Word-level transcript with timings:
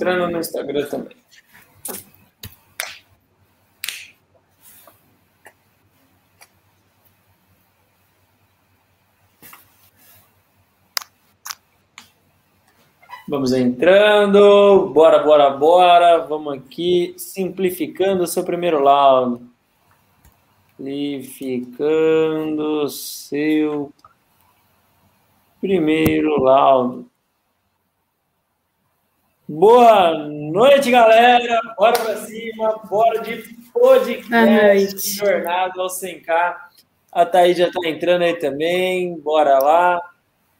entrando 0.00 0.32
no 0.32 0.40
Instagram 0.40 0.86
também. 0.86 1.16
Vamos 13.28 13.52
entrando, 13.52 14.88
bora, 14.88 15.22
bora, 15.22 15.50
bora. 15.50 16.26
Vamos 16.26 16.54
aqui, 16.54 17.14
simplificando 17.18 18.24
o 18.24 18.26
seu 18.26 18.42
primeiro 18.42 18.82
laudo. 18.82 19.46
Simplificando 20.78 22.88
seu 22.88 23.92
primeiro 25.60 26.42
laudo. 26.42 27.09
Boa 29.52 30.16
noite, 30.28 30.92
galera. 30.92 31.60
Bora 31.76 31.98
para 31.98 32.16
cima, 32.18 32.80
bora 32.88 33.20
de 33.20 33.42
podcast 33.72 35.16
Jornada 35.16 35.82
ao 35.82 35.88
100K. 35.88 36.54
A 37.10 37.26
Thaís 37.26 37.58
já 37.58 37.66
está 37.66 37.88
entrando 37.88 38.22
aí 38.22 38.34
também. 38.38 39.18
Bora 39.18 39.58
lá. 39.58 40.00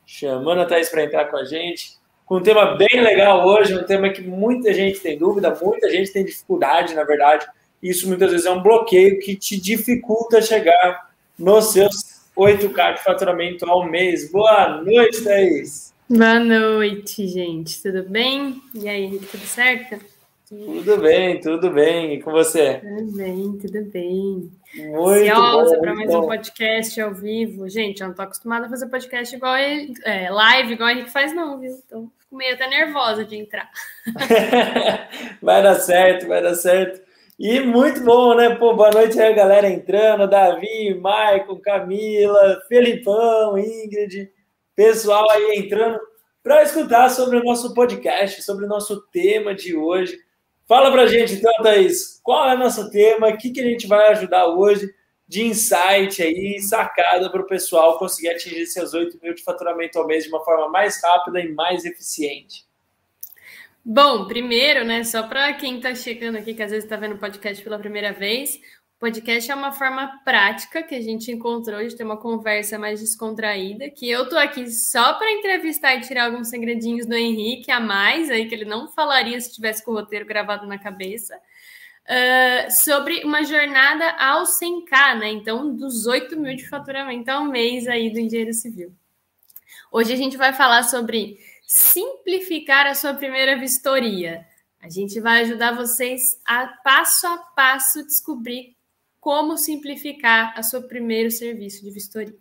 Chamando 0.04 0.62
a 0.62 0.66
Thaís 0.66 0.88
para 0.88 1.04
entrar 1.04 1.26
com 1.26 1.36
a 1.36 1.44
gente 1.44 2.00
com 2.26 2.38
um 2.38 2.42
tema 2.42 2.76
bem 2.76 3.00
legal 3.00 3.46
hoje, 3.46 3.76
um 3.76 3.84
tema 3.84 4.08
que 4.08 4.22
muita 4.22 4.74
gente 4.74 4.98
tem 4.98 5.16
dúvida, 5.16 5.56
muita 5.62 5.88
gente 5.88 6.12
tem 6.12 6.24
dificuldade, 6.24 6.92
na 6.94 7.04
verdade. 7.04 7.46
Isso 7.80 8.08
muitas 8.08 8.32
vezes 8.32 8.46
é 8.46 8.50
um 8.50 8.62
bloqueio 8.62 9.20
que 9.20 9.36
te 9.36 9.56
dificulta 9.60 10.42
chegar 10.42 11.10
nos 11.38 11.72
seus 11.72 12.24
8K 12.36 12.94
de 12.94 13.04
faturamento 13.04 13.70
ao 13.70 13.84
mês. 13.84 14.32
Boa 14.32 14.82
noite, 14.82 15.22
Thaís. 15.22 15.94
Boa 16.10 16.40
noite, 16.40 17.24
gente. 17.28 17.80
Tudo 17.80 18.02
bem? 18.02 18.60
E 18.74 18.88
aí, 18.88 19.04
Henrique, 19.04 19.26
tudo 19.26 19.44
certo? 19.44 20.04
Tudo 20.48 20.96
bem, 20.96 21.38
tudo 21.38 21.70
bem. 21.70 22.14
E 22.14 22.20
com 22.20 22.32
você? 22.32 22.80
Tudo 22.80 23.16
bem, 23.16 23.52
tudo 23.52 23.84
bem. 23.92 24.50
Muito 24.74 25.08
Ansiosa 25.08 25.78
para 25.78 25.94
mais 25.94 26.10
bom. 26.10 26.24
um 26.24 26.26
podcast 26.26 27.00
ao 27.00 27.14
vivo. 27.14 27.68
Gente, 27.68 28.00
eu 28.00 28.08
não 28.08 28.14
tô 28.16 28.22
acostumada 28.22 28.66
a 28.66 28.68
fazer 28.68 28.88
podcast 28.88 29.36
igual 29.36 29.56
ele, 29.56 29.94
é, 30.04 30.28
live, 30.28 30.72
igual 30.72 30.88
a 30.88 30.92
Henrique 30.94 31.12
faz, 31.12 31.32
não, 31.32 31.60
viu? 31.60 31.80
Então, 31.86 32.10
fico 32.18 32.36
meio 32.36 32.54
até 32.54 32.66
nervosa 32.66 33.24
de 33.24 33.36
entrar. 33.36 33.70
vai 35.40 35.62
dar 35.62 35.76
certo, 35.76 36.26
vai 36.26 36.42
dar 36.42 36.56
certo. 36.56 37.00
E 37.38 37.60
muito 37.60 38.02
bom, 38.02 38.34
né? 38.34 38.56
Pô, 38.56 38.74
boa 38.74 38.90
noite 38.90 39.20
aí, 39.20 39.32
galera 39.32 39.70
entrando. 39.70 40.28
Davi, 40.28 40.92
Maicon, 40.92 41.60
Camila, 41.60 42.60
Felipão, 42.68 43.56
Ingrid, 43.56 44.28
pessoal 44.80 45.30
aí 45.30 45.58
entrando 45.58 46.00
para 46.42 46.62
escutar 46.62 47.10
sobre 47.10 47.36
o 47.36 47.44
nosso 47.44 47.74
podcast, 47.74 48.42
sobre 48.42 48.64
o 48.64 48.68
nosso 48.68 48.98
tema 49.12 49.54
de 49.54 49.76
hoje. 49.76 50.18
Fala 50.66 50.90
pra 50.90 51.06
gente, 51.06 51.34
então, 51.34 51.52
Thaís, 51.62 52.18
qual 52.22 52.48
é 52.48 52.54
o 52.54 52.58
nosso 52.58 52.90
tema? 52.90 53.28
O 53.28 53.36
que, 53.36 53.50
que 53.50 53.60
a 53.60 53.64
gente 53.64 53.86
vai 53.86 54.08
ajudar 54.08 54.46
hoje 54.46 54.90
de 55.28 55.42
insight 55.42 56.22
aí, 56.22 56.58
sacada 56.60 57.30
para 57.30 57.42
o 57.42 57.46
pessoal 57.46 57.98
conseguir 57.98 58.30
atingir 58.30 58.64
seus 58.64 58.94
8 58.94 59.18
mil 59.22 59.34
de 59.34 59.44
faturamento 59.44 59.98
ao 59.98 60.06
mês 60.06 60.24
de 60.24 60.30
uma 60.30 60.42
forma 60.42 60.70
mais 60.70 60.98
rápida 61.04 61.40
e 61.40 61.52
mais 61.52 61.84
eficiente? 61.84 62.64
Bom, 63.84 64.26
primeiro, 64.26 64.82
né, 64.82 65.04
só 65.04 65.24
para 65.24 65.52
quem 65.52 65.76
está 65.76 65.94
chegando 65.94 66.36
aqui, 66.36 66.54
que 66.54 66.62
às 66.62 66.70
vezes 66.70 66.84
está 66.84 66.96
vendo 66.96 67.16
o 67.16 67.18
podcast 67.18 67.62
pela 67.62 67.78
primeira 67.78 68.14
vez, 68.14 68.58
podcast 69.00 69.50
é 69.50 69.54
uma 69.54 69.72
forma 69.72 70.20
prática 70.26 70.82
que 70.82 70.94
a 70.94 71.00
gente 71.00 71.32
encontrou 71.32 71.82
de 71.82 71.96
ter 71.96 72.04
uma 72.04 72.18
conversa 72.18 72.78
mais 72.78 73.00
descontraída, 73.00 73.88
que 73.88 74.08
eu 74.08 74.28
tô 74.28 74.36
aqui 74.36 74.70
só 74.70 75.14
para 75.14 75.32
entrevistar 75.32 75.94
e 75.94 76.02
tirar 76.02 76.26
alguns 76.26 76.50
segredinhos 76.50 77.06
do 77.06 77.14
Henrique 77.14 77.70
a 77.70 77.80
mais, 77.80 78.30
aí 78.30 78.46
que 78.46 78.54
ele 78.54 78.66
não 78.66 78.88
falaria 78.88 79.40
se 79.40 79.54
tivesse 79.54 79.82
com 79.82 79.92
o 79.92 79.94
roteiro 79.94 80.26
gravado 80.26 80.66
na 80.66 80.78
cabeça, 80.78 81.34
uh, 81.34 82.70
sobre 82.70 83.24
uma 83.24 83.42
jornada 83.42 84.10
ao 84.18 84.42
100k, 84.42 85.18
né? 85.18 85.30
Então, 85.30 85.74
dos 85.74 86.06
8 86.06 86.38
mil 86.38 86.54
de 86.54 86.68
faturamento 86.68 87.30
ao 87.30 87.46
mês 87.46 87.88
aí 87.88 88.12
do 88.12 88.20
engenheiro 88.20 88.52
civil. 88.52 88.92
Hoje 89.90 90.12
a 90.12 90.16
gente 90.16 90.36
vai 90.36 90.52
falar 90.52 90.82
sobre 90.82 91.38
simplificar 91.66 92.86
a 92.86 92.94
sua 92.94 93.14
primeira 93.14 93.58
vistoria. 93.58 94.46
A 94.78 94.90
gente 94.90 95.18
vai 95.20 95.40
ajudar 95.40 95.74
vocês 95.74 96.38
a 96.44 96.66
passo 96.66 97.26
a 97.26 97.38
passo 97.38 98.04
descobrir 98.04 98.78
como 99.20 99.58
simplificar 99.58 100.54
a 100.56 100.62
seu 100.62 100.82
primeiro 100.82 101.30
serviço 101.30 101.84
de 101.84 101.90
vistoria. 101.90 102.34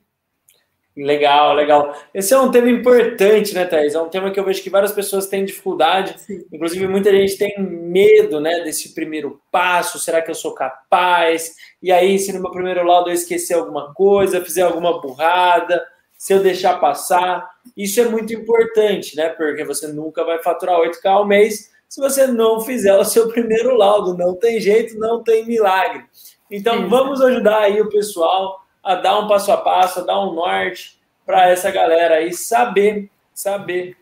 Legal, 0.96 1.54
legal. 1.54 1.96
Esse 2.14 2.34
é 2.34 2.40
um 2.40 2.52
tema 2.52 2.70
importante, 2.70 3.54
né, 3.54 3.66
Thais? 3.66 3.96
É 3.96 4.02
um 4.02 4.10
tema 4.10 4.32
que 4.32 4.40
eu 4.40 4.44
vejo 4.44 4.62
que 4.62 4.70
várias 4.70 4.92
pessoas 4.92 5.28
têm 5.28 5.46
dificuldade. 5.46 6.20
Sim. 6.20 6.46
Inclusive, 6.52 6.88
muita 6.88 7.12
gente 7.12 7.38
tem 7.38 7.58
medo, 7.60 8.40
né, 8.42 8.62
desse 8.64 8.94
primeiro 8.94 9.42
passo. 9.52 10.00
Será 10.00 10.22
que 10.22 10.30
eu 10.30 10.36
sou 10.36 10.54
capaz? 10.54 11.56
E 11.82 11.92
aí, 11.92 12.20
se 12.20 12.34
no 12.34 12.42
meu 12.42 12.52
primeiro 12.52 12.84
laudo 12.84 13.10
eu 13.10 13.14
esquecer 13.14 13.54
alguma 13.54 13.94
coisa, 13.94 14.44
fizer 14.44 14.64
alguma 14.64 15.00
burrada, 15.00 15.86
se 16.18 16.34
eu 16.34 16.44
deixar 16.44 16.80
passar. 16.80 17.50
Isso 17.78 18.02
é 18.02 18.06
muito 18.06 18.34
importante, 18.34 19.16
né? 19.16 19.30
Porque 19.30 19.64
você 19.64 19.88
nunca 19.88 20.26
vai 20.26 20.42
faturar 20.44 20.80
8K 20.82 21.06
ao 21.06 21.26
mês 21.26 21.72
se 21.88 22.00
você 22.02 22.28
não 22.28 22.62
fizer 22.62 22.96
o 22.96 23.06
seu 23.06 23.30
primeiro 23.30 23.76
laudo. 23.76 24.18
Não 24.18 24.36
tem 24.36 24.60
jeito, 24.60 25.00
não 25.00 25.24
tem 25.24 25.46
milagre. 25.46 26.04
Então, 26.52 26.90
vamos 26.90 27.22
ajudar 27.22 27.62
aí 27.62 27.82
o 27.82 27.90
pessoal 27.90 28.66
a 28.84 28.96
dar 28.96 29.20
um 29.20 29.28
passo 29.28 29.52
a 29.52 29.58
passo, 29.58 30.00
a 30.00 30.04
dar 30.04 30.20
um 30.20 30.34
norte 30.34 31.00
para 31.26 31.48
essa 31.50 31.70
galera 31.70 32.16
aí 32.16 32.34
saber, 32.34 33.10
saber 33.34 33.96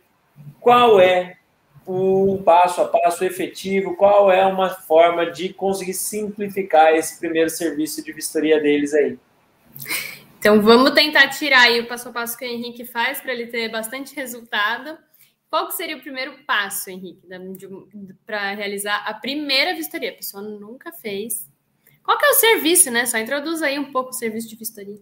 qual 0.59 1.00
é 1.00 1.38
o 1.86 2.41
passo 2.44 2.81
a 2.81 2.86
passo 2.88 3.24
efetivo, 3.24 3.96
qual 3.96 4.31
é 4.31 4.46
uma 4.46 4.69
forma 4.69 5.31
de 5.31 5.53
conseguir 5.53 5.94
simplificar 5.94 6.94
esse 6.94 7.19
primeiro 7.19 7.50
serviço 7.50 8.03
de 8.03 8.12
vistoria 8.12 8.59
deles 8.59 8.94
aí. 8.94 9.18
Então, 10.40 10.62
vamos 10.62 10.91
tentar 10.91 11.30
tirar 11.30 11.62
aí 11.62 11.80
o 11.80 11.88
passo 11.88 12.09
a 12.09 12.12
passo 12.12 12.38
que 12.38 12.46
o 12.46 12.47
Henrique 12.47 12.86
faz 12.86 13.19
para 13.19 13.34
ele 13.34 13.47
ter 13.47 13.69
bastante 13.69 14.16
resultado. 14.16 14.97
Qual 15.50 15.68
que 15.68 15.75
seria 15.75 15.97
o 15.97 16.02
primeiro 16.02 16.44
passo, 16.46 16.90
Henrique, 16.90 17.25
para 18.25 18.53
realizar 18.53 19.03
a 19.06 19.13
primeira 19.13 19.74
vistoria? 19.74 20.12
A 20.12 20.16
pessoa 20.16 20.44
nunca 20.44 20.91
fez, 20.91 21.50
qual 22.07 22.18
que 22.18 22.25
é 22.25 22.29
o 22.29 22.35
serviço, 22.35 22.90
né? 22.90 23.06
Só 23.06 23.18
introduz 23.18 23.62
aí 23.62 23.78
um 23.78 23.91
pouco 23.91 24.12
o 24.12 24.13
serviço 24.13 24.47
de 24.47 24.56
vistoria. 24.56 24.95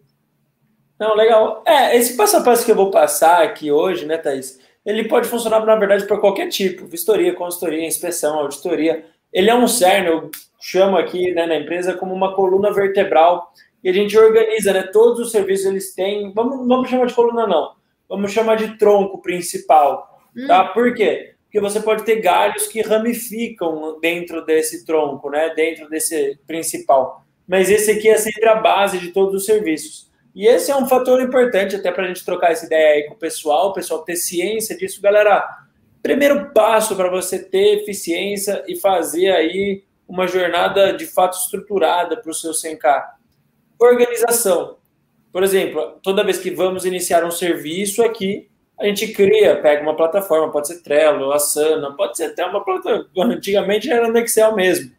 Não, 0.99 1.15
legal. 1.15 1.63
É, 1.63 1.95
esse 1.95 2.17
passo 2.17 2.37
a 2.37 2.41
passo 2.41 2.65
que 2.65 2.71
eu 2.71 2.75
vou 2.75 2.89
passar 2.89 3.43
aqui 3.43 3.71
hoje, 3.71 4.07
né, 4.07 4.17
Thaís? 4.17 4.59
Ele 4.83 5.07
pode 5.07 5.27
funcionar, 5.27 5.63
na 5.63 5.75
verdade, 5.75 6.07
para 6.07 6.17
qualquer 6.17 6.47
tipo. 6.47 6.87
Vistoria, 6.87 7.35
consultoria, 7.35 7.85
inspeção, 7.85 8.39
auditoria. 8.39 9.05
Ele 9.31 9.51
é 9.51 9.55
um 9.55 9.67
cerne, 9.67 10.07
eu 10.07 10.31
chamo 10.59 10.97
aqui 10.97 11.31
né, 11.31 11.45
na 11.45 11.57
empresa 11.57 11.93
como 11.93 12.11
uma 12.11 12.33
coluna 12.33 12.73
vertebral. 12.73 13.53
E 13.83 13.89
a 13.89 13.93
gente 13.93 14.17
organiza, 14.17 14.73
né? 14.73 14.81
Todos 14.81 15.19
os 15.19 15.31
serviços 15.31 15.67
eles 15.67 15.93
têm. 15.93 16.33
Vamos, 16.33 16.67
vamos 16.67 16.89
chamar 16.89 17.05
de 17.05 17.13
coluna, 17.13 17.45
não. 17.45 17.75
Vamos 18.09 18.31
chamar 18.31 18.55
de 18.55 18.79
tronco 18.79 19.21
principal. 19.21 20.23
Hum. 20.35 20.47
Tá? 20.47 20.63
Por 20.63 20.95
quê? 20.95 21.34
Porque 21.55 21.69
você 21.69 21.79
pode 21.79 22.03
ter 22.03 22.19
galhos 22.19 22.67
que 22.67 22.81
ramificam 22.81 23.97
dentro 24.01 24.45
desse 24.45 24.83
tronco, 24.83 25.29
né? 25.29 25.53
Dentro 25.55 25.89
desse 25.89 26.37
principal. 26.45 27.23
Mas 27.47 27.69
esse 27.69 27.91
aqui 27.91 28.09
é 28.09 28.17
sempre 28.17 28.45
a 28.49 28.55
base 28.55 28.99
de 28.99 29.13
todos 29.13 29.33
os 29.33 29.45
serviços. 29.45 30.11
E 30.35 30.45
esse 30.45 30.69
é 30.69 30.75
um 30.75 30.85
fator 30.85 31.21
importante 31.21 31.77
até 31.77 31.93
para 31.93 32.03
a 32.03 32.07
gente 32.09 32.25
trocar 32.25 32.51
essa 32.51 32.65
ideia 32.65 32.95
aí 32.95 33.03
com 33.03 33.13
o 33.13 33.17
pessoal, 33.17 33.69
o 33.69 33.73
pessoal 33.73 34.03
ter 34.03 34.17
ciência 34.17 34.75
disso, 34.75 35.01
galera. 35.01 35.47
Primeiro 36.03 36.51
passo 36.51 36.93
para 36.93 37.09
você 37.09 37.39
ter 37.39 37.83
eficiência 37.83 38.61
e 38.67 38.75
fazer 38.75 39.31
aí 39.31 39.81
uma 40.05 40.27
jornada 40.27 40.91
de 40.91 41.05
fato 41.05 41.37
estruturada 41.37 42.17
para 42.17 42.31
o 42.31 42.33
seu 42.33 42.51
100K. 42.51 43.01
Organização. 43.79 44.75
Por 45.31 45.41
exemplo, 45.41 45.99
toda 46.03 46.21
vez 46.21 46.37
que 46.37 46.51
vamos 46.51 46.83
iniciar 46.83 47.23
um 47.23 47.31
serviço 47.31 48.03
aqui, 48.03 48.49
a 48.79 48.85
gente 48.85 49.07
cria, 49.13 49.61
pega 49.61 49.81
uma 49.81 49.95
plataforma, 49.95 50.51
pode 50.51 50.67
ser 50.67 50.81
Trello, 50.81 51.31
Asana, 51.31 51.93
pode 51.93 52.17
ser 52.17 52.25
até 52.25 52.45
uma 52.45 52.63
plataforma, 52.63 53.33
antigamente 53.33 53.89
era 53.89 54.09
no 54.09 54.17
Excel 54.17 54.53
mesmo, 54.53 54.91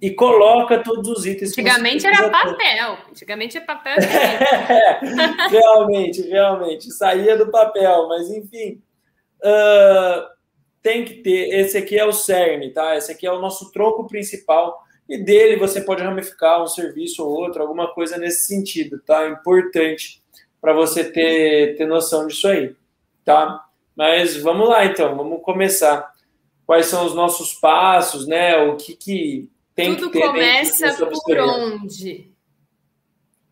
e 0.00 0.10
coloca 0.10 0.82
todos 0.82 1.08
os 1.08 1.24
itens. 1.24 1.52
Antigamente 1.52 2.06
era 2.06 2.28
papel, 2.28 2.98
antigamente 3.10 3.56
é 3.56 3.60
papel. 3.60 3.96
é, 4.04 5.48
realmente, 5.48 6.20
realmente, 6.22 6.90
saía 6.92 7.38
do 7.38 7.50
papel, 7.50 8.06
mas 8.08 8.28
enfim, 8.30 8.82
uh, 9.40 10.28
tem 10.82 11.06
que 11.06 11.14
ter, 11.14 11.54
esse 11.54 11.78
aqui 11.78 11.98
é 11.98 12.04
o 12.04 12.12
cerne, 12.12 12.70
tá? 12.70 12.96
Esse 12.96 13.12
aqui 13.12 13.26
é 13.26 13.32
o 13.32 13.40
nosso 13.40 13.72
tronco 13.72 14.06
principal, 14.06 14.84
e 15.08 15.16
dele 15.16 15.56
você 15.56 15.80
pode 15.80 16.02
ramificar 16.02 16.62
um 16.62 16.66
serviço 16.66 17.24
ou 17.24 17.30
outro, 17.30 17.62
alguma 17.62 17.94
coisa 17.94 18.18
nesse 18.18 18.46
sentido, 18.46 19.00
tá? 19.00 19.26
Importante 19.26 20.22
para 20.64 20.72
você 20.72 21.04
ter, 21.04 21.76
ter 21.76 21.84
noção 21.84 22.26
disso 22.26 22.48
aí, 22.48 22.74
tá? 23.22 23.66
Mas 23.94 24.34
vamos 24.38 24.66
lá, 24.66 24.86
então, 24.86 25.14
vamos 25.14 25.42
começar. 25.42 26.10
Quais 26.64 26.86
são 26.86 27.04
os 27.04 27.14
nossos 27.14 27.52
passos, 27.52 28.26
né? 28.26 28.56
O 28.56 28.74
que, 28.76 28.96
que 28.96 29.50
tem 29.74 29.94
Tudo 29.94 30.10
que 30.10 30.18
ter 30.18 30.26
começa 30.26 31.06
por 31.06 31.38
onde? 31.38 32.32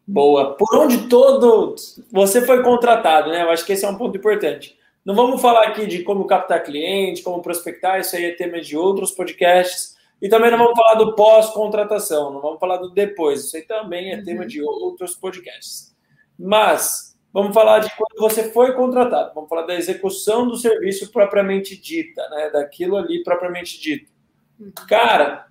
Boa. 0.07 0.55
Por 0.55 0.75
onde 0.75 1.07
todo 1.07 1.75
você 2.11 2.41
foi 2.47 2.63
contratado, 2.63 3.31
né? 3.31 3.43
Eu 3.43 3.51
acho 3.51 3.67
que 3.67 3.75
esse 3.75 3.85
é 3.85 3.89
um 3.91 3.99
ponto 3.99 4.17
importante. 4.17 4.79
Não 5.05 5.15
vamos 5.15 5.43
falar 5.43 5.65
aqui 5.65 5.87
de 5.87 6.03
como 6.03 6.27
captar 6.27 6.65
cliente, 6.65 7.23
como 7.23 7.43
prospectar, 7.43 8.01
isso 8.01 8.17
aí 8.17 8.25
é 8.25 8.33
tema 8.33 8.59
de 8.59 8.75
outros 8.75 9.11
podcasts. 9.11 9.99
E 10.19 10.31
também 10.31 10.51
não 10.51 10.57
vamos 10.57 10.79
falar 10.79 10.95
do 10.95 11.15
pós-contratação, 11.15 12.33
não 12.33 12.41
vamos 12.41 12.59
falar 12.59 12.79
do 12.79 12.89
depois, 12.89 13.45
isso 13.45 13.57
aí 13.59 13.65
também 13.65 14.13
é 14.13 14.17
uhum. 14.17 14.25
tema 14.25 14.47
de 14.47 14.63
outros 14.63 15.15
podcasts. 15.15 15.92
Mas 16.39 17.17
vamos 17.33 17.55
falar 17.55 17.81
de 17.81 17.91
quando 17.97 18.19
você 18.19 18.51
foi 18.53 18.75
contratado, 18.75 19.35
vamos 19.35 19.49
falar 19.49 19.63
da 19.63 19.75
execução 19.75 20.47
do 20.47 20.57
serviço 20.57 21.11
propriamente 21.11 21.81
dita, 21.81 22.29
né? 22.31 22.51
daquilo 22.51 22.97
ali 22.97 23.23
propriamente 23.23 23.81
dito. 23.81 24.11
Uhum. 24.59 24.73
Cara, 24.89 25.47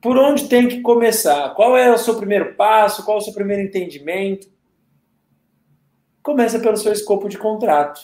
por 0.00 0.16
onde 0.16 0.48
tem 0.48 0.68
que 0.68 0.80
começar? 0.80 1.54
Qual 1.54 1.76
é 1.76 1.92
o 1.92 1.98
seu 1.98 2.16
primeiro 2.16 2.54
passo? 2.54 3.04
Qual 3.04 3.18
é 3.18 3.20
o 3.20 3.24
seu 3.24 3.32
primeiro 3.32 3.62
entendimento? 3.62 4.48
Começa 6.22 6.58
pelo 6.60 6.76
seu 6.76 6.92
escopo 6.92 7.28
de 7.28 7.38
contrato. 7.38 8.00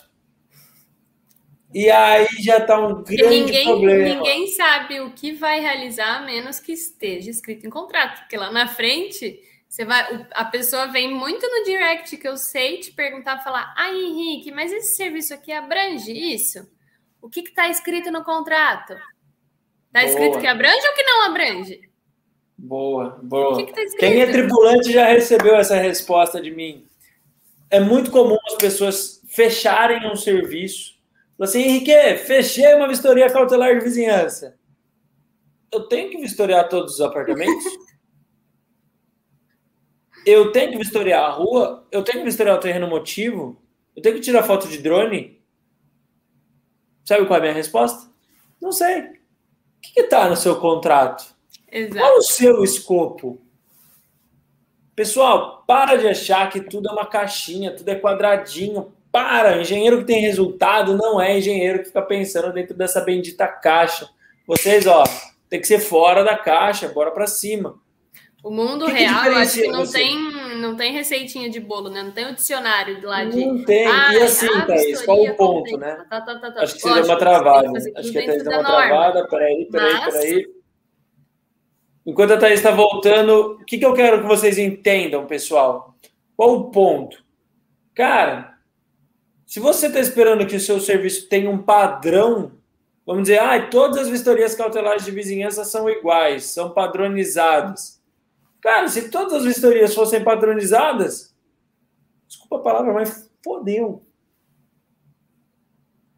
E 1.74 1.90
aí 1.90 2.28
já 2.40 2.58
está 2.58 2.78
um 2.78 3.02
grande 3.02 3.40
ninguém, 3.40 3.64
problema. 3.64 4.14
Ninguém 4.14 4.46
sabe 4.46 5.00
o 5.00 5.10
que 5.10 5.32
vai 5.32 5.58
realizar 5.58 6.18
a 6.18 6.20
menos 6.24 6.60
que 6.60 6.72
esteja 6.72 7.28
escrito 7.28 7.66
em 7.66 7.70
contrato, 7.70 8.20
porque 8.20 8.36
lá 8.36 8.52
na 8.52 8.68
frente 8.68 9.40
você 9.74 9.84
vai, 9.84 10.28
a 10.30 10.44
pessoa 10.44 10.86
vem 10.86 11.12
muito 11.12 11.44
no 11.48 11.64
direct 11.64 12.16
que 12.16 12.28
eu 12.28 12.36
sei 12.36 12.78
te 12.78 12.92
perguntar, 12.92 13.42
falar, 13.42 13.74
ai 13.76 13.92
Henrique, 13.92 14.52
mas 14.52 14.72
esse 14.72 14.94
serviço 14.94 15.34
aqui 15.34 15.50
abrange 15.50 16.12
isso? 16.12 16.64
O 17.20 17.28
que 17.28 17.40
está 17.40 17.68
escrito 17.68 18.08
no 18.12 18.22
contrato? 18.22 18.94
Está 19.88 20.04
escrito 20.04 20.38
que 20.38 20.46
abrange 20.46 20.86
ou 20.86 20.94
que 20.94 21.02
não 21.02 21.22
abrange? 21.24 21.80
Boa, 22.56 23.18
boa. 23.20 23.56
Que 23.56 23.64
que 23.64 23.72
tá 23.72 23.96
Quem 23.98 24.20
é 24.20 24.30
tripulante 24.30 24.92
já 24.92 25.06
recebeu 25.06 25.56
essa 25.56 25.74
resposta 25.74 26.40
de 26.40 26.52
mim. 26.52 26.86
É 27.68 27.80
muito 27.80 28.12
comum 28.12 28.38
as 28.46 28.54
pessoas 28.54 29.20
fecharem 29.26 30.08
um 30.08 30.14
serviço 30.14 30.94
assim, 31.40 31.62
Henrique, 31.62 32.16
fechei 32.18 32.72
uma 32.74 32.86
vistoria 32.86 33.28
cautelar 33.28 33.76
de 33.76 33.82
vizinhança. 33.82 34.56
Eu 35.72 35.88
tenho 35.88 36.10
que 36.10 36.18
vistoriar 36.18 36.68
todos 36.68 36.94
os 36.94 37.00
apartamentos? 37.00 37.64
eu 40.26 40.52
tenho 40.52 40.72
que 40.72 40.78
vistoriar 40.78 41.24
a 41.24 41.30
rua? 41.30 41.86
Eu 41.90 42.02
tenho 42.02 42.18
que 42.18 42.24
vistoriar 42.24 42.56
o 42.56 42.60
terreno 42.60 42.88
motivo? 42.88 43.60
Eu 43.94 44.02
tenho 44.02 44.14
que 44.14 44.20
tirar 44.20 44.42
foto 44.42 44.68
de 44.68 44.78
drone? 44.78 45.40
Sabe 47.04 47.26
qual 47.26 47.36
é 47.36 47.38
a 47.38 47.42
minha 47.42 47.54
resposta? 47.54 48.10
Não 48.60 48.72
sei. 48.72 49.00
O 49.00 49.12
que 49.82 50.00
está 50.00 50.28
no 50.28 50.36
seu 50.36 50.58
contrato? 50.58 51.34
Exato. 51.70 51.98
Qual 51.98 52.18
o 52.18 52.22
seu 52.22 52.64
escopo? 52.64 53.40
Pessoal, 54.96 55.64
para 55.66 55.96
de 55.96 56.06
achar 56.06 56.48
que 56.48 56.60
tudo 56.60 56.88
é 56.88 56.92
uma 56.92 57.06
caixinha, 57.06 57.74
tudo 57.74 57.88
é 57.88 57.96
quadradinho. 57.96 58.92
Para, 59.10 59.60
engenheiro 59.60 59.98
que 59.98 60.04
tem 60.04 60.20
resultado 60.20 60.96
não 60.96 61.20
é 61.20 61.38
engenheiro 61.38 61.80
que 61.80 61.86
fica 61.86 62.02
pensando 62.02 62.52
dentro 62.52 62.74
dessa 62.74 63.00
bendita 63.00 63.46
caixa. 63.46 64.08
Vocês, 64.46 64.86
ó, 64.86 65.04
tem 65.48 65.60
que 65.60 65.66
ser 65.66 65.78
fora 65.78 66.24
da 66.24 66.36
caixa, 66.36 66.88
bora 66.88 67.10
para 67.10 67.26
cima. 67.26 67.78
O 68.44 68.50
mundo 68.50 68.85
que 68.85 68.93
real, 68.93 69.23
que 69.23 69.29
acho 69.31 69.55
que 69.55 69.69
não 69.69 69.91
tem, 69.91 70.17
não 70.61 70.76
tem 70.76 70.93
receitinha 70.93 71.49
de 71.49 71.58
bolo, 71.58 71.88
né? 71.88 72.02
Não 72.02 72.11
tem 72.11 72.31
o 72.31 72.35
dicionário 72.35 73.00
de 73.00 73.06
lá 73.06 73.25
de. 73.25 73.43
Não 73.43 73.64
tem. 73.64 73.87
Ah, 73.87 74.12
e 74.12 74.23
assim, 74.23 74.46
Thaís, 74.67 75.00
qual 75.00 75.23
o 75.23 75.35
ponto, 75.35 75.79
né? 75.79 76.05
Tá, 76.11 76.20
tá, 76.20 76.38
tá, 76.38 76.50
tá. 76.50 76.62
Acho 76.62 76.75
que 76.75 76.82
seria 76.82 77.05
uma 77.05 77.17
travada. 77.17 77.70
Acho 77.96 78.12
que 78.12 78.19
a 78.19 78.26
Thaís 78.26 78.44
deu 78.44 78.52
uma 78.52 78.62
travada. 78.62 79.26
Peraí, 79.29 79.64
peraí, 79.73 79.93
Mas... 79.94 80.14
peraí. 80.14 80.46
Enquanto 82.05 82.32
a 82.35 82.37
Thaís 82.37 82.56
está 82.61 82.70
voltando, 82.70 83.58
o 83.62 83.64
que, 83.64 83.79
que 83.79 83.87
eu 83.87 83.94
quero 83.94 84.20
que 84.20 84.29
vocês 84.29 84.58
entendam, 84.58 85.25
pessoal? 85.25 85.94
Qual 86.37 86.52
o 86.52 86.70
ponto? 86.70 87.25
Cara, 87.94 88.58
se 89.46 89.58
você 89.58 89.87
está 89.87 90.00
esperando 90.00 90.46
que 90.46 90.56
o 90.56 90.61
seu 90.61 90.79
serviço 90.81 91.31
tenha 91.31 91.49
um 91.49 91.62
padrão, 91.62 92.52
vamos 93.06 93.23
dizer, 93.23 93.38
ah, 93.38 93.69
todas 93.69 94.00
as 94.00 94.08
vistorias 94.11 94.55
cautelares 94.55 95.06
de 95.06 95.11
vizinhança 95.11 95.64
são 95.64 95.88
iguais, 95.88 96.44
são 96.44 96.69
padronizadas. 96.73 97.94
Cara, 98.64 98.88
se 98.88 99.11
todas 99.11 99.34
as 99.34 99.44
vistorias 99.44 99.94
fossem 99.94 100.25
padronizadas, 100.25 101.34
desculpa 102.26 102.56
a 102.56 102.61
palavra, 102.61 102.94
mas 102.94 103.31
fodeu. 103.44 104.02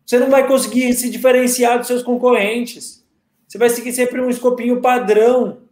Você 0.07 0.17
não 0.21 0.31
vai 0.31 0.47
conseguir 0.47 0.95
se 0.95 1.11
diferenciar 1.11 1.77
dos 1.77 1.89
seus 1.89 2.05
concorrentes. 2.05 3.05
Você 3.49 3.59
vai 3.59 3.69
seguir 3.69 3.93
sempre 3.93 4.21
um 4.21 4.31
escopinho 4.31 4.81
padrão. 4.81 5.63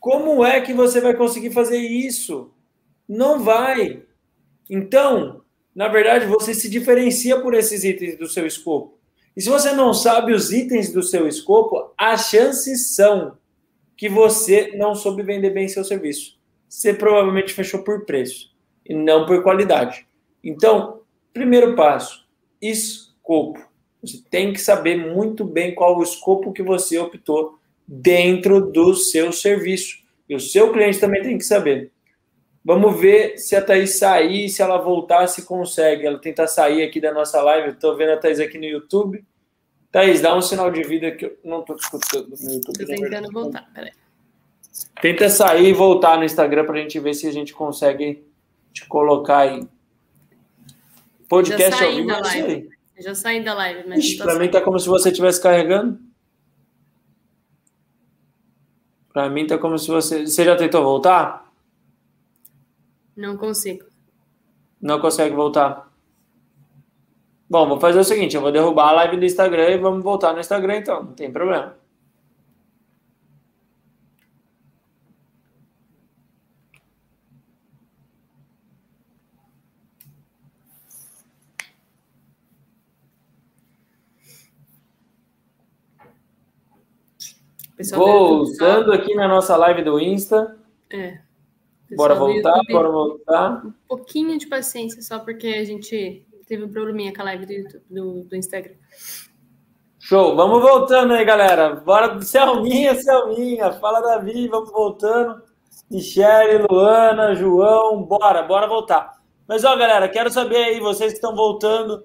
Como 0.00 0.42
é 0.42 0.58
que 0.62 0.72
você 0.72 1.02
vai 1.02 1.12
conseguir 1.12 1.50
fazer 1.50 1.76
isso? 1.76 2.50
Não 3.06 3.40
vai. 3.40 4.02
Então, 4.70 5.42
na 5.74 5.88
verdade, 5.88 6.24
você 6.24 6.54
se 6.54 6.70
diferencia 6.70 7.42
por 7.42 7.52
esses 7.52 7.84
itens 7.84 8.16
do 8.16 8.26
seu 8.26 8.46
escopo. 8.46 8.98
E 9.36 9.42
se 9.42 9.50
você 9.50 9.72
não 9.72 9.92
sabe 9.92 10.32
os 10.32 10.50
itens 10.50 10.90
do 10.90 11.02
seu 11.02 11.28
escopo, 11.28 11.92
as 11.98 12.30
chances 12.30 12.94
são 12.94 13.36
que 13.98 14.08
você 14.08 14.76
não 14.76 14.94
soube 14.94 15.24
vender 15.24 15.50
bem 15.50 15.66
seu 15.66 15.82
serviço. 15.82 16.38
Você 16.68 16.94
provavelmente 16.94 17.52
fechou 17.52 17.82
por 17.82 18.06
preço 18.06 18.54
e 18.86 18.94
não 18.94 19.26
por 19.26 19.42
qualidade. 19.42 20.06
Então, 20.42 21.00
primeiro 21.34 21.74
passo, 21.74 22.24
escopo. 22.62 23.60
Você 24.00 24.22
tem 24.30 24.52
que 24.52 24.60
saber 24.60 24.96
muito 24.96 25.44
bem 25.44 25.74
qual 25.74 25.98
o 25.98 26.02
escopo 26.04 26.52
que 26.52 26.62
você 26.62 26.96
optou 26.96 27.58
dentro 27.86 28.70
do 28.70 28.94
seu 28.94 29.32
serviço. 29.32 29.98
E 30.28 30.36
o 30.36 30.40
seu 30.40 30.72
cliente 30.72 31.00
também 31.00 31.20
tem 31.20 31.36
que 31.36 31.44
saber. 31.44 31.90
Vamos 32.64 33.00
ver 33.00 33.36
se 33.36 33.56
a 33.56 33.62
Thaís 33.62 33.98
sair, 33.98 34.48
se 34.48 34.62
ela 34.62 34.78
voltar, 34.78 35.26
se 35.26 35.44
consegue. 35.44 36.06
Ela 36.06 36.20
tentar 36.20 36.46
sair 36.46 36.84
aqui 36.84 37.00
da 37.00 37.12
nossa 37.12 37.42
live. 37.42 37.70
Estou 37.70 37.96
vendo 37.96 38.12
a 38.12 38.16
Thaís 38.16 38.38
aqui 38.38 38.58
no 38.58 38.64
YouTube. 38.64 39.24
Thaís, 39.90 40.20
dá 40.20 40.36
um 40.36 40.42
sinal 40.42 40.70
de 40.70 40.82
vida 40.82 41.10
que 41.12 41.24
eu 41.24 41.38
não 41.42 41.60
estou 41.60 41.76
escutando 41.76 42.28
no 42.28 42.52
YouTube. 42.52 42.82
Estou 42.82 42.86
tentando 42.86 43.32
voltar, 43.32 43.70
peraí. 43.72 43.92
Tenta 45.00 45.28
sair 45.28 45.68
e 45.68 45.72
voltar 45.72 46.18
no 46.18 46.24
Instagram 46.24 46.64
para 46.64 46.78
a 46.78 46.82
gente 46.82 47.00
ver 47.00 47.14
se 47.14 47.26
a 47.26 47.32
gente 47.32 47.54
consegue 47.54 48.24
te 48.72 48.86
colocar 48.86 49.38
aí. 49.38 49.66
Podcast 51.28 51.84
ao 51.84 51.90
vivo, 51.90 52.10
é 52.10 52.42
aí. 52.42 52.68
já 52.98 53.14
saí 53.14 53.42
da 53.42 53.54
live, 53.54 53.88
mas. 53.88 54.14
Para 54.14 54.38
mim 54.38 54.50
tá 54.50 54.60
como 54.60 54.78
se 54.78 54.88
você 54.88 55.08
estivesse 55.08 55.42
carregando. 55.42 55.98
Para 59.12 59.28
mim 59.28 59.46
tá 59.46 59.58
como 59.58 59.78
se 59.78 59.88
você. 59.88 60.26
Você 60.26 60.44
já 60.44 60.56
tentou 60.56 60.82
voltar? 60.82 61.50
Não 63.16 63.36
consigo. 63.36 63.84
Não 64.80 65.00
consegue 65.00 65.34
voltar. 65.34 65.87
Bom, 67.50 67.66
vou 67.66 67.80
fazer 67.80 67.98
o 67.98 68.04
seguinte: 68.04 68.36
eu 68.36 68.42
vou 68.42 68.52
derrubar 68.52 68.88
a 68.88 68.92
live 68.92 69.16
do 69.16 69.24
Instagram 69.24 69.70
e 69.70 69.78
vamos 69.78 70.02
voltar 70.02 70.32
no 70.32 70.40
Instagram 70.40 70.76
então, 70.76 71.02
não 71.02 71.14
tem 71.14 71.32
problema. 71.32 71.76
Voltando 87.94 88.92
aqui 88.92 89.14
na 89.14 89.28
nossa 89.28 89.56
live 89.56 89.82
do 89.82 90.00
Insta. 90.00 90.58
É. 90.90 91.20
Bora 91.96 92.14
voltar, 92.14 92.60
bora 92.68 92.90
voltar. 92.90 93.64
Um 93.64 93.72
pouquinho 93.86 94.36
de 94.36 94.46
paciência, 94.48 95.00
só 95.00 95.20
porque 95.20 95.46
a 95.46 95.64
gente 95.64 96.26
teve 96.48 96.64
um 96.64 96.68
probleminha 96.68 97.14
com 97.14 97.22
a 97.22 97.24
live 97.26 97.46
do, 97.46 97.52
YouTube, 97.52 97.82
do, 97.90 98.24
do 98.24 98.36
Instagram. 98.36 98.74
Show, 99.98 100.34
vamos 100.34 100.62
voltando 100.62 101.12
aí, 101.12 101.24
galera. 101.24 101.74
Bora, 101.76 102.20
Selminha, 102.22 102.94
Selminha, 102.94 103.72
fala 103.74 104.00
Davi, 104.00 104.48
vamos 104.48 104.70
voltando. 104.70 105.42
Michele, 105.90 106.66
Luana, 106.68 107.34
João, 107.34 108.02
bora, 108.02 108.42
bora 108.42 108.66
voltar. 108.66 109.18
Mas 109.46 109.64
ó, 109.64 109.76
galera, 109.76 110.08
quero 110.08 110.30
saber 110.30 110.56
aí, 110.56 110.80
vocês 110.80 111.12
que 111.12 111.18
estão 111.18 111.34
voltando. 111.36 112.04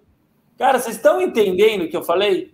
Cara, 0.58 0.80
vocês 0.80 0.96
estão 0.96 1.22
entendendo 1.22 1.84
o 1.84 1.90
que 1.90 1.98
eu 1.98 2.04
falei? 2.04 2.54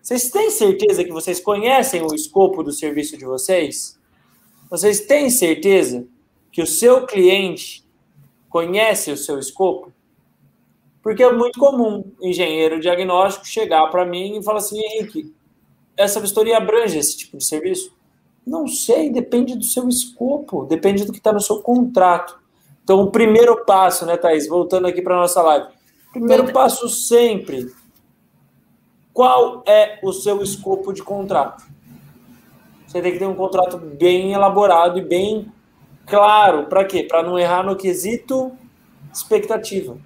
Vocês 0.00 0.30
têm 0.30 0.50
certeza 0.50 1.04
que 1.04 1.12
vocês 1.12 1.40
conhecem 1.40 2.02
o 2.02 2.14
escopo 2.14 2.62
do 2.62 2.72
serviço 2.72 3.16
de 3.16 3.24
vocês? 3.24 4.00
Vocês 4.70 5.00
têm 5.00 5.28
certeza? 5.30 6.06
que 6.56 6.62
o 6.62 6.66
seu 6.66 7.06
cliente 7.06 7.86
conhece 8.48 9.12
o 9.12 9.16
seu 9.18 9.38
escopo? 9.38 9.92
Porque 11.06 11.22
é 11.22 11.32
muito 11.32 11.56
comum 11.60 12.02
engenheiro 12.20 12.80
diagnóstico 12.80 13.46
chegar 13.46 13.86
para 13.92 14.04
mim 14.04 14.40
e 14.40 14.42
falar 14.42 14.58
assim, 14.58 14.80
Henrique, 14.80 15.32
essa 15.96 16.18
vistoria 16.18 16.56
abrange 16.56 16.98
esse 16.98 17.16
tipo 17.16 17.36
de 17.36 17.44
serviço? 17.44 17.96
Não 18.44 18.66
sei, 18.66 19.08
depende 19.08 19.54
do 19.54 19.62
seu 19.62 19.88
escopo, 19.88 20.64
depende 20.64 21.04
do 21.04 21.12
que 21.12 21.18
está 21.18 21.32
no 21.32 21.40
seu 21.40 21.62
contrato. 21.62 22.36
Então, 22.82 23.02
o 23.02 23.12
primeiro 23.12 23.64
passo, 23.64 24.04
né, 24.04 24.16
Thaís? 24.16 24.48
Voltando 24.48 24.88
aqui 24.88 25.00
para 25.00 25.14
a 25.14 25.20
nossa 25.20 25.40
live. 25.42 25.68
Primeiro 26.12 26.52
passo 26.52 26.88
sempre. 26.88 27.72
Qual 29.12 29.62
é 29.64 30.00
o 30.02 30.12
seu 30.12 30.42
escopo 30.42 30.92
de 30.92 31.04
contrato? 31.04 31.62
Você 32.84 33.00
tem 33.00 33.12
que 33.12 33.20
ter 33.20 33.26
um 33.26 33.36
contrato 33.36 33.78
bem 33.78 34.32
elaborado 34.32 34.98
e 34.98 35.02
bem 35.02 35.52
Claro, 36.04 36.66
para 36.66 36.84
quê? 36.84 37.04
Para 37.04 37.22
não 37.22 37.38
errar 37.38 37.62
no 37.62 37.76
quesito 37.76 38.50
expectativa. 39.12 39.96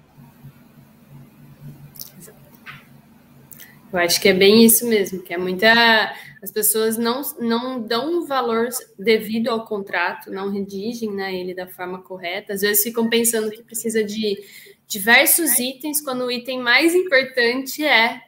Eu 3.91 3.99
acho 3.99 4.21
que 4.21 4.29
é 4.29 4.33
bem 4.33 4.63
isso 4.63 4.87
mesmo, 4.87 5.21
que 5.21 5.33
é 5.33 5.37
muita. 5.37 6.13
As 6.41 6.51
pessoas 6.51 6.97
não, 6.97 7.21
não 7.39 7.81
dão 7.81 8.25
valor 8.25 8.69
devido 8.97 9.49
ao 9.49 9.65
contrato, 9.65 10.31
não 10.31 10.49
redigem 10.49 11.11
né, 11.11 11.35
ele 11.35 11.53
da 11.53 11.67
forma 11.67 12.01
correta. 12.01 12.53
Às 12.53 12.61
vezes 12.61 12.83
ficam 12.83 13.09
pensando 13.09 13.51
que 13.51 13.61
precisa 13.61 14.03
de 14.03 14.41
diversos 14.87 15.59
itens, 15.59 16.01
quando 16.01 16.25
o 16.25 16.31
item 16.31 16.59
mais 16.59 16.95
importante 16.95 17.83
é 17.83 18.21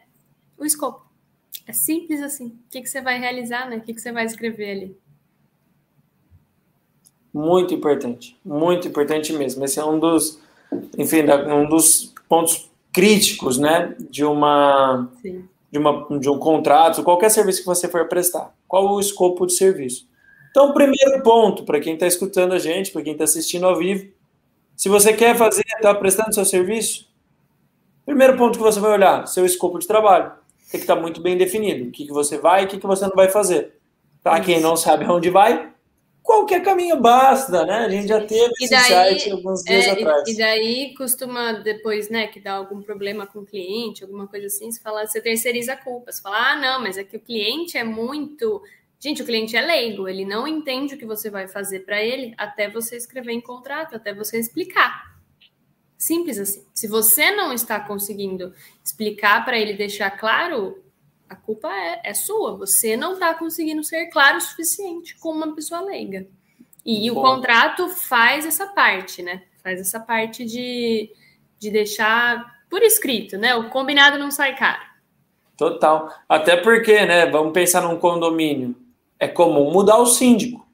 o 0.58 0.66
escopo. 0.66 1.06
É 1.66 1.72
simples 1.72 2.22
assim. 2.22 2.48
O 2.48 2.70
que, 2.70 2.82
que 2.82 2.90
você 2.90 3.02
vai 3.02 3.20
realizar, 3.20 3.70
né? 3.70 3.78
O 3.78 3.82
que, 3.82 3.94
que 3.94 4.02
você 4.02 4.12
vai 4.12 4.26
escrever 4.26 4.72
ali? 4.72 4.98
Muito 7.34 7.74
importante, 7.74 8.38
muito 8.46 8.88
importante 8.88 9.34
mesmo. 9.34 9.64
Esse 9.66 9.80
é 9.80 9.86
um 9.86 9.98
dos, 9.98 10.40
enfim, 10.98 11.24
um 11.50 11.68
dos 11.68 12.14
pontos 12.30 12.70
críticos, 12.94 13.58
né, 13.58 13.96
de 14.00 14.24
uma, 14.24 15.12
de 15.74 15.80
uma, 15.80 16.06
de 16.20 16.30
um 16.30 16.38
contrato, 16.38 17.02
qualquer 17.02 17.32
serviço 17.32 17.62
que 17.62 17.66
você 17.66 17.90
for 17.90 18.08
prestar. 18.08 18.54
Qual 18.68 18.88
o 18.94 19.00
escopo 19.00 19.48
de 19.48 19.54
serviço? 19.54 20.08
Então, 20.52 20.72
primeiro 20.72 21.24
ponto 21.24 21.64
para 21.64 21.80
quem 21.80 21.96
está 21.96 22.06
escutando 22.06 22.54
a 22.54 22.60
gente, 22.60 22.92
para 22.92 23.02
quem 23.02 23.14
está 23.14 23.24
assistindo 23.24 23.66
ao 23.66 23.76
vivo, 23.76 24.08
se 24.78 24.88
você 24.88 25.14
quer 25.14 25.36
fazer, 25.36 25.64
está 25.66 25.92
prestando 25.96 26.32
seu 26.32 26.46
serviço, 26.46 27.08
primeiro 28.06 28.38
ponto 28.38 28.60
que 28.60 28.64
você 28.64 28.80
vai 28.80 28.92
olhar, 28.92 29.28
seu 29.28 29.48
escopo 29.48 29.80
de 29.80 29.88
trabalho. 29.88 30.34
Tem 30.70 30.80
que 30.80 30.84
estar 30.84 30.96
tá 30.96 31.02
muito 31.02 31.20
bem 31.20 31.36
definido. 31.36 31.90
O 31.90 31.92
que, 31.92 32.06
que 32.06 32.14
você 32.14 32.38
vai 32.38 32.62
e 32.62 32.66
o 32.66 32.68
que, 32.68 32.78
que 32.78 32.86
você 32.86 33.06
não 33.06 33.16
vai 33.16 33.30
fazer. 33.30 33.74
Para 34.22 34.42
quem 34.42 34.62
não 34.62 34.78
sabe 34.78 35.06
aonde 35.06 35.32
vai, 35.32 35.73
qualquer 36.24 36.64
caminho 36.64 37.00
basta, 37.00 37.66
né? 37.66 37.86
A 37.86 37.90
gente 37.90 38.08
já 38.08 38.26
teve 38.26 38.54
e 38.60 38.64
esse 38.64 38.74
daí, 38.74 39.20
site 39.20 39.32
alguns 39.32 39.62
dias 39.62 39.86
é, 39.86 39.92
atrás. 39.92 40.28
E 40.28 40.38
daí 40.38 40.94
costuma 40.96 41.52
depois, 41.52 42.10
né, 42.10 42.28
que 42.28 42.40
dá 42.40 42.54
algum 42.54 42.82
problema 42.82 43.28
com 43.28 43.40
o 43.40 43.46
cliente, 43.46 44.04
alguma 44.04 44.26
coisa 44.26 44.48
assim, 44.48 44.72
você 44.72 44.80
fala, 44.80 45.06
você 45.06 45.20
terceiriza 45.22 45.74
a 45.74 45.78
culpa. 45.78 46.12
Você 46.12 46.22
fala, 46.22 46.52
ah, 46.52 46.56
não, 46.56 46.82
mas 46.82 46.98
é 46.98 47.04
que 47.04 47.18
o 47.18 47.20
cliente 47.20 47.78
é 47.78 47.84
muito. 47.84 48.64
Gente, 49.00 49.22
o 49.22 49.26
cliente 49.26 49.58
é 49.58 49.62
leigo, 49.62 50.08
ele 50.08 50.24
não 50.24 50.48
entende 50.48 50.96
o 50.96 50.98
que 50.98 51.06
você 51.06 51.30
vai 51.30 51.46
fazer 51.46 51.82
para 51.82 52.02
ele 52.02 52.34
até 52.38 52.70
você 52.70 52.96
escrever 52.96 53.34
em 53.34 53.42
contrato, 53.42 53.96
até 53.96 54.14
você 54.14 54.40
explicar. 54.40 55.14
Simples 55.98 56.40
assim. 56.40 56.66
Se 56.74 56.88
você 56.88 57.32
não 57.32 57.54
está 57.54 57.80
conseguindo 57.82 58.54
explicar 58.84 59.44
para 59.44 59.58
ele, 59.58 59.74
deixar 59.74 60.12
claro, 60.12 60.83
a 61.30 61.36
culpa 61.36 61.72
é, 61.74 62.02
é 62.04 62.14
sua. 62.14 62.56
Você 62.58 62.96
não 62.96 63.14
está 63.14 63.34
conseguindo 63.34 63.84
ser 63.84 64.08
claro 64.08 64.38
o 64.38 64.42
suficiente 64.42 65.18
com 65.20 65.30
uma 65.30 65.54
pessoa 65.56 65.82
leiga. 65.82 66.28
E 66.86 67.10
Bom. 67.10 67.20
o 67.20 67.22
contrato 67.22 67.90
faz 67.90 68.46
essa 68.46 68.68
parte, 68.68 69.22
né? 69.22 69.44
Faz 69.64 69.80
essa 69.80 70.00
parte 70.00 70.46
de, 70.46 71.10
de 71.58 71.72
deixar 71.72 72.64
por 72.70 72.82
escrito, 72.82 73.38
né? 73.38 73.56
O 73.56 73.70
combinado 73.70 74.18
não 74.18 74.30
sai 74.30 74.56
caro. 74.56 74.82
Total. 75.56 76.14
Até 76.28 76.58
porque, 76.58 77.06
né? 77.06 77.26
Vamos 77.28 77.54
pensar 77.54 77.82
num 77.82 77.98
condomínio. 77.98 78.76
É 79.20 79.28
comum 79.28 79.72
mudar 79.72 79.98
o 79.98 80.06
síndico. 80.06 80.68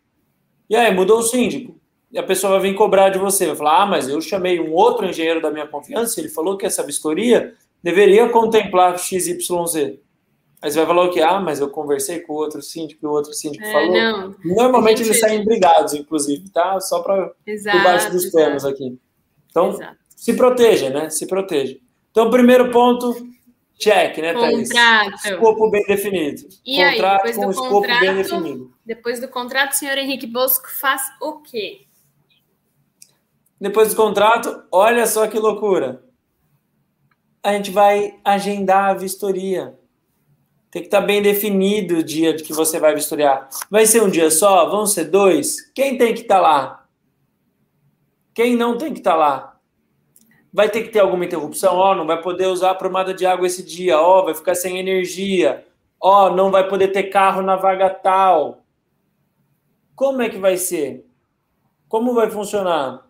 E 0.70 0.76
aí, 0.76 0.94
mudou 0.94 1.20
o 1.20 1.24
síndico. 1.24 1.80
E 2.12 2.18
a 2.18 2.24
pessoa 2.24 2.54
vai 2.54 2.72
vir 2.72 2.76
cobrar 2.76 3.10
de 3.10 3.20
você. 3.20 3.48
Vai 3.48 3.56
falar: 3.56 3.84
ah, 3.84 3.86
mas 3.86 4.10
eu 4.10 4.20
chamei 4.22 4.60
um 4.60 4.74
outro 4.74 5.06
engenheiro 5.06 5.42
da 5.42 5.52
minha 5.52 5.68
confiança. 5.68 6.20
Ele 6.20 6.30
falou 6.30 6.58
que 6.58 6.66
essa 6.66 6.84
vistoria 6.84 7.54
deveria 7.84 8.30
contemplar 8.30 8.98
XYZ. 8.98 10.00
Aí 10.62 10.70
você 10.70 10.78
vai 10.78 10.88
falar 10.88 11.04
o 11.06 11.12
quê? 11.12 11.22
Ah, 11.22 11.40
mas 11.40 11.62
eu 11.62 11.70
conversei 11.70 12.20
com 12.20 12.34
o 12.34 12.36
outro 12.36 12.62
síndico 12.62 13.06
e 13.06 13.08
o 13.08 13.12
outro 13.12 13.34
síndico 13.34 13.64
é, 13.64 13.72
falou. 13.72 13.94
Não. 13.94 14.36
Normalmente 14.44 15.02
eles 15.04 15.20
saem 15.20 15.46
brigados, 15.46 15.94
inclusive, 15.94 16.50
tá? 16.50 16.80
Só 16.82 17.02
para 17.02 17.32
debaixo 17.46 18.12
dos 18.12 18.26
panos 18.30 18.66
aqui. 18.66 19.00
Então, 19.50 19.70
exato. 19.70 19.98
se 20.16 20.34
proteja, 20.34 20.90
né? 20.90 21.10
Se 21.10 21.26
proteja. 21.26 21.78
Então, 22.12 22.30
primeiro 22.30 22.72
ponto, 22.72 23.16
check, 23.78 24.18
né, 24.18 24.34
Thaís? 24.34 24.68
Contrato. 24.68 25.16
Escopo 25.26 25.72
bem 25.72 25.86
definido. 25.86 26.42
E 26.66 26.84
contrato 26.84 27.26
aí, 27.26 27.32
depois 27.32 27.36
com 27.38 27.46
do 27.46 27.52
escopo 27.52 27.70
contrato, 27.70 28.00
bem 28.02 28.16
definido. 28.16 28.74
Depois 28.86 29.20
do 29.22 29.28
contrato, 29.30 29.72
o 29.72 29.76
senhor 29.76 29.98
Henrique 29.98 30.28
Bosco 30.28 30.68
faz 30.70 31.02
o 31.22 31.42
quê? 31.42 31.86
Depois 33.62 33.90
do 33.90 33.96
contrato, 33.96 34.64
olha 34.70 35.08
só 35.08 35.26
que 35.28 35.40
loucura. 35.40 36.04
A 37.42 37.54
gente 37.54 37.72
vai 37.72 38.20
agendar 38.26 38.90
a 38.90 38.94
vistoria. 38.94 39.79
Tem 40.72 40.84
que 40.84 40.88
estar 40.88 41.02
tá 41.02 41.08
bem 41.08 41.22
definido 41.22 41.98
o 41.98 42.04
dia 42.04 42.34
de 42.34 42.44
que 42.44 42.54
você 42.54 42.80
vai 42.80 42.94
vistoriar. 42.94 43.50
Vai 43.72 43.86
ser 43.86 44.04
um 44.04 44.10
dia 44.10 44.30
só? 44.30 44.70
Vão 44.70 44.86
ser 44.86 45.06
dois? 45.06 45.72
Quem 45.74 45.98
tem 45.98 46.14
que 46.14 46.22
estar 46.22 46.36
tá 46.36 46.42
lá? 46.42 46.86
Quem 48.34 48.56
não 48.56 48.78
tem 48.78 48.94
que 48.94 49.00
estar 49.00 49.12
tá 49.12 49.18
lá? 49.18 49.60
Vai 50.54 50.70
ter 50.70 50.84
que 50.84 50.90
ter 50.90 51.00
alguma 51.00 51.26
interrupção? 51.26 51.76
Ó, 51.76 51.92
oh, 51.92 51.96
não 51.96 52.06
vai 52.06 52.22
poder 52.22 52.48
usar 52.48 52.72
a 52.72 52.76
promada 52.76 53.14
de 53.14 53.26
água 53.26 53.48
esse 53.48 53.64
dia. 53.64 54.00
Ó, 54.00 54.20
oh, 54.20 54.26
vai 54.26 54.36
ficar 54.36 54.56
sem 54.56 54.78
energia. 54.78 55.66
Ó, 56.00 56.28
oh, 56.28 56.36
não 56.36 56.52
vai 56.52 56.68
poder 56.68 56.90
ter 56.90 57.04
carro 57.04 57.42
na 57.42 57.56
vaga 57.56 57.90
tal. 57.90 58.64
Como 59.96 60.22
é 60.22 60.30
que 60.30 60.38
vai 60.38 60.56
ser? 60.56 61.06
Como 61.88 62.14
vai 62.14 62.30
funcionar? 62.30 63.08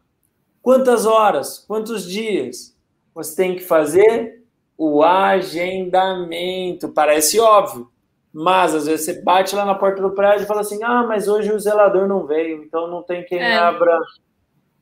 Quantas 0.61 1.05
horas? 1.05 1.59
Quantos 1.67 2.09
dias? 2.09 2.75
Você 3.13 3.35
tem 3.35 3.55
que 3.55 3.61
fazer 3.63 4.38
o 4.79 5.03
agendamento. 5.03 6.87
Parece 6.87 7.37
óbvio, 7.37 7.91
mas 8.31 8.73
às 8.73 8.85
vezes 8.85 9.05
você 9.05 9.21
bate 9.21 9.53
lá 9.53 9.65
na 9.65 9.75
porta 9.75 10.01
do 10.01 10.11
prédio 10.11 10.45
e 10.45 10.47
fala 10.47 10.61
assim: 10.61 10.81
ah, 10.81 11.03
mas 11.03 11.27
hoje 11.27 11.51
o 11.51 11.59
zelador 11.59 12.07
não 12.07 12.25
veio, 12.25 12.63
então 12.63 12.87
não 12.87 13.03
tem 13.03 13.25
quem 13.25 13.39
é. 13.39 13.57
abra. 13.57 13.99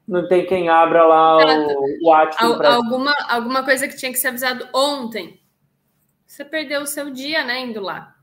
Não 0.07 0.25
tem 0.25 0.45
quem 0.45 0.69
abra 0.69 1.03
lá 1.03 1.37
o, 1.37 2.05
o 2.05 2.13
ato 2.13 2.37
prédio. 2.37 2.65
Alguma, 2.65 3.13
alguma 3.27 3.65
coisa 3.65 3.89
que 3.89 3.97
tinha 3.97 4.11
que 4.11 4.17
ser 4.17 4.29
avisado 4.29 4.65
ontem. 4.73 5.41
Você 6.25 6.45
perdeu 6.45 6.83
o 6.83 6.87
seu 6.87 7.09
dia, 7.09 7.43
né, 7.43 7.59
indo 7.59 7.81
lá. 7.81 8.15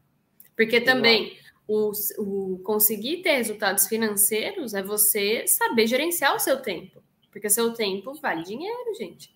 Porque 0.56 0.80
também 0.80 1.36
o, 1.68 1.90
o 2.18 2.58
conseguir 2.64 3.18
ter 3.18 3.36
resultados 3.36 3.86
financeiros 3.86 4.72
é 4.72 4.82
você 4.82 5.46
saber 5.46 5.86
gerenciar 5.86 6.34
o 6.34 6.38
seu 6.38 6.62
tempo. 6.62 7.02
Porque 7.30 7.50
seu 7.50 7.74
tempo 7.74 8.14
vale 8.14 8.44
dinheiro, 8.44 8.94
gente. 8.96 9.34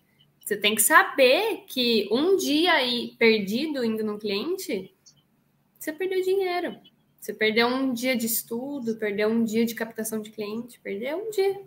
Você 0.49 0.57
tem 0.57 0.73
que 0.73 0.81
saber 0.81 1.65
que 1.67 2.09
um 2.11 2.35
dia 2.35 2.73
aí 2.73 3.13
perdido 3.19 3.85
indo 3.85 4.03
no 4.03 4.17
cliente, 4.17 4.91
você 5.77 5.93
perdeu 5.93 6.23
dinheiro. 6.23 6.75
Você 7.19 7.31
perdeu 7.31 7.67
um 7.67 7.93
dia 7.93 8.15
de 8.15 8.25
estudo, 8.25 8.95
perdeu 8.95 9.29
um 9.29 9.43
dia 9.43 9.63
de 9.63 9.75
captação 9.75 10.19
de 10.19 10.31
cliente, 10.31 10.79
perdeu 10.79 11.19
um 11.19 11.29
dia. 11.29 11.61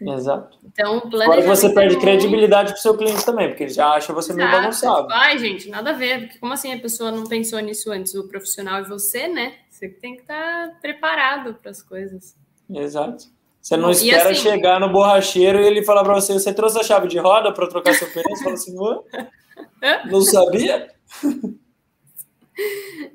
Exato. 0.00 0.56
Então, 0.64 0.98
o 0.98 1.20
Agora 1.20 1.42
você 1.42 1.74
perde 1.74 1.98
credibilidade 1.98 2.70
para 2.70 2.78
o 2.78 2.82
seu 2.82 2.96
cliente 2.96 3.26
também, 3.26 3.48
porque 3.48 3.64
ele 3.64 3.72
já 3.72 3.88
acha 3.88 4.12
você 4.12 4.30
Exato. 4.30 4.48
meio 4.48 4.62
bagunçado. 4.62 5.08
Ai, 5.10 5.36
gente, 5.40 5.68
nada 5.68 5.90
a 5.90 5.94
ver. 5.94 6.20
Porque 6.20 6.38
como 6.38 6.52
assim 6.52 6.72
a 6.72 6.78
pessoa 6.78 7.10
não 7.10 7.26
pensou 7.26 7.58
nisso 7.58 7.90
antes? 7.90 8.14
O 8.14 8.28
profissional 8.28 8.82
e 8.82 8.88
você, 8.88 9.26
né? 9.26 9.56
Você 9.68 9.88
tem 9.88 10.14
que 10.14 10.22
estar 10.22 10.68
tá 10.68 10.74
preparado 10.80 11.54
para 11.54 11.72
as 11.72 11.82
coisas. 11.82 12.36
Exato. 12.70 13.31
Você 13.62 13.76
não 13.76 13.92
espera 13.92 14.32
assim, 14.32 14.42
chegar 14.42 14.80
no 14.80 14.90
borracheiro 14.90 15.60
e 15.60 15.66
ele 15.66 15.84
falar 15.84 16.02
para 16.02 16.14
você: 16.14 16.32
você 16.32 16.52
trouxe 16.52 16.80
a 16.80 16.82
chave 16.82 17.06
de 17.06 17.16
roda 17.18 17.52
para 17.52 17.68
trocar 17.68 17.94
seu 17.94 18.08
pneu? 18.10 18.36
Você 18.36 18.42
fala 18.42 18.54
assim: 18.56 18.74
não 20.10 20.20
sabia? 20.20 20.88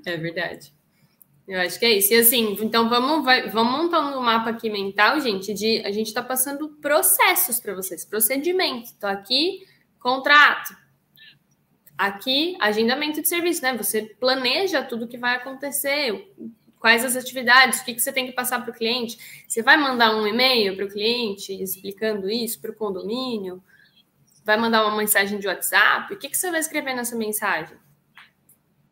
É 0.06 0.16
verdade. 0.16 0.72
Eu 1.46 1.60
acho 1.60 1.78
que 1.78 1.86
é 1.86 1.98
isso. 1.98 2.14
E 2.14 2.20
assim, 2.20 2.58
então 2.62 2.88
vamos, 2.88 3.26
vai, 3.26 3.50
vamos 3.50 3.74
montando 3.74 4.18
um 4.18 4.22
mapa 4.22 4.50
aqui 4.50 4.70
mental, 4.70 5.20
gente, 5.20 5.54
de 5.54 5.82
a 5.86 5.92
gente 5.92 6.08
está 6.08 6.24
passando 6.24 6.70
processos 6.82 7.60
para 7.60 7.76
vocês, 7.76 8.06
procedimento. 8.06 8.92
Então, 8.98 9.10
aqui, 9.10 9.66
contrato. 10.00 10.76
Aqui, 11.98 12.56
agendamento 12.62 13.22
de 13.22 13.28
serviço, 13.28 13.62
né? 13.64 13.76
Você 13.76 14.04
planeja 14.20 14.84
tudo 14.84 15.08
que 15.08 15.18
vai 15.18 15.36
acontecer, 15.36 16.34
quais 16.80 17.04
as 17.04 17.16
atividades, 17.16 17.80
o 17.80 17.86
que, 17.86 17.94
que 17.94 18.02
você 18.02 18.12
tem 18.12 18.26
que 18.26 18.32
passar 18.32 18.62
para 18.62 18.72
o 18.72 18.74
cliente. 18.74 19.18
Você 19.48 19.62
vai 19.62 19.78
mandar 19.78 20.16
um 20.16 20.26
e-mail 20.28 20.76
para 20.76 20.86
o 20.86 20.90
cliente 20.90 21.54
explicando 21.62 22.30
isso 22.30 22.60
para 22.60 22.72
o 22.72 22.76
condomínio? 22.76 23.62
Vai 24.44 24.58
mandar 24.58 24.86
uma 24.86 24.96
mensagem 24.96 25.40
de 25.40 25.48
WhatsApp? 25.48 26.14
O 26.14 26.18
que, 26.18 26.30
que 26.30 26.38
você 26.38 26.50
vai 26.50 26.60
escrever 26.60 26.94
nessa 26.94 27.16
mensagem? 27.16 27.78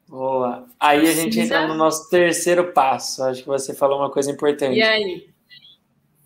Boa. 0.08 0.68
Aí 0.80 1.00
Precisa... 1.00 1.20
a 1.20 1.24
gente 1.24 1.40
entra 1.40 1.68
no 1.68 1.76
nosso 1.76 2.10
terceiro 2.10 2.74
passo. 2.74 3.24
Acho 3.24 3.42
que 3.42 3.48
você 3.48 3.74
falou 3.74 4.00
uma 4.00 4.12
coisa 4.12 4.32
importante. 4.32 4.78
E 4.78 4.84
aí? 4.84 5.30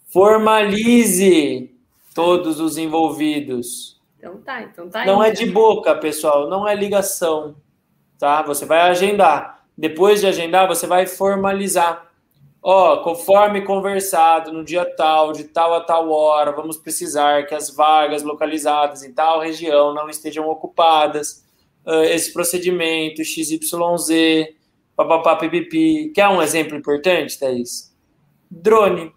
Formalize 0.08 1.72
todos 2.14 2.60
os 2.60 2.78
envolvidos. 2.78 4.00
Então 4.18 4.38
tá, 4.42 4.62
então 4.64 4.90
tá. 4.90 5.06
Não 5.06 5.24
é 5.24 5.32
de 5.32 5.46
boca, 5.46 5.96
pessoal, 5.96 6.50
não 6.50 6.68
é 6.68 6.76
ligação, 6.76 7.56
tá? 8.18 8.42
Você 8.42 8.66
vai 8.66 8.82
agendar. 8.82 9.59
Depois 9.80 10.20
de 10.20 10.28
agendar, 10.28 10.68
você 10.68 10.86
vai 10.86 11.08
formalizar. 11.08 12.12
Ó, 12.62 12.96
oh, 12.96 13.02
conforme 13.02 13.62
conversado, 13.62 14.52
no 14.52 14.62
dia 14.62 14.84
tal, 14.84 15.32
de 15.32 15.46
tal 15.46 15.74
a 15.74 15.80
tal 15.80 16.12
hora, 16.12 16.52
vamos 16.52 16.76
precisar 16.76 17.46
que 17.46 17.56
as 17.56 17.74
vagas 17.74 18.22
localizadas 18.22 19.04
em 19.04 19.14
tal 19.14 19.40
região 19.40 19.94
não 19.94 20.10
estejam 20.10 20.50
ocupadas. 20.50 21.46
Uh, 21.86 22.04
esse 22.04 22.34
procedimento 22.34 23.24
XYZ, 23.24 24.50
papapá, 24.98 25.38
pipipi. 25.38 26.12
Quer 26.14 26.28
um 26.28 26.42
exemplo 26.42 26.76
importante, 26.76 27.40
Thaís? 27.40 27.96
Drone. 28.52 29.14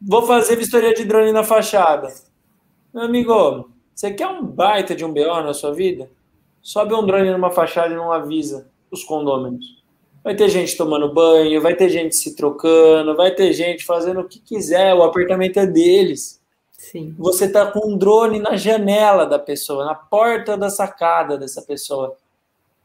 Vou 0.00 0.22
fazer 0.22 0.56
vistoria 0.56 0.94
de 0.94 1.04
drone 1.04 1.30
na 1.30 1.44
fachada. 1.44 2.08
Meu 2.94 3.02
amigo, 3.02 3.68
você 3.94 4.10
quer 4.14 4.28
um 4.28 4.46
baita 4.46 4.96
de 4.96 5.04
um 5.04 5.12
BO 5.12 5.42
na 5.42 5.52
sua 5.52 5.74
vida? 5.74 6.10
Sobe 6.62 6.94
um 6.94 7.04
drone 7.04 7.30
numa 7.30 7.50
fachada 7.50 7.92
e 7.92 7.96
não 7.98 8.10
avisa 8.10 8.66
os 8.90 9.04
condôminos. 9.04 9.79
Vai 10.22 10.34
ter 10.34 10.48
gente 10.48 10.76
tomando 10.76 11.12
banho, 11.12 11.60
vai 11.62 11.74
ter 11.74 11.88
gente 11.88 12.14
se 12.14 12.36
trocando, 12.36 13.16
vai 13.16 13.34
ter 13.34 13.52
gente 13.52 13.84
fazendo 13.84 14.20
o 14.20 14.28
que 14.28 14.38
quiser, 14.38 14.94
o 14.94 15.02
apartamento 15.02 15.58
é 15.58 15.66
deles. 15.66 16.40
Sim. 16.72 17.14
Você 17.18 17.44
está 17.44 17.70
com 17.70 17.88
um 17.88 17.96
drone 17.96 18.38
na 18.38 18.56
janela 18.56 19.24
da 19.24 19.38
pessoa, 19.38 19.84
na 19.84 19.94
porta 19.94 20.56
da 20.56 20.68
sacada 20.68 21.38
dessa 21.38 21.62
pessoa. 21.62 22.16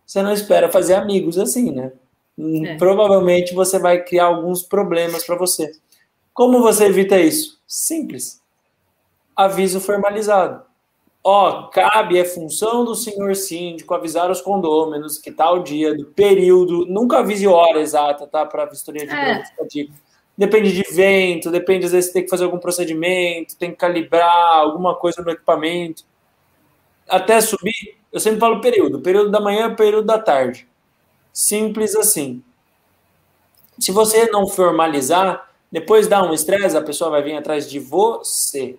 Você 0.05 0.21
não 0.21 0.31
espera 0.31 0.69
fazer 0.69 0.93
amigos 0.93 1.37
assim, 1.37 1.71
né? 1.71 1.91
É. 2.37 2.75
Provavelmente 2.75 3.53
você 3.53 3.79
vai 3.79 4.03
criar 4.03 4.25
alguns 4.25 4.61
problemas 4.61 5.25
para 5.25 5.37
você. 5.37 5.71
Como 6.33 6.61
você 6.61 6.85
evita 6.85 7.17
isso? 7.17 7.61
Simples. 7.65 8.41
Aviso 9.35 9.79
formalizado. 9.79 10.64
Ó, 11.27 11.69
cabe, 11.69 12.19
é 12.19 12.23
função 12.23 12.85
do 12.85 12.93
senhor 12.93 13.35
síndico 13.35 13.95
avisar 13.95 14.29
os 14.29 14.41
condôminos 14.41 15.17
que 15.17 15.31
tal 15.31 15.63
dia, 15.63 15.91
do 15.95 16.05
período, 16.05 16.85
nunca 16.85 17.17
avise 17.17 17.47
hora 17.47 17.79
exata, 17.79 18.27
tá? 18.27 18.45
Para 18.45 18.65
vistoria 18.65 19.07
de 19.07 19.11
é. 19.11 19.43
Depende 20.37 20.71
de 20.71 20.83
vento, 20.93 21.49
depende, 21.49 21.87
às 21.87 21.93
vezes, 21.93 22.11
tem 22.13 22.23
que 22.23 22.29
fazer 22.29 22.43
algum 22.43 22.59
procedimento, 22.59 23.57
tem 23.57 23.71
que 23.71 23.77
calibrar 23.77 24.59
alguma 24.59 24.93
coisa 24.93 25.23
no 25.23 25.31
equipamento. 25.31 26.03
Até 27.09 27.41
subir, 27.41 27.97
eu 28.13 28.19
sempre 28.19 28.39
falo 28.39 28.61
período. 28.61 29.01
Período 29.01 29.31
da 29.31 29.39
manhã, 29.39 29.73
período 29.73 30.05
da 30.05 30.19
tarde. 30.19 30.67
Simples 31.33 31.95
assim. 31.95 32.43
Se 33.79 33.91
você 33.91 34.29
não 34.29 34.45
formalizar, 34.47 35.49
depois 35.71 36.07
dá 36.07 36.23
um 36.23 36.33
estresse, 36.33 36.77
a 36.77 36.83
pessoa 36.83 37.09
vai 37.09 37.23
vir 37.23 37.35
atrás 37.35 37.67
de 37.67 37.79
você. 37.79 38.77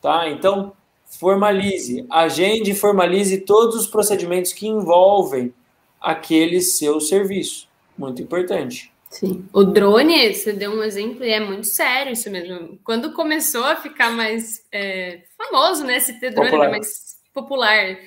Tá? 0.00 0.26
Então, 0.30 0.72
formalize, 1.18 2.06
agende 2.10 2.70
e 2.70 2.74
formalize 2.74 3.40
todos 3.40 3.76
os 3.76 3.86
procedimentos 3.86 4.52
que 4.52 4.66
envolvem 4.66 5.52
aquele 6.00 6.60
seu 6.60 7.00
serviço. 7.00 7.68
Muito 7.96 8.22
importante. 8.22 8.92
Sim. 9.10 9.48
O 9.52 9.64
drone, 9.64 10.34
você 10.34 10.52
deu 10.52 10.72
um 10.72 10.82
exemplo 10.82 11.24
e 11.24 11.30
é 11.30 11.40
muito 11.40 11.66
sério 11.66 12.12
isso 12.12 12.30
mesmo. 12.30 12.78
Quando 12.84 13.12
começou 13.12 13.64
a 13.64 13.76
ficar 13.76 14.10
mais 14.10 14.64
é, 14.70 15.22
famoso, 15.38 15.84
né? 15.84 15.96
Esse 15.96 16.20
ter 16.20 16.32
drone 16.32 16.50
popular. 16.50 16.70
mais 16.70 17.16
popular. 17.32 17.98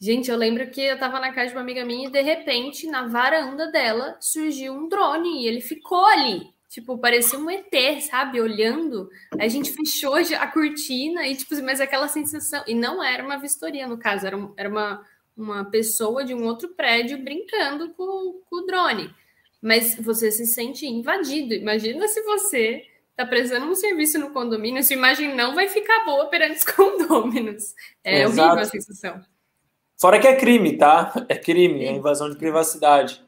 Gente, 0.00 0.30
eu 0.30 0.36
lembro 0.36 0.66
que 0.70 0.80
eu 0.80 0.98
tava 0.98 1.20
na 1.20 1.32
casa 1.32 1.48
de 1.48 1.54
uma 1.54 1.60
amiga 1.60 1.84
minha 1.84 2.08
e 2.08 2.10
de 2.10 2.22
repente, 2.22 2.86
na 2.86 3.06
varanda 3.06 3.70
dela, 3.70 4.16
surgiu 4.18 4.72
um 4.72 4.88
drone 4.88 5.42
e 5.42 5.46
ele 5.46 5.60
ficou 5.60 6.06
ali. 6.06 6.48
Tipo, 6.70 6.96
parecia 6.96 7.36
um 7.36 7.50
ET, 7.50 8.00
sabe? 8.00 8.40
Olhando. 8.40 9.10
A 9.36 9.48
gente 9.48 9.72
fechou 9.72 10.14
a 10.14 10.46
cortina 10.46 11.26
e, 11.26 11.34
tipo, 11.34 11.60
mas 11.64 11.80
aquela 11.80 12.06
sensação. 12.06 12.62
E 12.64 12.76
não 12.76 13.02
era 13.02 13.24
uma 13.24 13.38
vistoria, 13.38 13.88
no 13.88 13.98
caso, 13.98 14.24
era, 14.24 14.38
era 14.56 14.68
uma, 14.68 15.04
uma 15.36 15.64
pessoa 15.64 16.24
de 16.24 16.32
um 16.32 16.44
outro 16.44 16.68
prédio 16.68 17.18
brincando 17.18 17.92
com, 17.94 18.40
com 18.48 18.56
o 18.56 18.66
drone. 18.66 19.12
Mas 19.60 19.96
você 19.96 20.30
se 20.30 20.46
sente 20.46 20.86
invadido. 20.86 21.54
Imagina 21.54 22.06
se 22.06 22.22
você 22.22 22.86
está 23.10 23.26
prestando 23.26 23.66
um 23.66 23.74
serviço 23.74 24.20
no 24.20 24.30
condomínio, 24.30 24.84
sua 24.84 24.94
imagem 24.94 25.34
não 25.34 25.56
vai 25.56 25.66
ficar 25.66 26.04
boa 26.04 26.26
perante 26.26 26.58
os 26.58 26.64
condôminos. 26.72 27.74
É 28.04 28.22
Exato. 28.22 28.40
horrível 28.40 28.62
a 28.62 28.64
sensação. 28.64 29.20
Fora 30.00 30.20
que 30.20 30.28
é 30.28 30.36
crime, 30.36 30.78
tá? 30.78 31.26
É 31.28 31.36
crime, 31.36 31.84
é 31.84 31.90
invasão 31.90 32.30
de 32.30 32.36
privacidade. 32.38 33.20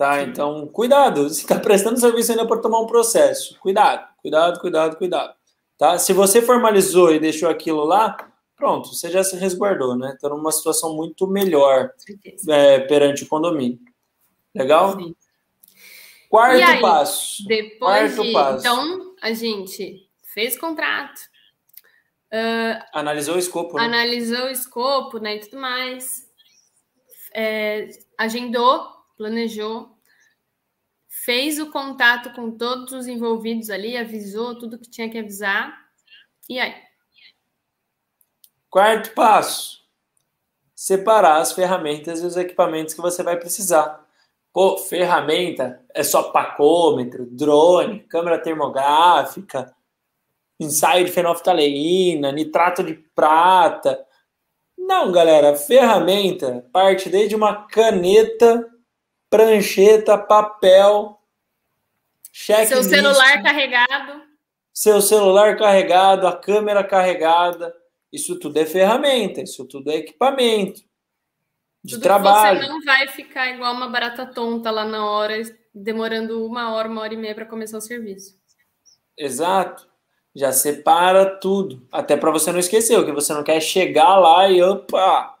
Tá? 0.00 0.22
Então, 0.22 0.66
cuidado. 0.66 1.28
Você 1.28 1.42
está 1.42 1.60
prestando 1.60 2.00
serviço 2.00 2.32
ainda 2.32 2.46
para 2.46 2.58
tomar 2.58 2.80
um 2.80 2.86
processo. 2.86 3.58
Cuidado, 3.60 4.08
cuidado, 4.22 4.58
cuidado, 4.58 4.96
cuidado. 4.96 5.34
Tá? 5.76 5.98
Se 5.98 6.14
você 6.14 6.40
formalizou 6.40 7.12
e 7.12 7.20
deixou 7.20 7.50
aquilo 7.50 7.84
lá, 7.84 8.16
pronto, 8.56 8.94
você 8.94 9.10
já 9.10 9.22
se 9.22 9.36
resguardou, 9.36 9.94
né? 9.94 10.12
Está 10.14 10.30
numa 10.30 10.52
situação 10.52 10.96
muito 10.96 11.26
melhor 11.26 11.90
é, 12.48 12.78
perante 12.80 13.24
o 13.24 13.28
condomínio. 13.28 13.78
Legal? 14.54 14.98
Sim. 14.98 15.14
Quarto 16.30 16.64
aí, 16.64 16.80
passo. 16.80 17.46
Depois 17.46 18.14
Quarto 18.14 18.22
de, 18.22 18.32
passo. 18.32 18.58
Então, 18.60 19.14
a 19.20 19.34
gente 19.34 20.08
fez 20.32 20.58
contrato. 20.58 21.20
Uh, 22.32 22.82
analisou 22.94 23.34
o 23.34 23.38
escopo. 23.38 23.76
Né? 23.76 23.84
Analisou 23.84 24.46
o 24.46 24.50
escopo, 24.50 25.18
né? 25.18 25.36
E 25.36 25.40
tudo 25.40 25.60
mais. 25.60 26.26
É, 27.34 27.86
agendou 28.16 28.98
planejou, 29.20 29.98
fez 31.06 31.60
o 31.60 31.70
contato 31.70 32.32
com 32.32 32.50
todos 32.50 32.90
os 32.94 33.06
envolvidos 33.06 33.68
ali, 33.68 33.94
avisou 33.94 34.58
tudo 34.58 34.78
que 34.78 34.88
tinha 34.88 35.10
que 35.10 35.18
avisar. 35.18 35.78
E 36.48 36.58
aí? 36.58 36.74
Quarto 38.70 39.12
passo: 39.12 39.84
separar 40.74 41.36
as 41.36 41.52
ferramentas 41.52 42.22
e 42.22 42.26
os 42.26 42.34
equipamentos 42.34 42.94
que 42.94 43.02
você 43.02 43.22
vai 43.22 43.36
precisar. 43.36 44.08
Pô, 44.54 44.78
ferramenta 44.78 45.84
é 45.92 46.02
só 46.02 46.30
pacômetro, 46.32 47.26
drone, 47.26 48.00
câmera 48.04 48.38
termográfica, 48.38 49.76
ensaio 50.58 51.04
de 51.04 51.12
fenolftaleína, 51.12 52.32
nitrato 52.32 52.82
de 52.82 52.94
prata. 52.94 54.02
Não, 54.78 55.12
galera, 55.12 55.54
ferramenta 55.54 56.66
parte 56.72 57.10
desde 57.10 57.36
uma 57.36 57.66
caneta 57.68 58.66
prancheta, 59.30 60.18
papel, 60.18 61.18
cheque. 62.32 62.66
Seu 62.66 62.82
celular 62.82 63.42
carregado. 63.42 64.22
Seu 64.74 65.00
celular 65.00 65.56
carregado, 65.56 66.26
a 66.26 66.36
câmera 66.36 66.82
carregada. 66.82 67.74
Isso 68.12 68.38
tudo 68.38 68.58
é 68.58 68.66
ferramenta, 68.66 69.40
isso 69.40 69.64
tudo 69.64 69.90
é 69.90 69.96
equipamento 69.96 70.82
de 71.82 71.94
tudo 71.94 72.02
trabalho. 72.02 72.60
Você 72.60 72.68
não 72.68 72.82
vai 72.82 73.08
ficar 73.08 73.50
igual 73.50 73.72
uma 73.72 73.88
barata 73.88 74.26
tonta 74.26 74.70
lá 74.70 74.84
na 74.84 75.08
hora, 75.08 75.40
demorando 75.72 76.44
uma 76.44 76.74
hora, 76.74 76.88
uma 76.88 77.02
hora 77.02 77.14
e 77.14 77.16
meia 77.16 77.34
para 77.34 77.46
começar 77.46 77.78
o 77.78 77.80
serviço. 77.80 78.38
Exato. 79.16 79.88
Já 80.34 80.52
separa 80.52 81.38
tudo. 81.38 81.86
Até 81.90 82.16
para 82.16 82.30
você 82.30 82.52
não 82.52 82.58
esquecer, 82.58 82.98
o 82.98 83.04
que 83.04 83.12
você 83.12 83.32
não 83.32 83.42
quer 83.42 83.60
chegar 83.60 84.16
lá 84.16 84.48
e 84.48 84.62
opa, 84.62 85.38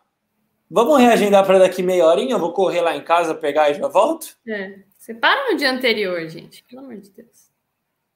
Vamos 0.70 1.00
reagendar 1.00 1.44
para 1.44 1.58
daqui 1.58 1.82
meia 1.82 2.06
horinha? 2.06 2.34
Eu 2.34 2.38
vou 2.38 2.52
correr 2.52 2.80
lá 2.80 2.96
em 2.96 3.02
casa, 3.02 3.34
pegar 3.34 3.70
e 3.70 3.74
já 3.74 3.88
volto? 3.88 4.36
É. 4.46 4.78
Separa 4.96 5.50
no 5.50 5.56
dia 5.56 5.72
anterior, 5.72 6.28
gente. 6.28 6.62
Pelo 6.62 6.82
amor 6.82 6.96
de 6.98 7.10
Deus. 7.10 7.50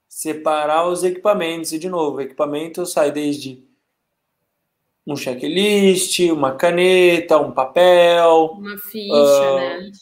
Separar 0.09 0.87
os 0.87 1.03
equipamentos. 1.03 1.73
E, 1.73 1.79
de 1.81 1.89
novo, 1.89 2.21
equipamento 2.21 2.87
sai 2.87 3.11
desde 3.11 3.65
um 5.05 5.17
checklist, 5.17 6.21
uma 6.31 6.55
caneta, 6.55 7.39
um 7.39 7.51
papel. 7.51 8.53
Uma 8.57 8.79
ficha, 8.79 9.13
uh, 9.13 9.57
né? 9.57 9.93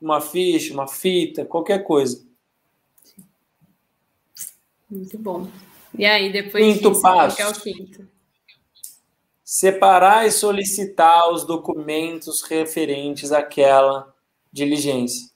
Uma 0.00 0.20
ficha, 0.20 0.74
uma 0.74 0.88
fita, 0.88 1.44
qualquer 1.44 1.84
coisa. 1.84 2.26
Muito 4.90 5.16
bom. 5.16 5.48
E 5.96 6.04
aí, 6.04 6.32
depois 6.32 6.64
quinto 6.64 6.90
disso, 6.90 7.02
passo. 7.02 7.40
é 7.40 7.48
o 7.48 7.52
quinto? 7.52 8.13
Separar 9.44 10.26
e 10.26 10.32
solicitar 10.32 11.30
os 11.30 11.44
documentos 11.44 12.42
referentes 12.42 13.30
àquela 13.30 14.12
diligência. 14.50 15.28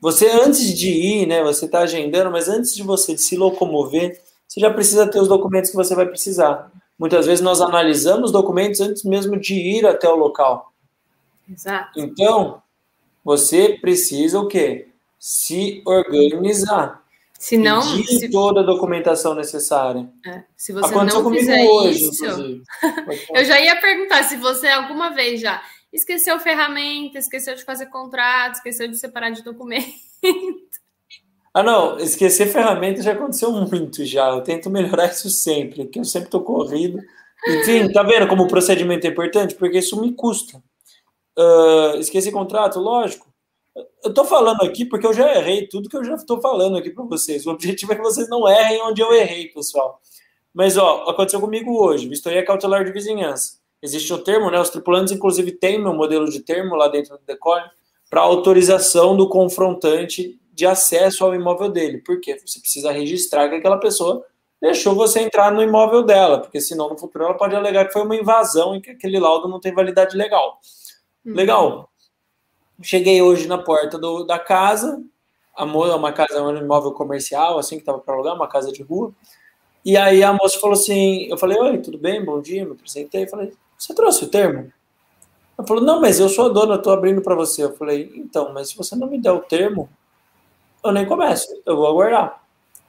Você, 0.00 0.28
antes 0.28 0.74
de 0.78 0.90
ir, 0.90 1.26
né, 1.26 1.42
você 1.42 1.64
está 1.64 1.80
agendando, 1.80 2.30
mas 2.30 2.48
antes 2.48 2.74
de 2.74 2.82
você 2.82 3.16
se 3.16 3.36
locomover, 3.36 4.20
você 4.46 4.60
já 4.60 4.72
precisa 4.72 5.10
ter 5.10 5.18
os 5.18 5.28
documentos 5.28 5.70
que 5.70 5.76
você 5.76 5.94
vai 5.94 6.06
precisar. 6.06 6.70
Muitas 6.98 7.26
vezes 7.26 7.42
nós 7.42 7.60
analisamos 7.60 8.30
documentos 8.30 8.80
antes 8.80 9.02
mesmo 9.02 9.38
de 9.38 9.54
ir 9.54 9.86
até 9.86 10.08
o 10.08 10.16
local. 10.16 10.72
Exato. 11.50 11.98
Então, 11.98 12.62
você 13.24 13.78
precisa 13.80 14.38
o 14.38 14.46
quê? 14.46 14.88
Se 15.18 15.82
organizar. 15.86 17.02
Se 17.38 17.56
não. 17.56 17.80
Se... 17.82 18.28
toda 18.30 18.60
a 18.60 18.64
documentação 18.64 19.32
necessária. 19.32 20.10
É, 20.26 20.42
se 20.56 20.72
você 20.72 20.92
Aconteceu 20.92 21.22
não 21.22 21.32
fizer 21.32 21.64
hoje, 21.64 22.08
isso. 22.08 22.24
eu 23.32 23.44
já 23.44 23.60
ia 23.60 23.80
perguntar 23.80 24.24
se 24.24 24.36
você 24.36 24.66
alguma 24.66 25.10
vez 25.10 25.40
já 25.40 25.62
esqueceu 25.92 26.38
ferramenta, 26.40 27.18
esqueceu 27.18 27.54
de 27.54 27.64
fazer 27.64 27.86
contrato, 27.86 28.56
esqueceu 28.56 28.88
de 28.88 28.98
separar 28.98 29.30
de 29.30 29.42
documento. 29.42 29.88
Ah, 31.54 31.62
não, 31.62 31.98
esquecer 31.98 32.46
ferramenta 32.46 33.02
já 33.02 33.12
aconteceu 33.12 33.50
muito 33.50 34.04
já. 34.04 34.28
Eu 34.28 34.42
tento 34.42 34.70
melhorar 34.70 35.06
isso 35.06 35.28
sempre, 35.28 35.86
que 35.86 35.98
eu 35.98 36.04
sempre 36.04 36.28
estou 36.28 36.42
corrido. 36.42 37.00
Enfim, 37.48 37.90
tá 37.90 38.02
vendo 38.02 38.28
como 38.28 38.44
o 38.44 38.48
procedimento 38.48 39.06
é 39.06 39.10
importante? 39.10 39.54
Porque 39.56 39.78
isso 39.78 40.00
me 40.00 40.12
custa. 40.12 40.62
Uh, 41.36 41.96
esqueci 41.98 42.30
contrato, 42.30 42.78
lógico. 42.78 43.27
Eu 44.02 44.10
estou 44.10 44.24
falando 44.24 44.62
aqui 44.62 44.84
porque 44.84 45.06
eu 45.06 45.12
já 45.12 45.34
errei 45.36 45.66
tudo 45.66 45.88
que 45.88 45.96
eu 45.96 46.04
já 46.04 46.14
estou 46.14 46.40
falando 46.40 46.76
aqui 46.76 46.90
para 46.90 47.04
vocês. 47.04 47.46
O 47.46 47.50
objetivo 47.50 47.92
é 47.92 47.96
que 47.96 48.02
vocês 48.02 48.28
não 48.28 48.48
errem 48.48 48.82
onde 48.82 49.00
eu 49.00 49.12
errei, 49.12 49.48
pessoal. 49.48 50.00
Mas, 50.52 50.76
ó, 50.76 51.04
aconteceu 51.08 51.40
comigo 51.40 51.80
hoje, 51.82 52.08
vistoria 52.08 52.44
cautelar 52.44 52.84
de 52.84 52.92
vizinhança. 52.92 53.58
Existe 53.80 54.12
o 54.12 54.18
termo, 54.18 54.50
né? 54.50 54.60
Os 54.60 54.70
tripulantes, 54.70 55.12
inclusive, 55.12 55.52
têm 55.52 55.80
meu 55.80 55.94
modelo 55.94 56.28
de 56.28 56.40
termo 56.40 56.74
lá 56.74 56.88
dentro 56.88 57.16
do 57.16 57.24
decole 57.24 57.64
para 58.10 58.22
autorização 58.22 59.16
do 59.16 59.28
confrontante 59.28 60.40
de 60.52 60.66
acesso 60.66 61.24
ao 61.24 61.34
imóvel 61.34 61.68
dele. 61.68 61.98
Por 61.98 62.20
quê? 62.20 62.36
Você 62.44 62.58
precisa 62.58 62.90
registrar 62.90 63.48
que 63.48 63.56
aquela 63.56 63.78
pessoa 63.78 64.24
deixou 64.60 64.94
você 64.94 65.20
entrar 65.20 65.52
no 65.52 65.62
imóvel 65.62 66.02
dela, 66.02 66.40
porque 66.40 66.60
senão 66.60 66.88
no 66.88 66.98
futuro 66.98 67.24
ela 67.24 67.36
pode 67.36 67.54
alegar 67.54 67.86
que 67.86 67.92
foi 67.92 68.02
uma 68.02 68.16
invasão 68.16 68.74
e 68.74 68.80
que 68.80 68.90
aquele 68.90 69.20
laudo 69.20 69.46
não 69.46 69.60
tem 69.60 69.72
validade 69.72 70.16
legal. 70.16 70.58
Uhum. 71.24 71.34
Legal. 71.34 71.87
Cheguei 72.82 73.20
hoje 73.20 73.46
na 73.46 73.58
porta 73.58 73.98
do, 73.98 74.24
da 74.24 74.38
casa, 74.38 75.02
a 75.56 75.66
moça, 75.66 75.96
uma 75.96 76.12
casa, 76.12 76.42
um 76.42 76.56
imóvel 76.56 76.92
comercial, 76.92 77.58
assim, 77.58 77.76
que 77.76 77.82
estava 77.82 77.98
para 77.98 78.14
alugar, 78.14 78.34
uma 78.34 78.46
casa 78.46 78.70
de 78.70 78.82
rua. 78.82 79.12
E 79.84 79.96
aí 79.96 80.22
a 80.22 80.32
moça 80.32 80.60
falou 80.60 80.74
assim, 80.74 81.26
eu 81.28 81.36
falei, 81.36 81.58
oi, 81.58 81.78
tudo 81.78 81.98
bem, 81.98 82.24
bom 82.24 82.40
dia, 82.40 82.64
me 82.64 82.72
apresentei, 82.72 83.26
falei, 83.26 83.52
você 83.76 83.94
trouxe 83.94 84.24
o 84.24 84.28
termo? 84.28 84.72
Ela 85.56 85.66
falou, 85.66 85.82
não, 85.82 86.00
mas 86.00 86.20
eu 86.20 86.28
sou 86.28 86.46
a 86.46 86.48
dona, 86.48 86.74
eu 86.74 86.78
estou 86.78 86.92
abrindo 86.92 87.20
para 87.20 87.34
você. 87.34 87.64
Eu 87.64 87.76
falei, 87.76 88.12
então, 88.14 88.52
mas 88.52 88.68
se 88.68 88.76
você 88.76 88.94
não 88.94 89.08
me 89.08 89.18
der 89.18 89.32
o 89.32 89.40
termo, 89.40 89.88
eu 90.84 90.92
nem 90.92 91.04
começo, 91.04 91.48
eu 91.66 91.76
vou 91.76 91.86
aguardar. 91.86 92.40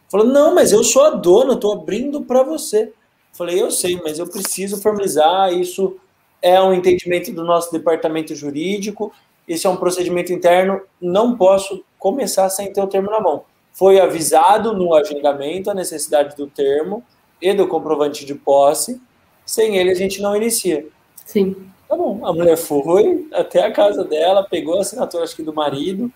Falou, 0.08 0.28
não, 0.28 0.54
mas 0.54 0.72
eu 0.72 0.84
sou 0.84 1.04
a 1.04 1.10
dona, 1.12 1.52
eu 1.52 1.56
estou 1.56 1.74
abrindo 1.74 2.22
para 2.22 2.44
você. 2.44 2.84
Eu 2.84 2.94
falei, 3.34 3.62
eu 3.62 3.72
sei, 3.72 4.00
mas 4.04 4.20
eu 4.20 4.28
preciso 4.28 4.80
formalizar, 4.82 5.52
isso 5.52 5.98
é 6.42 6.62
um 6.62 6.74
entendimento 6.74 7.32
do 7.32 7.44
nosso 7.44 7.72
departamento 7.72 8.36
jurídico, 8.36 9.12
esse 9.50 9.66
é 9.66 9.70
um 9.70 9.76
procedimento 9.76 10.32
interno, 10.32 10.80
não 11.02 11.36
posso 11.36 11.84
começar 11.98 12.48
sem 12.52 12.72
ter 12.72 12.82
o 12.82 12.88
termo 12.88 13.10
na 13.10 13.20
mão. 13.20 13.44
Foi 13.74 14.00
avisado 14.00 14.74
no 14.74 14.94
agendamento 14.94 15.72
a 15.72 15.74
necessidade 15.74 16.36
do 16.36 16.46
termo 16.46 17.04
e 17.42 17.52
do 17.52 17.68
comprovante 17.68 18.26
de 18.26 18.36
posse, 18.36 19.02
sem 19.44 19.76
ele 19.76 19.90
a 19.90 19.96
gente 19.96 20.22
não 20.22 20.36
inicia. 20.36 20.88
Sim. 21.26 21.56
Tá 21.88 21.96
bom, 21.96 22.24
a 22.24 22.32
mulher 22.32 22.56
foi 22.58 23.28
até 23.34 23.66
a 23.66 23.72
casa 23.72 24.04
dela, 24.04 24.46
pegou 24.48 24.78
a 24.78 24.82
assinatura, 24.82 25.24
acho 25.24 25.36
que 25.36 25.42
do 25.42 25.52
marido, 25.52 26.12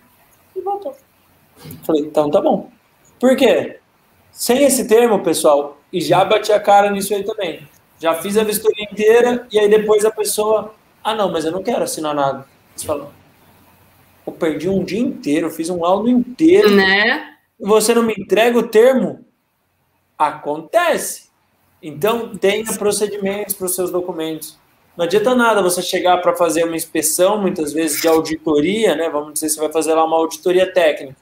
e 0.56 0.62
voltou. 0.62 0.96
Falei, 1.84 2.04
então 2.04 2.30
tá 2.30 2.40
bom. 2.40 2.70
Por 3.20 3.36
quê? 3.36 3.80
Sem 4.32 4.64
esse 4.64 4.88
termo, 4.88 5.24
pessoal, 5.24 5.78
e 5.92 6.00
já 6.00 6.24
bati 6.24 6.52
a 6.52 6.60
cara 6.60 6.92
nisso 6.92 7.16
aí 7.16 7.24
também. 7.24 7.68
Já 8.00 8.14
fiz 8.14 8.38
a 8.38 8.44
vistoria 8.44 8.84
inteira, 8.92 9.48
e 9.52 9.58
aí 9.58 9.68
depois 9.68 10.06
a 10.06 10.12
pessoa, 10.12 10.76
ah 11.04 11.16
não, 11.16 11.32
mas 11.32 11.46
eu 11.46 11.52
não 11.52 11.64
quero 11.64 11.84
assinar 11.84 12.14
nada. 12.14 12.46
Você 12.76 12.86
falou, 12.86 13.12
eu 14.26 14.34
perdi 14.34 14.70
um 14.70 14.84
dia 14.84 15.00
inteiro, 15.00 15.50
fiz 15.50 15.70
um 15.70 15.82
laudo 15.82 16.10
inteiro. 16.10 16.72
Né? 16.76 17.36
Você 17.60 17.94
não 17.94 18.04
me 18.04 18.14
entrega 18.18 18.58
o 18.58 18.68
termo? 18.68 19.26
Acontece. 20.18 21.30
Então, 21.82 22.38
tenha 22.38 22.66
procedimentos 22.78 23.54
para 23.54 23.66
os 23.66 23.76
seus 23.76 23.92
documentos. 23.92 24.58
Não 24.96 25.06
adianta 25.06 25.36
nada 25.36 25.62
você 25.62 25.82
chegar 25.82 26.18
para 26.20 26.36
fazer 26.36 26.64
uma 26.64 26.76
inspeção, 26.76 27.42
muitas 27.42 27.74
vezes 27.74 28.02
de 28.02 28.08
auditoria, 28.08 28.96
né? 28.96 29.10
Vamos 29.10 29.34
dizer, 29.34 29.50
você 29.50 29.60
vai 29.60 29.72
fazer 29.72 29.94
lá 29.94 30.06
uma 30.06 30.16
auditoria 30.16 30.72
técnica. 30.72 31.18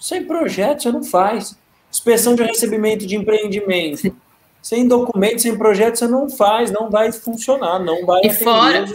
Sem 0.00 0.24
projeto, 0.24 0.82
você 0.82 0.90
não 0.90 1.04
faz. 1.04 1.56
Inspeção 1.90 2.34
de 2.34 2.42
recebimento 2.42 3.06
de 3.06 3.14
empreendimento. 3.14 4.16
Sem 4.62 4.86
documento, 4.86 5.42
sem 5.42 5.58
projeto, 5.58 5.96
você 5.96 6.06
não 6.06 6.30
faz, 6.30 6.70
não 6.70 6.88
vai 6.88 7.10
funcionar, 7.10 7.80
não 7.80 8.06
vai 8.06 8.20
E 8.24 8.32
fora, 8.32 8.86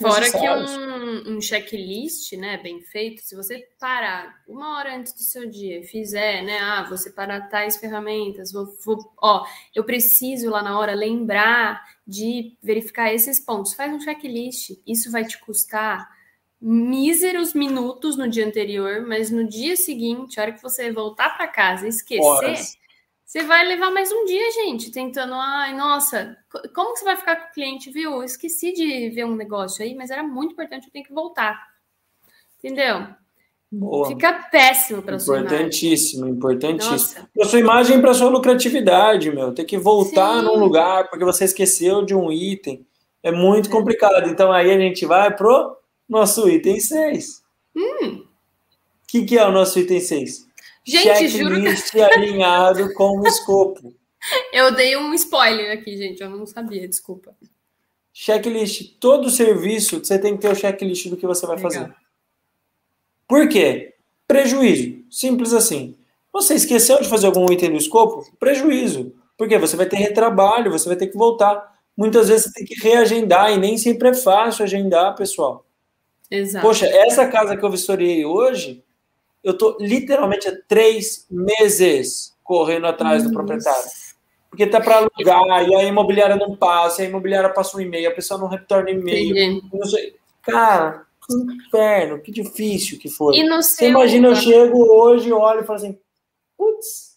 fora 0.00 0.30
que 0.30 0.48
um, 0.48 1.36
um 1.36 1.40
checklist, 1.40 2.32
né, 2.34 2.58
bem 2.62 2.80
feito, 2.80 3.22
se 3.22 3.34
você 3.34 3.66
parar 3.80 4.36
uma 4.46 4.78
hora 4.78 4.96
antes 4.96 5.12
do 5.12 5.22
seu 5.22 5.50
dia, 5.50 5.82
fizer, 5.82 6.42
né, 6.42 6.58
ah, 6.60 6.86
você 6.88 7.10
para 7.10 7.40
tais 7.40 7.76
ferramentas, 7.76 8.52
vou, 8.52 8.66
vou, 8.84 8.98
ó, 9.20 9.44
eu 9.74 9.82
preciso 9.82 10.48
lá 10.48 10.62
na 10.62 10.78
hora 10.78 10.94
lembrar 10.94 11.82
de 12.06 12.56
verificar 12.62 13.12
esses 13.12 13.40
pontos, 13.40 13.74
faz 13.74 13.92
um 13.92 14.00
checklist, 14.00 14.78
isso 14.86 15.10
vai 15.10 15.24
te 15.24 15.38
custar 15.40 16.08
míseros 16.60 17.52
minutos 17.52 18.16
no 18.16 18.28
dia 18.28 18.46
anterior, 18.46 19.04
mas 19.04 19.28
no 19.28 19.46
dia 19.46 19.76
seguinte, 19.76 20.38
a 20.38 20.44
hora 20.44 20.52
que 20.52 20.62
você 20.62 20.92
voltar 20.92 21.36
para 21.36 21.48
casa 21.48 21.88
esquecer, 21.88 22.22
Horas 22.22 22.78
você 23.26 23.42
vai 23.42 23.66
levar 23.66 23.90
mais 23.90 24.12
um 24.12 24.24
dia, 24.24 24.52
gente, 24.52 24.92
tentando. 24.92 25.34
Ai, 25.34 25.74
nossa, 25.74 26.38
como 26.72 26.92
que 26.92 27.00
você 27.00 27.04
vai 27.04 27.16
ficar 27.16 27.34
com 27.34 27.48
o 27.48 27.52
cliente, 27.52 27.90
viu? 27.90 28.22
esqueci 28.22 28.72
de 28.72 29.10
ver 29.10 29.24
um 29.24 29.34
negócio 29.34 29.84
aí, 29.84 29.96
mas 29.96 30.12
era 30.12 30.22
muito 30.22 30.52
importante, 30.52 30.86
eu 30.86 30.92
tenho 30.92 31.04
que 31.04 31.12
voltar. 31.12 31.60
Entendeu? 32.56 33.08
Boa. 33.70 34.06
Fica 34.06 34.32
péssimo 34.32 35.02
para 35.02 35.18
sua 35.18 35.40
imagem. 35.40 35.56
Importantíssimo, 35.56 36.28
importantíssimo. 36.28 37.28
Para 37.34 37.48
sua 37.48 37.58
imagem 37.58 37.98
e 37.98 38.00
para 38.00 38.14
sua 38.14 38.28
lucratividade, 38.28 39.32
meu. 39.32 39.52
Ter 39.52 39.64
que 39.64 39.76
voltar 39.76 40.38
Sim. 40.38 40.44
num 40.44 40.60
lugar 40.60 41.10
porque 41.10 41.24
você 41.24 41.46
esqueceu 41.46 42.04
de 42.04 42.14
um 42.14 42.30
item. 42.30 42.86
É 43.24 43.32
muito 43.32 43.68
é. 43.68 43.72
complicado. 43.72 44.28
Então 44.28 44.52
aí 44.52 44.70
a 44.70 44.78
gente 44.78 45.04
vai 45.04 45.34
pro 45.34 45.76
nosso 46.08 46.48
item 46.48 46.78
6. 46.78 47.42
O 47.74 47.80
hum. 47.80 48.24
que, 49.08 49.24
que 49.24 49.36
é 49.36 49.44
o 49.44 49.50
nosso 49.50 49.80
item 49.80 49.98
6? 49.98 50.45
Gente, 50.86 51.28
juro 51.28 51.60
que... 51.60 52.00
alinhado 52.00 52.94
com 52.94 53.18
o 53.18 53.26
escopo. 53.26 53.94
Eu 54.52 54.74
dei 54.74 54.96
um 54.96 55.12
spoiler 55.14 55.76
aqui, 55.76 55.96
gente. 55.96 56.22
Eu 56.22 56.30
não 56.30 56.46
sabia, 56.46 56.86
desculpa. 56.86 57.34
Checklist. 58.12 58.96
Todo 58.98 59.28
serviço, 59.28 59.98
você 59.98 60.18
tem 60.18 60.36
que 60.36 60.42
ter 60.42 60.50
o 60.50 60.54
checklist 60.54 61.08
do 61.08 61.16
que 61.16 61.26
você 61.26 61.46
vai 61.46 61.56
Legal. 61.56 61.70
fazer. 61.70 61.94
Por 63.28 63.48
quê? 63.48 63.94
Prejuízo. 64.26 65.04
Simples 65.10 65.52
assim. 65.52 65.96
Você 66.32 66.54
esqueceu 66.54 67.00
de 67.00 67.08
fazer 67.08 67.26
algum 67.26 67.50
item 67.52 67.72
do 67.72 67.76
escopo? 67.76 68.24
Prejuízo. 68.38 69.12
Porque 69.36 69.58
você 69.58 69.76
vai 69.76 69.86
ter 69.86 69.96
retrabalho, 69.96 70.70
você 70.70 70.88
vai 70.88 70.96
ter 70.96 71.08
que 71.08 71.16
voltar. 71.16 71.76
Muitas 71.96 72.28
vezes 72.28 72.46
você 72.46 72.52
tem 72.52 72.64
que 72.64 72.74
reagendar 72.74 73.52
e 73.52 73.58
nem 73.58 73.76
sempre 73.76 74.08
é 74.08 74.14
fácil 74.14 74.64
agendar, 74.64 75.14
pessoal. 75.14 75.66
Exato. 76.30 76.66
Poxa, 76.66 76.86
essa 76.86 77.26
casa 77.28 77.56
que 77.56 77.64
eu 77.64 77.70
vistoriei 77.70 78.24
hoje, 78.24 78.82
eu 79.46 79.52
estou 79.52 79.76
literalmente 79.78 80.48
há 80.48 80.58
três 80.66 81.24
meses 81.30 82.36
correndo 82.42 82.88
atrás 82.88 83.22
do 83.22 83.32
proprietário. 83.32 83.88
Porque 84.50 84.66
tá 84.66 84.80
para 84.80 84.96
alugar, 84.96 85.68
e 85.68 85.72
a 85.72 85.84
imobiliária 85.84 86.34
não 86.34 86.56
passa, 86.56 87.02
a 87.02 87.04
imobiliária 87.04 87.48
passa 87.50 87.76
um 87.76 87.80
e-mail, 87.80 88.08
a 88.08 88.12
pessoa 88.12 88.40
não 88.40 88.48
retorna 88.48 88.90
e-mail. 88.90 89.62
Cara, 90.42 91.06
que 91.24 91.32
inferno, 91.32 92.20
que 92.20 92.32
difícil 92.32 92.98
que 92.98 93.08
foi. 93.08 93.36
Você 93.62 93.86
imagina, 93.86 94.28
eu 94.28 94.34
chego 94.34 94.84
hoje, 94.92 95.32
olho 95.32 95.60
e 95.60 95.64
falo 95.64 95.76
assim, 95.76 95.98
putz, 96.58 97.16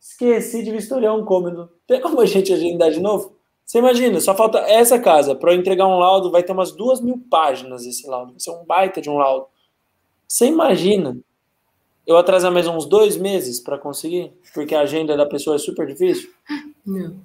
esqueci 0.00 0.64
de 0.64 0.72
vistoriar 0.72 1.14
um 1.14 1.24
cômodo. 1.24 1.70
Tem 1.86 2.00
como 2.00 2.20
a 2.20 2.26
gente 2.26 2.52
agendar 2.52 2.90
de 2.90 2.98
novo? 2.98 3.36
Você 3.64 3.78
imagina, 3.78 4.20
só 4.20 4.34
falta 4.34 4.58
essa 4.58 4.98
casa. 4.98 5.36
Para 5.36 5.52
eu 5.52 5.58
entregar 5.58 5.86
um 5.86 6.00
laudo, 6.00 6.32
vai 6.32 6.42
ter 6.42 6.50
umas 6.50 6.72
duas 6.72 7.00
mil 7.00 7.22
páginas 7.30 7.86
esse 7.86 8.08
laudo. 8.08 8.32
Vai 8.32 8.40
ser 8.40 8.50
um 8.50 8.64
baita 8.64 9.00
de 9.00 9.08
um 9.08 9.18
laudo. 9.18 9.46
Você 10.26 10.46
imagina 10.46 11.16
eu 12.06 12.16
atrasar 12.16 12.52
mais 12.52 12.66
uns 12.66 12.86
dois 12.86 13.16
meses 13.16 13.60
para 13.60 13.78
conseguir? 13.78 14.32
Porque 14.52 14.74
a 14.74 14.80
agenda 14.80 15.16
da 15.16 15.26
pessoa 15.26 15.56
é 15.56 15.58
super 15.58 15.86
difícil? 15.86 16.30
Não. 16.84 17.20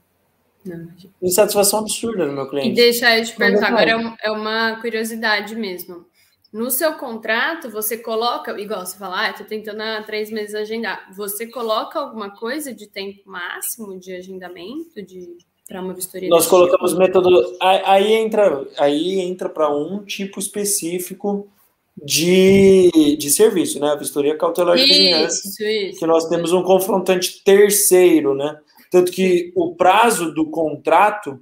Não. 0.65 0.87
Insatisfação 1.21 1.79
absurda 1.79 2.25
no 2.25 2.33
meu 2.33 2.49
cliente. 2.49 2.69
E 2.69 2.73
deixa 2.73 3.17
eu 3.17 3.25
te 3.25 3.35
perguntar, 3.35 3.67
agora 3.67 3.91
é, 3.91 4.27
é 4.27 4.31
uma 4.31 4.79
curiosidade 4.81 5.55
mesmo. 5.55 6.05
No 6.51 6.71
seu 6.71 6.93
contrato, 6.93 7.69
você 7.69 7.95
coloca, 7.97 8.59
igual 8.59 8.85
você 8.85 8.97
fala, 8.97 9.27
ah, 9.27 9.29
estou 9.29 9.45
tentando 9.45 9.81
há 9.81 10.01
três 10.01 10.31
meses 10.31 10.55
agendar. 10.55 11.07
Você 11.15 11.45
coloca 11.45 11.99
alguma 11.99 12.31
coisa 12.31 12.73
de 12.73 12.87
tempo 12.87 13.19
máximo 13.25 13.99
de 13.99 14.15
agendamento 14.15 15.01
de 15.01 15.37
para 15.67 15.81
uma 15.81 15.93
vistoria? 15.93 16.27
Nós 16.29 16.47
colocamos 16.47 16.91
tipo? 16.91 17.03
método. 17.03 17.29
Aí 17.61 18.13
entra, 18.13 18.67
aí 18.79 19.19
entra 19.19 19.47
para 19.47 19.69
um 19.69 20.03
tipo 20.03 20.39
específico 20.39 21.47
de, 22.03 23.17
de 23.17 23.29
serviço, 23.29 23.79
né? 23.79 23.91
A 23.91 23.95
vistoria 23.95 24.37
cautelar 24.37 24.77
de 24.77 24.85
vizinhança. 24.85 25.47
Isso, 25.47 25.99
que 25.99 26.05
nós 26.05 26.27
temos 26.27 26.51
um 26.51 26.63
confrontante 26.63 27.43
terceiro, 27.43 28.33
né? 28.35 28.57
Tanto 28.91 29.11
que 29.11 29.51
o 29.55 29.75
prazo 29.75 30.33
do 30.33 30.49
contrato 30.49 31.39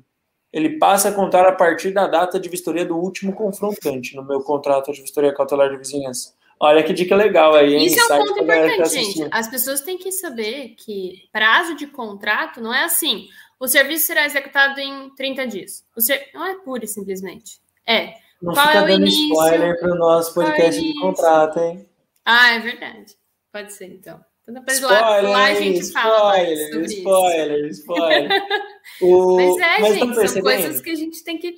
ele 0.51 0.77
passa 0.77 1.09
a 1.09 1.11
contar 1.11 1.45
a 1.47 1.51
partir 1.51 1.91
da 1.91 2.07
data 2.07 2.39
de 2.39 2.49
vistoria 2.49 2.85
do 2.85 2.97
último 2.97 3.33
confrontante 3.33 4.15
no 4.15 4.23
meu 4.23 4.41
contrato 4.41 4.91
de 4.91 5.01
vistoria 5.01 5.33
cautelar 5.33 5.69
de 5.69 5.77
vizinhança. 5.77 6.33
Olha 6.59 6.83
que 6.83 6.93
dica 6.93 7.15
legal 7.15 7.53
aí, 7.53 7.75
hein? 7.75 7.85
Isso 7.85 8.11
é 8.11 8.15
um 8.15 8.25
ponto 8.25 8.39
importante, 8.39 8.89
gente. 8.89 9.27
As 9.31 9.47
pessoas 9.47 9.81
têm 9.81 9.97
que 9.97 10.11
saber 10.11 10.69
que 10.69 11.29
prazo 11.31 11.75
de 11.75 11.85
contrato 11.85 12.59
não 12.59 12.73
é 12.73 12.83
assim. 12.83 13.27
O 13.59 13.67
serviço 13.67 14.07
será 14.07 14.25
executado 14.25 14.79
em 14.79 15.13
30 15.15 15.47
dias. 15.47 15.85
O 15.95 16.01
ser... 16.01 16.29
Não 16.33 16.45
é 16.45 16.55
pura 16.55 16.85
e 16.85 16.87
simplesmente. 16.87 17.59
É 17.85 18.15
não 18.41 18.53
Qual 18.53 18.67
fica 18.67 18.79
é 18.79 18.87
dando 18.87 19.01
início? 19.01 19.33
spoiler 19.33 19.79
para 19.79 19.91
o 19.91 19.95
nosso 19.95 20.33
podcast 20.33 20.81
de 20.81 20.99
contrato, 20.99 21.59
hein? 21.59 21.85
Ah, 22.25 22.51
é 22.51 22.59
verdade. 22.59 23.15
Pode 23.51 23.73
ser, 23.73 23.85
então. 23.85 24.19
Então 24.43 24.53
depois 24.53 24.77
spoiler, 24.77 25.01
lá, 25.01 25.21
lá 25.21 25.45
a 25.45 25.53
gente 25.55 25.79
spoiler, 25.79 26.69
fala 26.69 26.83
spoiler, 26.85 27.65
isso. 27.65 27.79
Spoiler, 27.81 28.43
o... 29.01 29.35
Mas 29.35 29.57
é, 29.57 29.79
Mas 29.79 29.93
gente, 29.95 30.29
são 30.29 30.41
coisas 30.41 30.81
que 30.81 30.89
a 30.89 30.95
gente 30.95 31.23
tem 31.23 31.37
que 31.37 31.55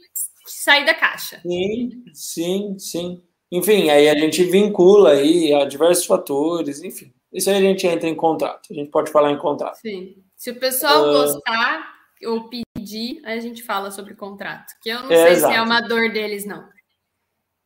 sair 0.48 0.86
da 0.86 0.94
caixa. 0.94 1.40
Sim, 1.42 2.04
sim, 2.14 2.80
sim. 2.80 3.24
Enfim, 3.52 3.90
aí 3.90 4.10
a 4.10 4.18
gente 4.18 4.44
vincula 4.44 5.12
aí 5.12 5.54
a 5.54 5.66
diversos 5.66 6.06
fatores, 6.06 6.84
enfim. 6.84 7.14
Isso 7.32 7.50
aí 7.50 7.58
a 7.58 7.62
gente 7.62 7.86
entra 7.86 8.10
em 8.10 8.16
contrato. 8.16 8.70
A 8.72 8.74
gente 8.74 8.90
pode 8.90 9.12
falar 9.12 9.32
em 9.32 9.38
contrato. 9.38 9.76
Sim. 9.76 10.16
Se 10.36 10.52
o 10.52 10.60
pessoal 10.60 11.10
uh... 11.10 11.14
gostar 11.14 11.94
ou 12.26 12.50
pedir, 12.80 13.22
aí 13.24 13.38
a 13.38 13.42
gente 13.42 13.64
fala 13.64 13.92
sobre 13.92 14.16
contrato. 14.16 14.74
Que 14.82 14.90
eu 14.90 15.04
não 15.04 15.12
é, 15.12 15.24
sei 15.24 15.32
exato. 15.34 15.54
se 15.54 15.60
é 15.60 15.62
uma 15.62 15.82
dor 15.82 16.12
deles, 16.12 16.46
não. 16.46 16.68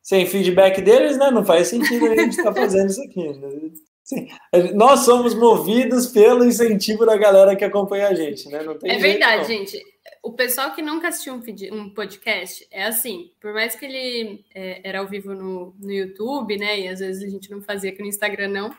Sem 0.02 0.26
feedback 0.26 0.82
deles, 0.82 1.18
né? 1.18 1.32
Não 1.32 1.46
faz 1.46 1.68
sentido 1.68 2.06
a 2.06 2.16
gente 2.16 2.32
estar 2.32 2.54
tá 2.54 2.62
fazendo 2.62 2.90
isso 2.90 3.02
aqui. 3.02 3.30
Né? 3.30 3.72
Sim. 4.04 4.28
Nós 4.76 5.02
somos 5.02 5.34
movidos 5.34 6.08
pelo 6.08 6.44
incentivo 6.44 7.06
da 7.06 7.16
galera 7.16 7.56
que 7.56 7.64
acompanha 7.64 8.10
a 8.10 8.14
gente, 8.14 8.50
né? 8.50 8.60
é 8.84 8.98
verdade, 8.98 9.48
gente. 9.48 9.82
o 10.22 10.34
pessoal 10.34 10.76
que 10.76 10.82
nunca 10.82 11.08
assistiu 11.08 11.34
um, 11.34 11.78
um, 11.78 11.90
podcast 11.90 12.68
é 12.70 12.84
assim, 12.84 13.32
por 13.40 13.54
mais 13.54 13.76
que 13.76 13.86
ele 13.86 14.44
é, 14.54 14.82
era 14.84 15.00
ao 15.00 15.08
vivo 15.08 15.34
no, 15.34 15.74
no 15.80 15.92
YouTube, 15.92 16.58
né? 16.58 16.82
E 16.82 16.88
às 16.90 17.00
vezes 17.00 17.24
a 17.24 17.30
gente 17.30 17.50
não 17.50 17.62
fazia 17.62 17.92
aqui 17.92 18.02
no 18.02 18.10
Instagram, 18.10 18.50
não. 18.50 18.76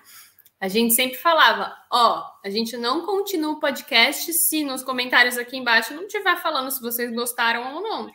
A 0.64 0.68
gente 0.68 0.94
sempre 0.94 1.18
falava, 1.18 1.77
ó, 1.92 2.24
a 2.42 2.48
gente 2.48 2.74
não 2.79 3.05
continua 3.05 3.53
o 3.53 3.61
podcast 3.61 4.33
se 4.33 4.64
nos 4.64 4.83
comentários 4.83 5.37
aqui 5.37 5.59
embaixo 5.59 5.92
não 5.92 6.07
estiver 6.07 6.40
falando 6.40 6.70
se 6.70 6.81
vocês 6.81 7.12
gostaram 7.12 7.74
ou 7.74 7.83
não. 7.83 8.11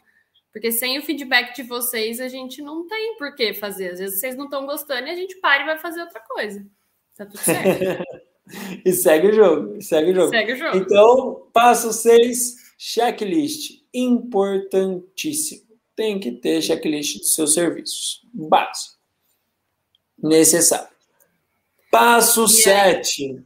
Porque 0.51 0.71
sem 0.71 0.97
o 0.97 1.03
feedback 1.03 1.55
de 1.55 1.61
vocês, 1.61 2.19
a 2.19 2.27
gente 2.27 2.59
não 2.59 2.87
tem 2.87 3.15
por 3.17 3.35
que 3.35 3.53
fazer. 3.53 3.91
Às 3.91 3.99
vezes 3.99 4.19
vocês 4.19 4.35
não 4.35 4.45
estão 4.45 4.65
gostando 4.65 5.07
e 5.07 5.11
a 5.11 5.15
gente 5.15 5.35
para 5.35 5.61
e 5.61 5.65
vai 5.67 5.77
fazer 5.77 6.01
outra 6.01 6.21
coisa. 6.21 6.65
Tá 7.15 7.27
tudo 7.27 7.37
certo. 7.37 8.03
e 8.83 8.93
segue 8.93 9.27
o 9.27 9.31
jogo, 9.31 9.79
segue 9.79 10.09
o 10.09 10.15
jogo. 10.15 10.29
Segue 10.29 10.53
o 10.53 10.57
jogo. 10.57 10.75
Então, 10.75 11.47
passo 11.53 11.93
seis, 11.93 12.73
checklist. 12.79 13.83
Importantíssimo. 13.93 15.69
Tem 15.95 16.19
que 16.19 16.31
ter 16.31 16.63
checklist 16.63 17.19
dos 17.19 17.35
seus 17.35 17.53
serviços. 17.53 18.25
Básico. 18.33 18.97
Necessário. 20.17 20.98
Passo 21.91 22.47
7. 22.47 23.43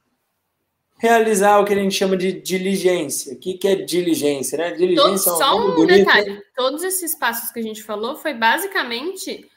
Realizar 0.98 1.60
o 1.60 1.66
que 1.66 1.74
a 1.74 1.76
gente 1.76 1.96
chama 1.96 2.16
de 2.16 2.32
diligência. 2.32 3.34
O 3.34 3.38
que, 3.38 3.56
que 3.56 3.68
é 3.68 3.76
diligência? 3.76 4.58
Né? 4.58 4.72
Diligência 4.72 5.32
Todos, 5.32 5.42
é 5.42 5.46
Só 5.46 5.58
um 5.58 5.76
bonito. 5.76 5.98
detalhe: 5.98 6.42
todos 6.56 6.84
esses 6.84 7.14
passos 7.16 7.52
que 7.52 7.60
a 7.60 7.64
gente 7.64 7.84
falou 7.84 8.16
foi 8.16 8.34
basicamente 8.34 9.50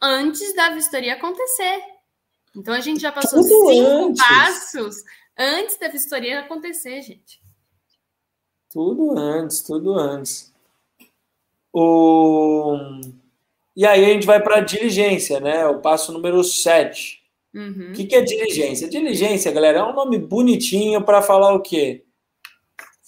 antes 0.00 0.54
da 0.54 0.70
vistoria 0.70 1.14
acontecer. 1.14 1.80
Então 2.54 2.74
a 2.74 2.80
gente 2.80 3.00
já 3.00 3.10
passou 3.10 3.40
Tudo 3.42 3.72
cinco 3.72 3.88
antes. 3.88 4.26
passos 4.26 4.96
antes 5.36 5.78
da 5.78 5.88
vistoria 5.88 6.40
acontecer, 6.40 7.02
gente. 7.02 7.40
Tudo 8.70 9.18
antes, 9.18 9.62
tudo 9.62 9.94
antes. 9.98 10.52
O... 11.72 12.76
E 13.74 13.86
aí 13.86 14.04
a 14.04 14.08
gente 14.08 14.26
vai 14.26 14.42
para 14.42 14.56
a 14.56 14.60
diligência, 14.60 15.40
né? 15.40 15.66
O 15.66 15.80
passo 15.80 16.12
número 16.12 16.44
7. 16.44 17.21
Uhum. 17.54 17.90
O 17.90 17.92
que, 17.92 18.06
que 18.06 18.16
é 18.16 18.22
diligência? 18.22 18.88
Diligência, 18.88 19.52
galera, 19.52 19.78
é 19.78 19.84
um 19.84 19.92
nome 19.92 20.18
bonitinho 20.18 21.04
para 21.04 21.20
falar 21.20 21.54
o 21.54 21.60
quê? 21.60 22.04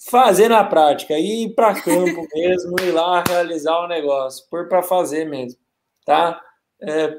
Fazer 0.09 0.49
na 0.49 0.63
prática, 0.63 1.17
ir 1.17 1.55
para 1.55 1.81
campo 1.81 2.27
mesmo, 2.33 2.75
ir 2.81 2.91
lá 2.91 3.23
realizar 3.27 3.79
o 3.79 3.87
negócio, 3.87 4.45
por 4.49 4.67
para 4.67 4.83
fazer 4.83 5.25
mesmo, 5.25 5.59
tá? 6.05 6.39
É, 6.79 7.17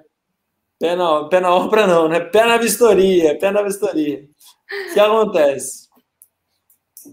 pé, 0.78 0.94
na, 0.94 1.24
pé 1.24 1.40
na 1.40 1.52
obra 1.52 1.86
não, 1.86 2.08
né? 2.08 2.20
Pé 2.20 2.44
na 2.46 2.56
vistoria, 2.58 3.36
pé 3.38 3.50
na 3.50 3.62
vistoria. 3.62 4.28
O 4.90 4.94
que 4.94 5.00
acontece? 5.00 5.88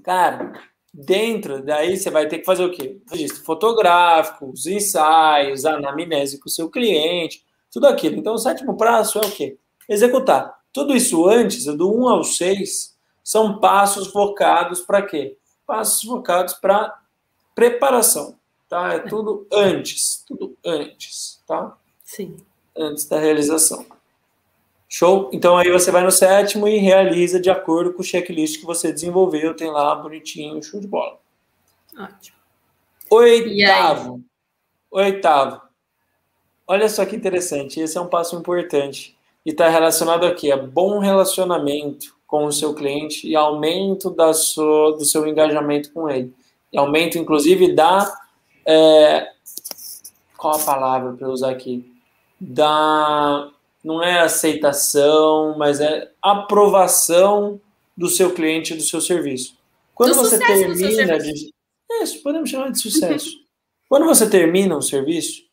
Cara, 0.04 0.54
dentro 0.94 1.64
daí 1.64 1.98
você 1.98 2.12
vai 2.12 2.28
ter 2.28 2.40
que 2.40 2.46
fazer 2.46 2.64
o 2.64 2.72
quê? 2.72 3.02
Registro 3.10 3.44
fotográfico, 3.44 4.52
os 4.52 4.68
ensaios, 4.68 5.66
a 5.66 5.74
anamnese 5.74 6.40
com 6.40 6.48
o 6.48 6.52
seu 6.52 6.70
cliente, 6.70 7.44
tudo 7.72 7.88
aquilo. 7.88 8.18
Então, 8.18 8.36
o 8.36 8.38
sétimo 8.38 8.78
prazo 8.78 9.20
é 9.20 9.26
o 9.26 9.32
quê? 9.32 9.58
Executar. 9.88 10.60
Tudo 10.72 10.96
isso 10.96 11.28
antes, 11.28 11.66
do 11.66 11.96
1 11.96 12.10
ao 12.10 12.24
6, 12.24 12.98
são 13.24 13.60
passos 13.60 14.08
focados 14.08 14.82
para 14.82 15.02
quê? 15.02 15.38
Passos 15.66 16.02
focados 16.02 16.56
para 16.56 17.00
preparação, 17.56 18.38
tá? 18.68 18.94
É 18.94 19.00
tudo 19.00 19.48
antes, 19.52 20.24
tudo 20.28 20.58
antes, 20.66 21.42
tá? 21.48 21.78
Sim. 22.04 22.36
Antes 22.76 23.06
da 23.06 23.20
realização. 23.20 23.86
Show? 24.90 25.30
Então 25.32 25.58
aí 25.58 25.72
você 25.72 25.90
vai 25.90 26.04
no 26.04 26.12
sétimo 26.12 26.68
e 26.68 26.78
realiza 26.78 27.40
de 27.40 27.50
acordo 27.50 27.94
com 27.94 28.02
o 28.02 28.06
checklist 28.06 28.60
que 28.60 28.66
você 28.66 28.92
desenvolveu, 28.92 29.56
tem 29.56 29.72
lá 29.72 29.96
bonitinho, 29.96 30.62
show 30.62 30.80
de 30.80 30.88
bola. 30.88 31.20
Ótimo. 31.98 32.38
Oitavo. 33.10 34.24
Oitavo. 34.92 35.62
Olha 36.66 36.90
só 36.90 37.06
que 37.06 37.16
interessante, 37.16 37.80
esse 37.80 37.98
é 37.98 38.02
um 38.02 38.08
passo 38.08 38.36
importante 38.36 39.16
e 39.46 39.52
está 39.52 39.68
relacionado 39.70 40.26
aqui 40.26 40.52
a 40.52 40.58
bom 40.58 41.00
relacionamento 41.00 42.16
com 42.26 42.46
o 42.46 42.52
seu 42.52 42.74
cliente 42.74 43.28
e 43.28 43.36
aumento 43.36 44.10
da 44.10 44.34
sua, 44.34 44.98
do 44.98 45.06
seu 45.06 45.28
engajamento 45.28 45.92
com 45.92 46.10
ele. 46.10 46.34
E 46.72 46.78
aumento, 46.78 47.18
inclusive, 47.18 47.74
da. 47.74 48.12
É, 48.66 49.30
qual 50.38 50.56
a 50.56 50.60
palavra 50.60 51.14
para 51.14 51.30
usar 51.30 51.52
aqui? 51.52 51.86
Da. 52.40 53.50
Não 53.84 54.02
é 54.02 54.22
aceitação, 54.22 55.56
mas 55.58 55.80
é 55.82 56.10
aprovação 56.22 57.60
do 57.96 58.08
seu 58.08 58.34
cliente 58.34 58.74
e 58.74 58.78
do 58.78 58.84
seu 58.84 59.02
serviço. 59.02 59.56
Quando 59.94 60.16
do 60.16 60.16
você 60.16 60.40
termina 60.40 61.20
de. 61.20 61.54
Isso, 62.02 62.24
podemos 62.24 62.50
chamar 62.50 62.72
de 62.72 62.80
sucesso. 62.80 63.30
Quando 63.88 64.06
você 64.06 64.28
termina 64.28 64.76
um 64.76 64.82
serviço, 64.82 65.44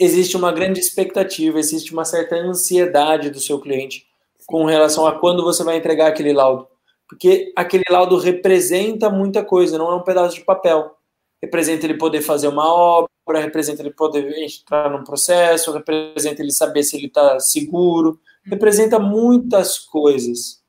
existe 0.00 0.34
uma 0.34 0.50
grande 0.50 0.80
expectativa, 0.80 1.58
existe 1.58 1.92
uma 1.92 2.06
certa 2.06 2.34
ansiedade 2.34 3.28
do 3.28 3.38
seu 3.38 3.60
cliente 3.60 4.06
com 4.46 4.64
relação 4.64 5.06
a 5.06 5.18
quando 5.18 5.44
você 5.44 5.62
vai 5.62 5.76
entregar 5.76 6.06
aquele 6.06 6.32
laudo. 6.32 6.66
Porque 7.06 7.52
aquele 7.54 7.84
laudo 7.90 8.16
representa 8.16 9.10
muita 9.10 9.44
coisa, 9.44 9.76
não 9.76 9.92
é 9.92 9.94
um 9.94 10.02
pedaço 10.02 10.36
de 10.36 10.44
papel. 10.44 10.96
Representa 11.42 11.84
ele 11.84 11.98
poder 11.98 12.22
fazer 12.22 12.48
uma 12.48 12.72
obra, 12.72 13.08
representa 13.40 13.82
ele 13.82 13.90
poder 13.90 14.26
entrar 14.42 14.90
num 14.90 15.04
processo, 15.04 15.72
representa 15.72 16.40
ele 16.40 16.52
saber 16.52 16.82
se 16.82 16.96
ele 16.96 17.06
está 17.06 17.38
seguro, 17.38 18.18
representa 18.42 18.98
muitas 18.98 19.78
coisas. 19.78 20.62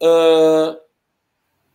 Uh, 0.00 0.78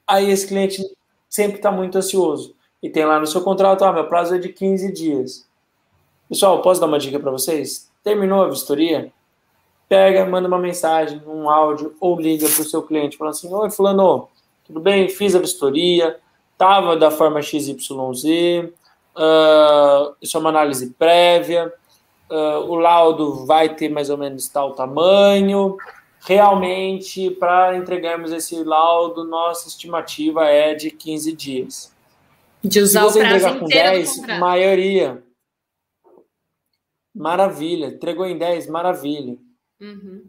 aí 0.08 0.30
esse 0.32 0.48
cliente 0.48 0.82
sempre 1.30 1.58
está 1.58 1.72
muito 1.72 1.98
ansioso. 1.98 2.56
E 2.82 2.90
tem 2.90 3.06
lá 3.06 3.20
no 3.20 3.28
seu 3.28 3.42
contrato, 3.42 3.84
ah, 3.84 3.92
meu 3.92 4.08
prazo 4.08 4.36
é 4.36 4.38
de 4.38 4.50
15 4.50 4.92
dias. 4.94 5.47
Pessoal, 6.30 6.62
posso 6.62 6.82
dar 6.82 6.88
uma 6.88 7.00
dica 7.00 7.18
para 7.20 7.32
vocês? 7.32 7.90
Terminou 8.04 8.44
a 8.44 8.50
vistoria? 8.50 9.14
Pega, 9.88 10.26
manda 10.26 10.50
uma 10.50 10.60
mensagem, 10.60 11.22
um 11.26 11.50
áudio 11.50 11.96
ou 12.02 12.20
liga 12.20 12.50
para 12.50 12.62
o 12.62 12.66
seu 12.66 12.84
cliente 12.84 13.16
falando 13.16 13.34
assim: 13.34 13.54
Oi, 13.54 13.70
Fulano, 13.70 14.28
tudo 14.66 14.82
bem? 14.82 15.08
Fiz 15.08 15.34
a 15.36 15.40
vistoria, 15.40 16.20
estava 16.52 16.98
da 16.98 17.10
forma 17.10 17.42
XYZ, 17.42 17.70
uh, 17.70 17.74
isso 20.22 20.36
é 20.36 20.40
uma 20.40 20.50
análise 20.50 20.90
prévia, 21.00 21.74
uh, 22.30 22.70
o 22.70 22.76
laudo 22.76 23.46
vai 23.46 23.74
ter 23.74 23.88
mais 23.88 24.10
ou 24.10 24.18
menos 24.18 24.50
tal 24.50 24.74
tamanho. 24.74 25.78
Realmente, 26.20 27.32
para 27.32 27.78
entregarmos 27.78 28.34
esse 28.34 28.62
laudo, 28.66 29.24
nossa 29.24 29.70
estimativa 29.70 30.44
é 30.44 30.74
de 30.74 30.92
15 30.92 31.32
dias. 31.32 31.96
De 32.62 32.82
usar 32.82 33.04
Se 33.04 33.06
você 33.06 33.20
o 33.20 33.22
prazo 33.22 33.48
entregar 33.48 33.60
com 33.60 33.66
10, 33.66 34.28
maioria 34.40 35.24
maravilha. 37.18 37.88
Entregou 37.88 38.26
em 38.26 38.38
10, 38.38 38.68
maravilha. 38.68 39.38
Uhum. 39.82 40.26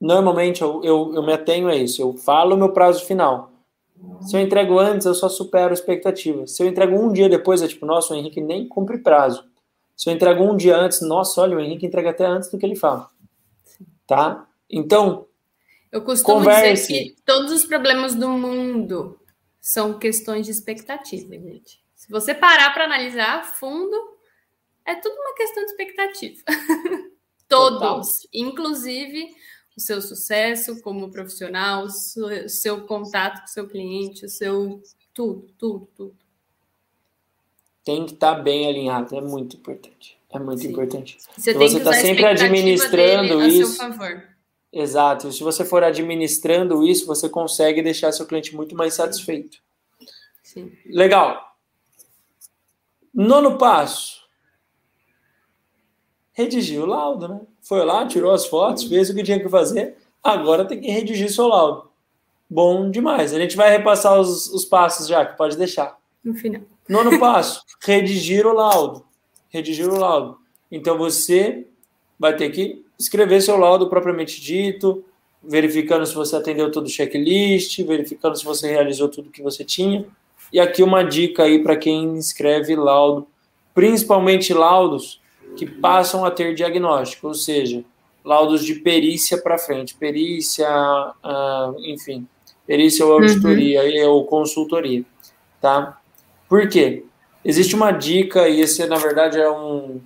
Normalmente 0.00 0.62
eu, 0.62 0.82
eu, 0.82 1.12
eu 1.14 1.22
me 1.22 1.32
atenho 1.32 1.68
a 1.68 1.76
isso. 1.76 2.00
Eu 2.00 2.16
falo 2.16 2.54
o 2.54 2.58
meu 2.58 2.72
prazo 2.72 3.04
final. 3.04 3.50
Se 4.22 4.36
eu 4.36 4.40
entrego 4.40 4.78
antes, 4.78 5.06
eu 5.06 5.14
só 5.14 5.28
supero 5.28 5.70
a 5.70 5.74
expectativa. 5.74 6.46
Se 6.46 6.62
eu 6.62 6.66
entrego 6.66 6.96
um 6.96 7.12
dia 7.12 7.28
depois, 7.28 7.60
é 7.60 7.68
tipo, 7.68 7.84
nossa, 7.84 8.14
o 8.14 8.16
Henrique 8.16 8.40
nem 8.40 8.66
cumpre 8.66 8.98
prazo. 8.98 9.44
Se 9.94 10.08
eu 10.08 10.14
entrego 10.14 10.42
um 10.42 10.56
dia 10.56 10.76
antes, 10.76 11.02
nossa, 11.02 11.42
olha, 11.42 11.56
o 11.56 11.60
Henrique 11.60 11.84
entrega 11.84 12.10
até 12.10 12.24
antes 12.24 12.50
do 12.50 12.56
que 12.56 12.64
ele 12.64 12.76
fala. 12.76 13.10
Tá? 14.06 14.46
Então. 14.70 15.26
Eu 15.92 16.02
costumo 16.02 16.38
converse. 16.38 16.88
dizer 16.88 17.04
que 17.04 17.22
todos 17.26 17.52
os 17.52 17.66
problemas 17.66 18.14
do 18.14 18.30
mundo 18.30 19.20
são 19.60 19.98
questões 19.98 20.46
de 20.46 20.52
expectativa, 20.52 21.34
gente. 21.34 21.82
Se 21.94 22.10
você 22.10 22.34
parar 22.34 22.72
para 22.72 22.84
analisar 22.84 23.40
a 23.40 23.42
fundo, 23.42 23.94
é 24.84 24.94
tudo 24.94 25.14
uma 25.14 25.34
questão 25.34 25.64
de 25.64 25.70
expectativa. 25.70 26.42
Todos, 27.48 27.78
Total. 27.78 28.02
inclusive 28.32 29.34
o 29.76 29.80
seu 29.80 30.00
sucesso 30.00 30.80
como 30.82 31.10
profissional, 31.10 31.84
o 31.84 31.90
seu, 31.90 32.48
seu 32.48 32.86
contato 32.86 33.40
com 33.40 33.46
o 33.46 33.48
seu 33.48 33.68
cliente, 33.68 34.24
o 34.24 34.28
seu 34.28 34.80
tudo, 35.12 35.46
tudo, 35.58 35.88
tudo. 35.96 36.16
Tem 37.84 38.06
que 38.06 38.14
estar 38.14 38.36
tá 38.36 38.40
bem 38.40 38.68
alinhado, 38.68 39.16
é 39.16 39.20
muito 39.20 39.56
importante. 39.56 40.18
É 40.32 40.38
muito 40.38 40.62
Sim. 40.62 40.68
importante. 40.68 41.18
Você, 41.36 41.54
você 41.54 41.78
está 41.78 41.92
sempre 41.92 42.24
administrando 42.24 43.42
isso. 43.42 43.78
Exato. 44.72 45.32
Se 45.32 45.42
você 45.42 45.64
for 45.64 45.82
administrando 45.82 46.86
isso, 46.86 47.04
você 47.04 47.28
consegue 47.28 47.82
deixar 47.82 48.12
seu 48.12 48.26
cliente 48.26 48.54
muito 48.54 48.76
mais 48.76 48.94
satisfeito. 48.94 49.58
Sim. 50.42 50.72
Legal. 50.86 51.56
Nono 53.12 53.58
passo 53.58 54.19
redigiu 56.40 56.82
o 56.82 56.86
laudo, 56.86 57.28
né? 57.28 57.40
Foi 57.62 57.84
lá, 57.84 58.06
tirou 58.06 58.32
as 58.32 58.46
fotos, 58.46 58.84
fez 58.84 59.10
o 59.10 59.14
que 59.14 59.22
tinha 59.22 59.40
que 59.40 59.48
fazer, 59.48 59.96
agora 60.22 60.64
tem 60.64 60.80
que 60.80 60.90
redigir 60.90 61.30
seu 61.30 61.48
laudo. 61.48 61.90
Bom 62.48 62.90
demais. 62.90 63.32
A 63.32 63.38
gente 63.38 63.56
vai 63.56 63.70
repassar 63.70 64.18
os, 64.18 64.48
os 64.52 64.64
passos 64.64 65.06
já, 65.06 65.24
que 65.24 65.36
pode 65.36 65.56
deixar. 65.56 65.96
No 66.24 66.34
final. 66.34 66.62
Nono 66.88 67.18
passo, 67.20 67.62
redigir 67.82 68.46
o 68.46 68.52
laudo. 68.52 69.04
Redigir 69.48 69.88
o 69.88 69.96
laudo. 69.96 70.38
Então 70.70 70.98
você 70.98 71.66
vai 72.18 72.36
ter 72.36 72.50
que 72.50 72.84
escrever 72.98 73.40
seu 73.40 73.56
laudo 73.56 73.88
propriamente 73.88 74.40
dito, 74.40 75.04
verificando 75.42 76.04
se 76.04 76.14
você 76.14 76.36
atendeu 76.36 76.70
todo 76.70 76.86
o 76.86 76.90
checklist, 76.90 77.82
verificando 77.84 78.36
se 78.36 78.44
você 78.44 78.68
realizou 78.68 79.08
tudo 79.08 79.30
que 79.30 79.42
você 79.42 79.64
tinha. 79.64 80.04
E 80.52 80.58
aqui 80.58 80.82
uma 80.82 81.02
dica 81.02 81.44
aí 81.44 81.62
para 81.62 81.76
quem 81.76 82.16
escreve 82.16 82.74
laudo, 82.74 83.26
principalmente 83.72 84.52
laudos 84.52 85.20
que 85.56 85.66
passam 85.66 86.24
a 86.24 86.30
ter 86.30 86.54
diagnóstico, 86.54 87.28
ou 87.28 87.34
seja, 87.34 87.84
laudos 88.24 88.64
de 88.64 88.74
perícia 88.76 89.38
para 89.38 89.58
frente, 89.58 89.94
perícia, 89.94 90.68
uh, 90.68 91.74
enfim, 91.86 92.26
perícia 92.66 93.04
ou 93.04 93.14
auditoria 93.14 93.82
uhum. 93.82 94.10
ou 94.10 94.24
consultoria, 94.26 95.04
tá? 95.60 95.98
Por 96.48 96.68
quê? 96.68 97.04
Existe 97.44 97.74
uma 97.74 97.90
dica, 97.90 98.48
e 98.48 98.60
esse 98.60 98.84
na 98.86 98.96
verdade 98.96 99.40
é 99.40 99.50
um. 99.50 100.00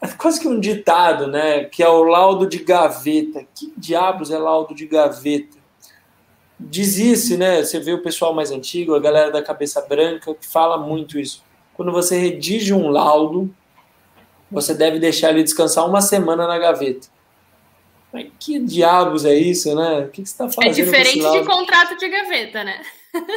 É 0.00 0.08
quase 0.08 0.40
que 0.40 0.48
um 0.48 0.58
ditado, 0.58 1.26
né? 1.26 1.64
Que 1.64 1.82
é 1.82 1.88
o 1.88 2.04
laudo 2.04 2.46
de 2.46 2.58
gaveta. 2.58 3.44
Que 3.54 3.70
diabos 3.76 4.30
é 4.30 4.38
laudo 4.38 4.74
de 4.74 4.86
gaveta? 4.86 5.58
Diz 6.58 7.30
né? 7.36 7.62
Você 7.62 7.78
vê 7.78 7.92
o 7.92 8.02
pessoal 8.02 8.32
mais 8.32 8.50
antigo, 8.50 8.94
a 8.94 9.00
galera 9.00 9.30
da 9.30 9.42
cabeça 9.42 9.84
branca, 9.86 10.34
que 10.34 10.46
fala 10.46 10.78
muito 10.78 11.18
isso. 11.18 11.42
Quando 11.74 11.92
você 11.92 12.18
redige 12.18 12.72
um 12.72 12.88
laudo, 12.88 13.54
você 14.50 14.74
deve 14.74 14.98
deixar 14.98 15.30
ele 15.30 15.42
descansar 15.42 15.86
uma 15.86 16.00
semana 16.00 16.46
na 16.46 16.58
gaveta. 16.58 17.08
Mas 18.12 18.26
que 18.40 18.58
diabos 18.58 19.24
é 19.24 19.34
isso, 19.34 19.74
né? 19.74 20.00
O 20.00 20.08
que, 20.08 20.24
você 20.24 20.32
está 20.32 20.46
é 20.46 20.50
fazendo? 20.50 20.70
É 20.70 20.74
diferente 20.74 21.30
de 21.30 21.44
contrato 21.44 21.96
de 21.96 22.08
gaveta, 22.08 22.64
né? 22.64 22.82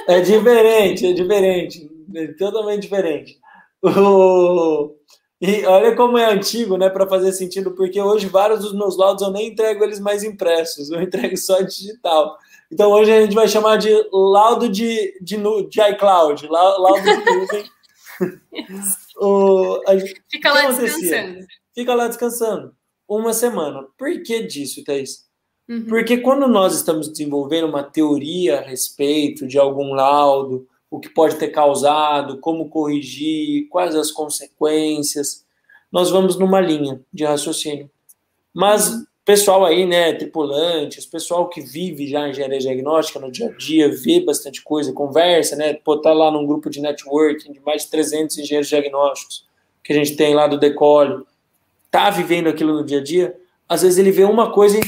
É 0.07 0.19
diferente, 0.19 1.05
é 1.05 1.13
diferente. 1.13 1.89
É 2.15 2.27
totalmente 2.33 2.81
diferente. 2.81 3.37
O... 3.81 4.95
E 5.41 5.65
olha 5.65 5.93
como 5.95 6.17
é 6.17 6.31
antigo, 6.31 6.77
né, 6.77 6.89
para 6.89 7.07
fazer 7.07 7.33
sentido, 7.33 7.71
porque 7.71 8.01
hoje 8.01 8.27
vários 8.27 8.61
dos 8.61 8.73
meus 8.73 8.97
laudos 8.97 9.21
eu 9.21 9.29
nem 9.29 9.49
entrego 9.49 9.83
eles 9.83 9.99
mais 9.99 10.23
impressos, 10.23 10.89
eu 10.89 11.01
entrego 11.01 11.35
só 11.35 11.61
digital. 11.61 12.37
Então 12.71 12.89
hoje 12.91 13.11
a 13.11 13.21
gente 13.21 13.35
vai 13.35 13.47
chamar 13.47 13.75
de 13.77 13.89
laudo 14.11 14.69
de, 14.69 15.13
de, 15.21 15.35
de 15.69 15.81
iCloud, 15.81 16.47
laudo 16.47 17.01
de 17.03 17.31
nuvem. 17.31 17.65
Fica 20.29 20.53
lá 20.53 20.67
descansando. 20.69 21.45
Fica 21.73 21.93
lá 21.95 22.07
descansando 22.07 22.75
uma 23.07 23.33
semana. 23.33 23.85
Por 23.97 24.21
que 24.23 24.43
disso, 24.43 24.83
Thaís? 24.83 25.25
Uhum. 25.67 25.85
Porque 25.85 26.17
quando 26.17 26.47
nós 26.47 26.75
estamos 26.75 27.07
desenvolvendo 27.07 27.67
uma 27.67 27.83
teoria 27.83 28.59
a 28.59 28.61
respeito 28.61 29.47
de 29.47 29.57
algum 29.57 29.93
laudo, 29.93 30.67
o 30.89 30.99
que 30.99 31.09
pode 31.09 31.35
ter 31.35 31.49
causado, 31.49 32.39
como 32.39 32.69
corrigir, 32.69 33.67
quais 33.69 33.95
as 33.95 34.11
consequências, 34.11 35.45
nós 35.91 36.09
vamos 36.09 36.37
numa 36.37 36.59
linha 36.59 37.01
de 37.11 37.23
raciocínio. 37.23 37.89
Mas 38.53 38.89
uhum. 38.89 39.05
pessoal 39.23 39.65
aí, 39.65 39.85
né, 39.85 40.13
tripulantes, 40.13 41.05
pessoal 41.05 41.49
que 41.49 41.61
vive 41.61 42.07
já 42.07 42.27
engenharia 42.27 42.59
diagnóstica 42.59 43.19
no 43.19 43.31
dia 43.31 43.47
a 43.47 43.57
dia, 43.57 43.89
vê 43.89 44.19
bastante 44.19 44.61
coisa, 44.61 44.91
conversa, 44.91 45.55
né, 45.55 45.73
pô, 45.73 45.97
tá 45.97 46.13
lá 46.13 46.29
num 46.29 46.45
grupo 46.45 46.69
de 46.69 46.81
networking 46.81 47.53
de 47.53 47.61
mais 47.61 47.83
de 47.83 47.91
300 47.91 48.37
engenheiros 48.37 48.67
diagnósticos 48.67 49.47
que 49.83 49.91
a 49.91 49.95
gente 49.95 50.15
tem 50.15 50.33
lá 50.33 50.47
do 50.47 50.57
Decole, 50.57 51.23
tá 51.91 52.09
vivendo 52.09 52.47
aquilo 52.47 52.73
no 52.73 52.85
dia 52.85 52.99
a 52.99 53.03
dia, 53.03 53.39
às 53.67 53.81
vezes 53.81 53.97
ele 53.97 54.11
vê 54.11 54.23
uma 54.23 54.51
coisa 54.51 54.79
e 54.79 54.83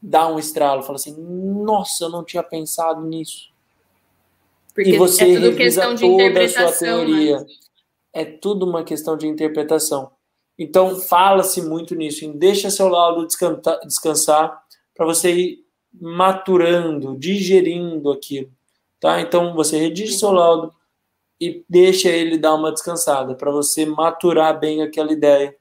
dá 0.00 0.28
um 0.28 0.38
estralo, 0.38 0.82
fala 0.82 0.96
assim: 0.96 1.16
"Nossa, 1.18 2.04
eu 2.04 2.10
não 2.10 2.24
tinha 2.24 2.42
pensado 2.42 3.02
nisso". 3.02 3.48
Porque 4.74 4.90
e 4.90 4.98
você 4.98 5.22
é 5.22 5.38
revisa 5.38 5.96
toda 5.96 6.44
a 6.44 6.48
sua 6.48 6.72
teoria. 6.72 7.40
Né? 7.40 7.46
É 8.12 8.24
tudo 8.24 8.66
uma 8.66 8.82
questão 8.82 9.16
de 9.16 9.26
interpretação. 9.26 10.10
Então, 10.58 10.96
fala-se 10.96 11.62
muito 11.62 11.94
nisso, 11.94 12.24
em 12.24 12.32
deixa 12.32 12.70
seu 12.70 12.88
laudo 12.88 13.26
descansar 13.26 14.62
para 14.94 15.06
você 15.06 15.32
ir 15.32 15.64
maturando, 15.92 17.16
digerindo 17.16 18.10
aquilo, 18.10 18.50
tá? 19.00 19.20
Então, 19.20 19.54
você 19.54 19.78
redige 19.78 20.12
seu 20.12 20.32
laudo 20.32 20.73
e 21.40 21.64
deixa 21.68 22.08
ele 22.08 22.38
dar 22.38 22.54
uma 22.54 22.72
descansada 22.72 23.34
para 23.34 23.50
você 23.50 23.84
maturar 23.84 24.58
bem 24.58 24.82
aquela 24.82 25.12
ideia 25.12 25.56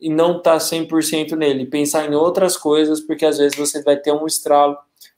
e 0.00 0.10
não 0.10 0.38
estar 0.38 0.52
tá 0.52 0.58
100% 0.58 1.32
nele, 1.36 1.66
pensar 1.66 2.10
em 2.10 2.14
outras 2.14 2.56
coisas, 2.56 3.00
porque 3.00 3.24
às 3.24 3.38
vezes 3.38 3.56
você 3.56 3.82
vai 3.82 3.96
ter 3.96 4.12
um 4.12 4.26
estralo 4.26 4.76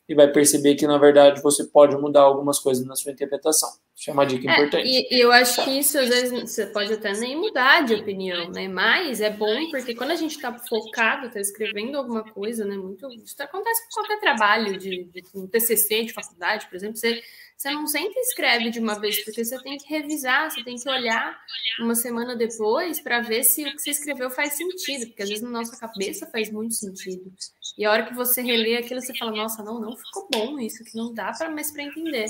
e 0.09 0.15
vai 0.15 0.29
perceber 0.29 0.75
que, 0.77 0.87
na 0.87 0.99
verdade, 0.99 1.43
você 1.43 1.65
pode 1.65 1.97
mudar 1.97 2.23
algumas 2.23 2.59
coisas 2.59 2.87
na 2.87 2.97
sua 2.97 3.13
interpretação. 3.13 3.71
Isso 3.99 4.11
é 4.11 4.13
uma 4.13 4.25
dica 4.25 4.49
é, 4.49 4.53
importante. 4.53 4.87
E, 4.87 5.21
eu 5.21 5.33
acho 5.33 5.65
que 5.65 5.71
isso, 5.71 5.99
às 5.99 6.09
vezes, 6.09 6.31
você 6.31 6.67
pode 6.67 6.93
até 6.93 7.13
nem 7.15 7.37
mudar 7.37 7.85
de 7.85 7.95
opinião, 7.95 8.49
né? 8.49 8.69
Mas 8.69 9.21
é 9.21 9.29
bom 9.29 9.71
porque 9.73 9.93
quando 9.93 10.13
a 10.13 10.17
gente 10.17 10.37
está 10.37 10.57
focado, 10.57 11.27
está 11.27 11.41
escrevendo 11.41 11.99
alguma 11.99 12.23
coisa, 12.23 12.65
né? 12.65 12.77
Muito, 12.77 13.09
isso 13.09 13.35
acontece 13.41 13.85
com 13.87 14.01
qualquer 14.01 14.21
trabalho, 14.21 14.79
de, 14.79 15.05
de 15.05 15.25
um 15.35 15.49
TCC 15.49 16.05
de 16.05 16.13
faculdade, 16.13 16.69
por 16.69 16.77
exemplo, 16.77 16.97
você 16.97 17.21
você 17.59 17.73
não 17.73 17.89
senta 17.89 18.13
e 18.15 18.21
escreve 18.21 18.71
de 18.71 18.79
uma 18.79 19.01
vez, 19.01 19.25
porque 19.25 19.45
você 19.45 19.61
tem 19.61 19.77
que 19.77 19.89
revisar, 19.93 20.49
você 20.49 20.63
tem 20.63 20.77
que 20.77 20.89
olhar 20.89 21.37
uma 21.81 21.97
semana 21.97 22.37
depois 22.37 23.01
para 23.01 23.21
ver 23.21 23.43
se 23.43 23.65
o 23.65 23.73
que 23.73 23.81
você 23.81 23.91
escreveu 23.91 24.31
faz 24.31 24.53
sentido, 24.53 25.09
porque 25.09 25.25
às 25.25 25.29
vezes 25.29 25.43
na 25.43 25.51
nossa 25.51 25.77
cabeça 25.77 26.25
faz 26.31 26.53
muito 26.53 26.75
sentido. 26.75 27.33
E 27.77 27.85
a 27.85 27.91
hora 27.91 28.07
que 28.07 28.15
você 28.15 28.43
relê 28.43 28.77
aquilo, 28.77 29.03
você 29.03 29.13
fala, 29.19 29.33
nossa, 29.33 29.61
não, 29.65 29.81
não 29.81 29.97
ficou 29.97 30.29
bom 30.33 30.61
isso, 30.61 30.85
que 30.85 30.97
não 30.97 31.13
dá 31.13 31.33
para 31.33 31.51
mais 31.51 31.73
para 31.73 31.83
entender. 31.83 32.27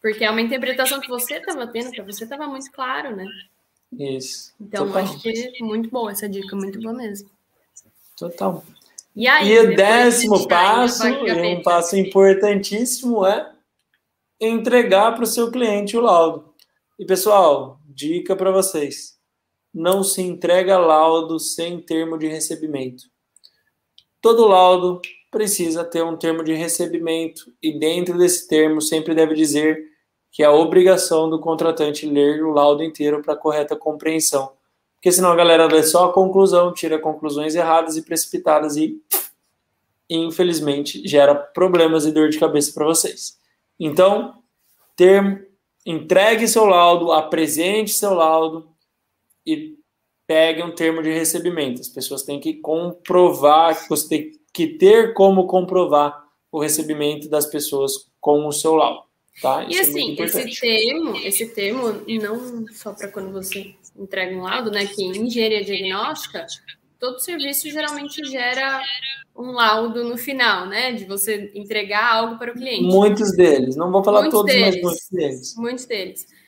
Porque 0.00 0.24
é 0.24 0.30
uma 0.30 0.40
interpretação 0.40 1.00
que 1.00 1.08
você 1.08 1.36
estava 1.36 1.66
tendo, 1.66 1.90
para 1.90 2.04
você 2.04 2.24
estava 2.24 2.46
muito 2.46 2.70
claro, 2.72 3.14
né? 3.14 3.26
Isso. 3.92 4.54
Então, 4.60 4.86
Total. 4.86 5.02
acho 5.02 5.20
que 5.20 5.28
é 5.28 5.64
muito 5.64 5.90
boa 5.90 6.12
essa 6.12 6.28
dica, 6.28 6.54
muito 6.56 6.80
boa 6.80 6.94
mesmo. 6.94 7.28
Total. 8.16 8.64
E, 9.16 9.26
aí, 9.26 9.50
e 9.50 9.58
o 9.58 9.74
décimo 9.74 10.46
passo, 10.46 11.06
e 11.08 11.56
um 11.56 11.62
passo 11.62 11.96
importantíssimo 11.96 13.26
é 13.26 13.52
entregar 14.40 15.12
para 15.14 15.24
o 15.24 15.26
seu 15.26 15.50
cliente 15.50 15.96
o 15.96 16.00
laudo. 16.00 16.54
E 16.98 17.04
pessoal, 17.04 17.80
dica 17.86 18.36
para 18.36 18.50
vocês: 18.50 19.18
não 19.74 20.04
se 20.04 20.22
entrega 20.22 20.78
laudo 20.78 21.38
sem 21.40 21.80
termo 21.80 22.18
de 22.18 22.28
recebimento. 22.28 23.04
Todo 24.20 24.46
laudo 24.46 25.00
precisa 25.30 25.84
ter 25.84 26.02
um 26.02 26.16
termo 26.16 26.42
de 26.42 26.52
recebimento 26.52 27.52
e 27.62 27.78
dentro 27.78 28.18
desse 28.18 28.48
termo 28.48 28.80
sempre 28.80 29.14
deve 29.14 29.34
dizer 29.34 29.88
que 30.30 30.42
é 30.42 30.46
a 30.46 30.52
obrigação 30.52 31.28
do 31.28 31.40
contratante 31.40 32.06
ler 32.06 32.44
o 32.44 32.50
laudo 32.50 32.82
inteiro 32.82 33.22
para 33.22 33.36
correta 33.36 33.76
compreensão. 33.76 34.52
Porque 34.94 35.10
senão 35.10 35.32
a 35.32 35.36
galera 35.36 35.66
lê 35.66 35.82
só 35.82 36.06
a 36.06 36.12
conclusão, 36.12 36.72
tira 36.72 36.98
conclusões 36.98 37.54
erradas 37.54 37.96
e 37.96 38.02
precipitadas 38.02 38.76
e 38.76 39.00
infelizmente 40.08 41.06
gera 41.06 41.34
problemas 41.34 42.04
e 42.04 42.12
dor 42.12 42.28
de 42.28 42.38
cabeça 42.38 42.72
para 42.72 42.84
vocês. 42.84 43.38
Então, 43.78 44.34
ter, 44.94 45.48
entregue 45.86 46.46
seu 46.46 46.66
laudo, 46.66 47.12
apresente 47.12 47.92
seu 47.92 48.12
laudo 48.12 48.68
e 49.46 49.79
pegue 50.30 50.62
um 50.62 50.70
termo 50.70 51.02
de 51.02 51.10
recebimento. 51.10 51.80
As 51.80 51.88
pessoas 51.88 52.22
têm 52.22 52.38
que 52.38 52.54
comprovar, 52.54 53.88
você 53.88 54.08
tem 54.08 54.30
que 54.54 54.68
ter 54.68 55.12
como 55.12 55.48
comprovar 55.48 56.24
o 56.52 56.60
recebimento 56.60 57.28
das 57.28 57.46
pessoas 57.46 58.08
com 58.20 58.46
o 58.46 58.52
seu 58.52 58.76
laudo. 58.76 59.02
Tá? 59.42 59.64
Isso 59.64 59.72
e 59.72 59.76
é 59.76 59.80
assim, 59.80 60.16
é 60.16 60.24
esse 60.24 60.60
termo, 60.60 61.16
esse 61.16 61.46
termo, 61.48 62.04
não 62.22 62.64
só 62.72 62.92
para 62.92 63.08
quando 63.08 63.32
você 63.32 63.74
entrega 63.98 64.36
um 64.36 64.42
laudo, 64.42 64.70
né? 64.70 64.86
Que 64.86 65.02
em 65.02 65.26
engenharia 65.26 65.64
diagnóstica, 65.64 66.46
todo 67.00 67.18
serviço 67.18 67.68
geralmente 67.68 68.24
gera 68.24 68.80
um 69.36 69.50
laudo 69.50 70.04
no 70.04 70.16
final, 70.16 70.64
né? 70.68 70.92
De 70.92 71.06
você 71.06 71.50
entregar 71.56 72.14
algo 72.14 72.38
para 72.38 72.52
o 72.52 72.54
cliente. 72.54 72.84
Muitos 72.84 73.32
deles, 73.32 73.74
não 73.74 73.90
vou 73.90 74.04
falar 74.04 74.20
muitos 74.20 74.38
todos, 74.38 74.54
deles, 74.54 74.76
mas 74.76 74.82
muitos 74.84 75.08
deles. 75.10 75.54
Muitos 75.56 75.84
deles. 75.86 76.39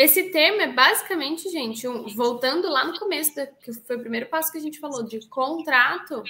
Esse 0.00 0.30
termo 0.30 0.62
é 0.62 0.72
basicamente, 0.72 1.50
gente, 1.50 1.86
um, 1.86 2.06
voltando 2.14 2.70
lá 2.70 2.86
no 2.86 2.98
começo, 2.98 3.34
da, 3.34 3.46
que 3.46 3.70
foi 3.70 3.96
o 3.96 4.00
primeiro 4.00 4.30
passo 4.30 4.50
que 4.50 4.56
a 4.56 4.60
gente 4.60 4.80
falou, 4.80 5.02
de 5.02 5.28
contrato. 5.28 6.22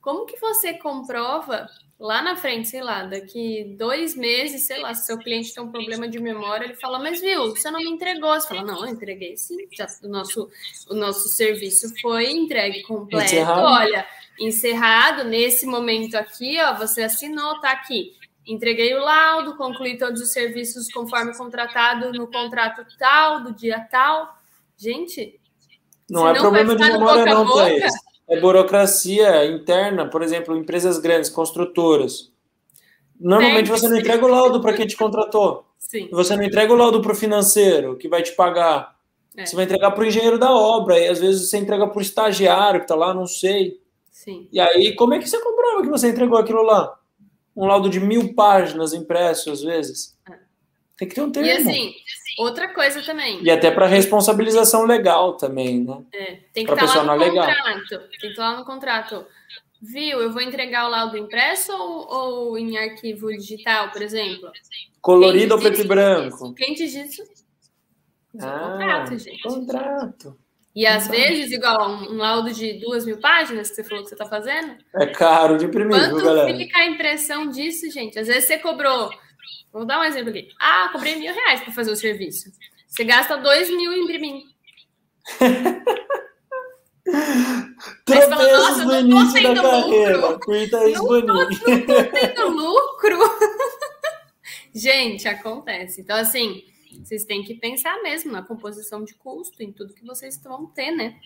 Como 0.00 0.24
que 0.24 0.38
você 0.38 0.74
comprova 0.74 1.66
lá 1.98 2.22
na 2.22 2.36
frente, 2.36 2.68
sei 2.68 2.80
lá, 2.80 3.02
daqui 3.02 3.74
dois 3.76 4.14
meses, 4.14 4.68
sei 4.68 4.78
lá, 4.78 4.94
se 4.94 5.06
seu 5.06 5.18
cliente 5.18 5.52
tem 5.52 5.60
um 5.60 5.72
problema 5.72 6.06
de 6.06 6.20
memória, 6.20 6.66
ele 6.66 6.76
fala, 6.76 7.00
mas 7.00 7.20
viu, 7.20 7.56
você 7.56 7.68
não 7.72 7.80
me 7.80 7.90
entregou. 7.90 8.32
Você 8.34 8.46
fala, 8.46 8.62
não, 8.62 8.86
eu 8.86 8.92
entreguei 8.92 9.36
sim, 9.36 9.66
já, 9.72 9.88
o, 10.04 10.08
nosso, 10.08 10.48
o 10.88 10.94
nosso 10.94 11.28
serviço 11.28 11.92
foi 12.00 12.30
entregue 12.30 12.82
completo. 12.82 13.24
Encerrado. 13.24 13.66
Olha, 13.66 14.06
encerrado 14.38 15.24
nesse 15.24 15.66
momento 15.66 16.14
aqui, 16.14 16.56
ó, 16.60 16.76
você 16.76 17.02
assinou, 17.02 17.60
tá 17.60 17.72
aqui. 17.72 18.16
Entreguei 18.48 18.94
o 18.94 19.00
laudo, 19.00 19.56
concluí 19.56 19.98
todos 19.98 20.20
os 20.20 20.32
serviços 20.32 20.90
conforme 20.90 21.36
contratado 21.36 22.12
no 22.12 22.26
contrato 22.26 22.84
tal, 22.98 23.44
do 23.44 23.52
dia 23.52 23.86
tal. 23.90 24.36
Gente, 24.76 25.38
não 26.08 26.26
é 26.28 26.34
problema 26.34 26.74
de 26.74 26.82
memória, 26.82 27.24
não, 27.26 27.46
Thaís 27.52 27.92
é 28.28 28.38
burocracia 28.38 29.46
interna, 29.46 30.06
por 30.06 30.22
exemplo, 30.22 30.54
empresas 30.56 30.98
grandes, 30.98 31.30
construtoras. 31.30 32.30
Normalmente 33.18 33.70
você 33.72 33.88
não 33.88 33.96
entrega 33.96 34.24
o 34.24 34.28
laudo 34.28 34.60
para 34.60 34.74
quem 34.74 34.86
te 34.86 34.96
contratou. 34.96 35.64
Sim. 35.78 36.08
Você 36.12 36.36
não 36.36 36.44
entrega 36.44 36.72
o 36.72 36.76
laudo 36.76 37.00
para 37.00 37.12
o 37.12 37.16
financeiro 37.16 37.96
que 37.96 38.08
vai 38.08 38.22
te 38.22 38.32
pagar. 38.32 38.96
É. 39.34 39.46
Você 39.46 39.56
vai 39.56 39.64
entregar 39.64 39.92
para 39.92 40.02
o 40.04 40.06
engenheiro 40.06 40.38
da 40.38 40.52
obra, 40.52 40.98
e 40.98 41.08
às 41.08 41.18
vezes 41.18 41.48
você 41.48 41.56
entrega 41.56 41.86
para 41.86 41.98
o 41.98 42.02
estagiário 42.02 42.80
que 42.80 42.84
está 42.84 42.94
lá, 42.94 43.14
não 43.14 43.26
sei. 43.26 43.80
Sim. 44.10 44.46
E 44.52 44.60
aí, 44.60 44.94
como 44.94 45.14
é 45.14 45.18
que 45.18 45.28
você 45.28 45.40
comprova 45.40 45.82
que 45.82 45.88
você 45.88 46.08
entregou 46.08 46.38
aquilo 46.38 46.62
lá? 46.62 46.97
Um 47.58 47.66
laudo 47.66 47.90
de 47.90 47.98
mil 47.98 48.34
páginas 48.34 48.94
impresso, 48.94 49.50
às 49.50 49.60
vezes. 49.60 50.16
É. 50.30 50.38
Tem 50.96 51.08
que 51.08 51.14
ter 51.14 51.20
um 51.22 51.30
termo. 51.30 51.48
E 51.48 51.52
assim, 51.52 51.92
outra 52.38 52.72
coisa 52.72 53.02
também. 53.02 53.42
E 53.42 53.50
até 53.50 53.68
para 53.68 53.86
responsabilização 53.86 54.84
legal 54.84 55.36
também, 55.36 55.82
né? 55.84 56.02
É, 56.12 56.24
tem 56.52 56.64
que 56.64 56.72
estar 56.72 56.86
tá 56.86 57.02
lá 57.02 57.16
no 57.16 57.20
legal. 57.20 57.46
contrato. 57.46 57.88
Tem 57.88 58.20
que 58.20 58.26
estar 58.28 58.42
tá 58.42 58.50
lá 58.50 58.58
no 58.58 58.64
contrato. 58.64 59.26
Viu? 59.82 60.20
Eu 60.20 60.32
vou 60.32 60.40
entregar 60.40 60.86
o 60.86 60.90
laudo 60.90 61.16
impresso 61.16 61.72
ou, 61.72 62.08
ou 62.08 62.58
em 62.58 62.78
arquivo 62.78 63.28
digital, 63.28 63.90
por 63.90 64.02
exemplo? 64.02 64.52
Colorido 65.00 65.54
ou 65.54 65.60
preto 65.60 65.80
e 65.80 65.84
branco? 65.84 66.54
Quem 66.54 66.74
diz 66.74 66.94
isso? 66.94 67.24
Ah, 68.40 68.70
contrato, 68.70 69.18
gente. 69.18 69.42
Contrato. 69.42 70.38
E 70.78 70.86
às 70.86 71.08
vezes, 71.08 71.50
igual 71.50 71.90
um, 71.90 72.12
um, 72.12 72.16
laudo 72.18 72.52
de 72.52 72.74
duas 72.74 73.04
mil 73.04 73.18
páginas 73.18 73.68
que 73.68 73.74
você 73.74 73.82
falou 73.82 74.04
que 74.04 74.10
você 74.10 74.14
está 74.14 74.26
fazendo. 74.26 74.76
É 74.94 75.06
caro 75.06 75.58
de 75.58 75.64
imprimir, 75.64 75.98
Quanto 75.98 76.14
viu, 76.14 76.24
galera? 76.24 76.56
fica 76.56 76.78
a 76.78 76.86
impressão 76.86 77.50
disso, 77.50 77.90
gente? 77.90 78.16
Às 78.16 78.28
vezes 78.28 78.44
você 78.44 78.58
cobrou. 78.58 79.10
Vou 79.72 79.84
dar 79.84 79.98
um 79.98 80.04
exemplo 80.04 80.30
aqui. 80.30 80.50
Ah, 80.56 80.88
cobrei 80.92 81.16
mil 81.16 81.34
reais 81.34 81.62
para 81.62 81.72
fazer 81.72 81.90
o 81.90 81.96
serviço. 81.96 82.52
Você 82.86 83.02
gasta 83.02 83.36
dois 83.38 83.68
mil 83.68 83.92
imprimindo. 83.92 84.44
Tropeços 88.04 88.84
no 88.84 89.00
início 89.00 89.42
da 89.42 89.60
carreira. 89.60 90.38
Curta 90.38 90.90
não, 90.90 91.06
tô, 91.06 91.20
não 91.22 91.48
tô 91.48 92.04
tendo 92.04 92.48
lucro. 92.50 93.18
gente, 94.72 95.26
acontece. 95.26 96.02
Então, 96.02 96.16
assim, 96.16 96.62
vocês 96.96 97.24
têm 97.24 97.42
que 97.42 97.54
pensar 97.54 98.02
mesmo 98.02 98.32
na 98.32 98.42
composição 98.42 99.04
de 99.04 99.14
custo, 99.14 99.62
em 99.62 99.72
tudo 99.72 99.94
que 99.94 100.04
vocês 100.04 100.40
vão 100.42 100.66
ter, 100.66 100.90
né? 100.90 101.18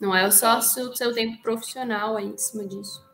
Não 0.00 0.14
é 0.14 0.30
só 0.30 0.58
o 0.58 0.62
seu 0.62 1.14
tempo 1.14 1.42
profissional 1.42 2.16
aí 2.16 2.26
em 2.26 2.36
cima 2.36 2.64
disso. 2.64 3.04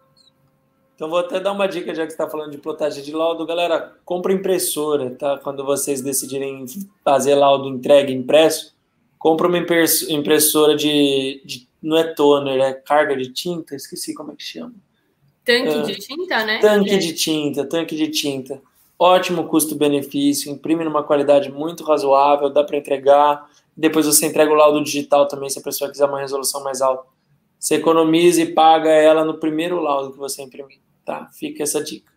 Então 0.95 1.09
vou 1.09 1.19
até 1.19 1.41
dar 1.41 1.53
uma 1.53 1.67
dica, 1.67 1.95
já 1.95 2.07
que 2.07 2.13
está 2.13 2.29
falando 2.29 2.51
de 2.51 2.59
plotagem 2.59 3.03
de 3.03 3.13
laudo. 3.13 3.47
Galera, 3.47 3.97
compra 4.05 4.33
impressora, 4.33 5.11
tá? 5.11 5.39
Quando 5.39 5.65
vocês 5.65 6.01
decidirem 6.01 6.65
fazer 7.05 7.35
laudo 7.35 7.69
entregue 7.69 8.13
impresso, 8.13 8.75
compra 9.19 9.49
uma 9.49 9.59
impressora 9.59 10.77
de, 10.77 11.43
de 11.45 11.69
não 11.83 11.97
é 11.97 12.05
toner, 12.05 12.61
é 12.61 12.73
carga 12.73 13.17
de 13.17 13.33
tinta, 13.33 13.75
esqueci 13.75 14.15
como 14.15 14.33
é 14.33 14.37
que 14.37 14.43
chama. 14.43 14.75
Tanque 15.45 15.69
é, 15.69 15.83
de 15.83 15.95
tinta, 15.97 16.45
né? 16.45 16.59
Tanque 16.61 16.91
é. 16.91 16.99
de 16.99 17.13
tinta, 17.15 17.65
tanque 17.65 17.97
de 17.97 18.09
tinta 18.09 18.63
ótimo 19.03 19.49
custo-benefício, 19.49 20.53
imprime 20.53 20.85
numa 20.85 21.03
qualidade 21.03 21.51
muito 21.51 21.83
razoável, 21.83 22.49
dá 22.49 22.63
para 22.63 22.77
entregar. 22.77 23.51
Depois 23.77 24.07
você 24.07 24.27
entrega 24.27 24.53
o 24.53 24.55
laudo 24.55 24.83
digital 24.83 25.27
também, 25.27 25.51
se 25.51 25.59
a 25.59 25.63
pessoa 25.63 25.91
quiser 25.91 26.07
uma 26.07 26.21
resolução 26.21 26.63
mais 26.63 26.81
alta. 26.81 27.05
Você 27.59 27.77
economiza 27.77 28.43
e 28.43 28.53
paga 28.53 28.91
ela 28.91 29.25
no 29.25 29.39
primeiro 29.39 29.81
laudo 29.81 30.13
que 30.13 30.19
você 30.19 30.43
imprimir. 30.43 30.79
Tá? 31.05 31.29
Fica 31.33 31.63
essa 31.63 31.83
dica. 31.83 32.13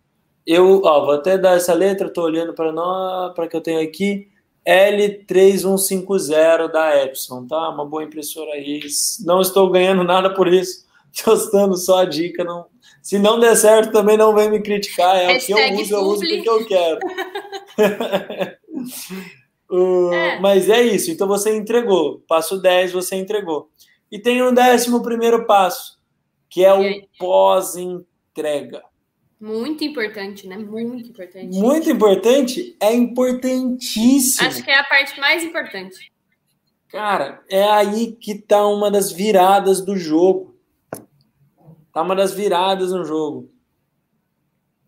Eu 0.45 0.81
ó, 0.83 1.05
vou 1.05 1.15
até 1.15 1.37
dar 1.37 1.57
essa 1.57 1.73
letra, 1.73 2.07
estou 2.07 2.23
olhando 2.23 2.53
para 2.53 3.47
que 3.47 3.55
eu 3.55 3.61
tenho 3.61 3.81
aqui. 3.81 4.27
L3150 4.67 6.71
da 6.71 7.03
Epson, 7.03 7.45
tá? 7.45 7.69
Uma 7.69 7.85
boa 7.85 8.03
impressora 8.03 8.53
aí. 8.53 8.81
Não 9.23 9.41
estou 9.41 9.69
ganhando 9.69 10.03
nada 10.03 10.33
por 10.33 10.47
isso. 10.47 10.84
Estou 11.15 11.51
dando 11.51 11.77
só 11.77 11.99
a 11.99 12.05
dica, 12.05 12.43
não, 12.43 12.65
se 13.01 13.17
não 13.17 13.39
der 13.39 13.55
certo, 13.55 13.93
também 13.93 14.17
não 14.17 14.35
vem 14.35 14.49
me 14.49 14.61
criticar. 14.61 15.15
É 15.15 15.27
Hashtag 15.27 15.53
o 15.53 15.55
que 15.55 15.63
eu 15.63 15.81
uso, 15.81 15.95
eu 15.95 16.01
uso 16.01 16.27
porque 16.27 16.49
eu 16.49 16.65
quero. 16.65 16.99
é. 20.13 20.39
Mas 20.39 20.69
é 20.69 20.81
isso. 20.81 21.11
Então 21.11 21.27
você 21.27 21.55
entregou. 21.55 22.21
Passo 22.27 22.61
10, 22.61 22.91
você 22.91 23.15
entregou. 23.15 23.69
E 24.11 24.19
tem 24.19 24.43
um 24.43 24.53
décimo 24.53 25.01
primeiro 25.01 25.45
passo, 25.45 25.97
que 26.49 26.65
é 26.65 26.73
o 26.73 27.07
pós-entrega. 27.17 28.83
Muito 29.39 29.83
importante, 29.83 30.47
né? 30.47 30.57
Muito 30.57 31.09
importante. 31.09 31.57
Muito 31.57 31.89
importante? 31.89 32.75
É 32.79 32.93
importantíssimo. 32.93 34.47
Acho 34.47 34.63
que 34.63 34.71
é 34.71 34.79
a 34.79 34.83
parte 34.83 35.19
mais 35.19 35.43
importante. 35.43 36.11
Cara, 36.89 37.43
é 37.49 37.63
aí 37.63 38.13
que 38.13 38.35
tá 38.35 38.65
uma 38.67 38.89
das 38.89 39.11
viradas 39.11 39.81
do 39.81 39.95
jogo. 39.95 40.54
Tá 41.95 42.01
uma 42.01 42.13
das 42.13 42.33
viradas 42.33 42.91
no 42.91 43.05
jogo. 43.05 43.49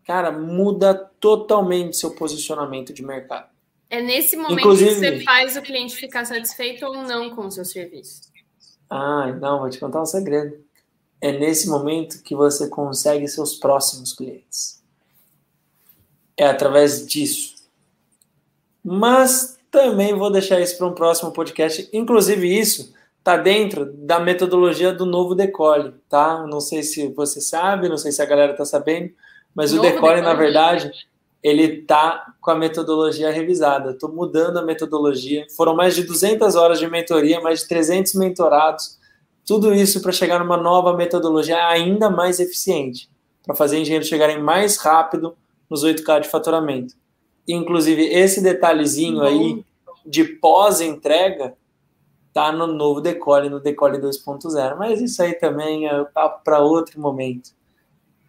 Cara, 0.04 0.30
muda 0.30 0.94
totalmente 1.18 1.96
seu 1.96 2.10
posicionamento 2.10 2.92
de 2.92 3.02
mercado. 3.02 3.48
É 3.88 4.02
nesse 4.02 4.36
momento 4.36 4.58
Inclusive, 4.58 4.90
que 4.90 5.16
você 5.16 5.24
faz 5.24 5.56
o 5.56 5.62
cliente 5.62 5.96
ficar 5.96 6.26
satisfeito 6.26 6.84
ou 6.84 7.02
não 7.04 7.34
com 7.34 7.46
o 7.46 7.50
seu 7.50 7.64
serviço. 7.64 8.30
Ah, 8.90 9.32
não, 9.40 9.60
vou 9.60 9.70
te 9.70 9.80
contar 9.80 10.02
um 10.02 10.04
segredo. 10.04 10.62
É 11.18 11.32
nesse 11.32 11.66
momento 11.70 12.22
que 12.22 12.34
você 12.34 12.68
consegue 12.68 13.26
seus 13.26 13.54
próximos 13.54 14.12
clientes. 14.12 14.82
É 16.36 16.44
através 16.44 17.06
disso. 17.06 17.54
Mas 18.84 19.58
também 19.70 20.12
vou 20.12 20.30
deixar 20.30 20.60
isso 20.60 20.76
para 20.76 20.86
um 20.86 20.94
próximo 20.94 21.32
podcast. 21.32 21.88
Inclusive, 21.90 22.58
isso 22.58 22.92
está 23.18 23.36
dentro 23.36 23.92
da 23.92 24.18
metodologia 24.18 24.92
do 24.92 25.04
novo 25.04 25.34
decole, 25.34 25.94
tá? 26.08 26.46
Não 26.46 26.60
sei 26.60 26.82
se 26.82 27.08
você 27.08 27.40
sabe, 27.40 27.88
não 27.88 27.98
sei 27.98 28.10
se 28.12 28.22
a 28.22 28.26
galera 28.26 28.52
está 28.52 28.64
sabendo, 28.64 29.12
mas 29.54 29.72
novo 29.72 29.78
o 29.78 29.80
decole, 29.80 30.20
na 30.20 30.34
verdade, 30.34 30.90
ele 31.42 31.82
tá 31.82 32.34
com 32.40 32.50
a 32.50 32.54
metodologia 32.54 33.30
revisada. 33.30 33.90
Estou 33.90 34.10
mudando 34.10 34.58
a 34.58 34.62
metodologia. 34.62 35.46
Foram 35.56 35.74
mais 35.74 35.94
de 35.94 36.04
200 36.04 36.54
horas 36.56 36.78
de 36.78 36.88
mentoria, 36.88 37.40
mais 37.40 37.60
de 37.60 37.68
300 37.68 38.14
mentorados. 38.14 38.98
Tudo 39.46 39.74
isso 39.74 40.00
para 40.02 40.12
chegar 40.12 40.38
numa 40.38 40.56
nova 40.56 40.96
metodologia 40.96 41.66
ainda 41.68 42.10
mais 42.10 42.38
eficiente, 42.38 43.08
para 43.44 43.54
fazer 43.54 43.78
engenheiros 43.78 44.08
chegarem 44.08 44.42
mais 44.42 44.76
rápido 44.76 45.36
nos 45.70 45.84
8K 45.84 46.20
de 46.20 46.28
faturamento. 46.28 46.94
Inclusive, 47.46 48.04
esse 48.04 48.42
detalhezinho 48.42 49.22
aí 49.22 49.64
de 50.04 50.24
pós-entrega 50.24 51.54
tá 52.32 52.52
no 52.52 52.66
novo 52.66 53.00
Decole, 53.00 53.48
no 53.48 53.60
Decole 53.60 53.98
2.0. 53.98 54.76
Mas 54.76 55.00
isso 55.00 55.22
aí 55.22 55.34
também 55.34 55.88
é 55.88 56.04
para 56.44 56.60
outro 56.60 57.00
momento. 57.00 57.50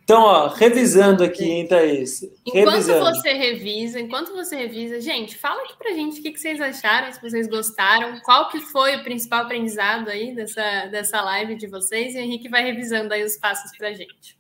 Então, 0.10 0.24
ó, 0.24 0.48
revisando 0.48 1.24
aqui, 1.24 1.44
hein, 1.44 1.68
Thaís? 1.68 2.24
Enquanto 2.44 2.88
revisando. 2.88 3.06
você 3.16 3.32
revisa, 3.32 4.00
enquanto 4.00 4.34
você 4.34 4.56
revisa, 4.56 5.00
gente, 5.00 5.38
fala 5.38 5.62
aqui 5.62 5.78
pra 5.78 5.92
gente 5.92 6.20
o 6.20 6.24
que, 6.24 6.32
que 6.32 6.40
vocês 6.40 6.60
acharam, 6.60 7.14
se 7.14 7.22
vocês 7.22 7.48
gostaram, 7.48 8.20
qual 8.22 8.50
que 8.50 8.60
foi 8.60 8.96
o 8.96 9.04
principal 9.04 9.44
aprendizado 9.44 10.10
aí 10.10 10.34
dessa, 10.34 10.88
dessa 10.88 11.22
live 11.22 11.54
de 11.54 11.68
vocês, 11.68 12.16
e 12.16 12.18
o 12.18 12.22
Henrique 12.22 12.50
vai 12.50 12.64
revisando 12.64 13.14
aí 13.14 13.24
os 13.24 13.38
passos 13.38 13.70
pra 13.78 13.94
gente. 13.94 14.36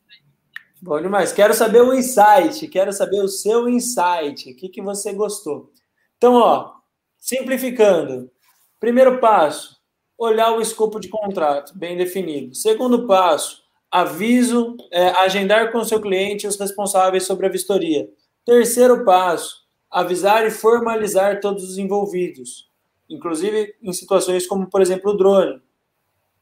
Bom 0.82 1.00
demais. 1.00 1.32
Quero 1.32 1.54
saber 1.54 1.82
o 1.84 1.94
insight, 1.94 2.68
quero 2.68 2.92
saber 2.92 3.22
o 3.22 3.28
seu 3.28 3.70
insight, 3.70 4.52
o 4.52 4.56
que, 4.56 4.70
que 4.70 4.82
você 4.82 5.14
gostou. 5.14 5.72
Então, 6.18 6.34
ó, 6.34 6.72
simplificando, 7.16 8.32
Primeiro 8.80 9.20
passo, 9.20 9.78
olhar 10.18 10.52
o 10.52 10.62
escopo 10.62 11.00
de 11.00 11.10
contrato 11.10 11.78
bem 11.78 11.98
definido. 11.98 12.56
Segundo 12.56 13.06
passo, 13.08 13.64
aviso, 13.92 14.78
é, 14.92 15.10
agendar 15.10 15.72
com 15.72 15.84
seu 15.84 16.00
cliente 16.00 16.48
os 16.48 16.60
responsáveis 16.60 17.26
sobre 17.26 17.46
a 17.46 17.50
vistoria. 17.50 18.10
Terceiro 18.46 19.04
passo, 19.04 19.68
avisar 19.90 20.46
e 20.46 20.52
formalizar 20.52 21.40
todos 21.40 21.64
os 21.64 21.78
envolvidos, 21.78 22.70
inclusive 23.10 23.76
em 23.82 23.92
situações 23.92 24.48
como, 24.48 24.68
por 24.68 24.82
exemplo, 24.82 25.12
o 25.12 25.18
drone. 25.18 25.62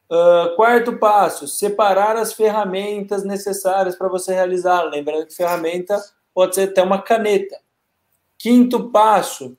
Uh, 0.09 0.55
quarto 0.55 0.97
passo, 0.97 1.49
separar 1.49 2.15
as 2.15 2.31
ferramentas 2.31 3.25
necessárias 3.25 3.95
para 3.95 4.07
você 4.07 4.33
realizar. 4.33 4.83
Lembrando 4.83 5.27
que 5.27 5.35
ferramenta 5.35 6.01
pode 6.33 6.55
ser 6.55 6.69
até 6.69 6.81
uma 6.81 7.01
caneta. 7.01 7.59
Quinto 8.37 8.89
passo, 8.89 9.57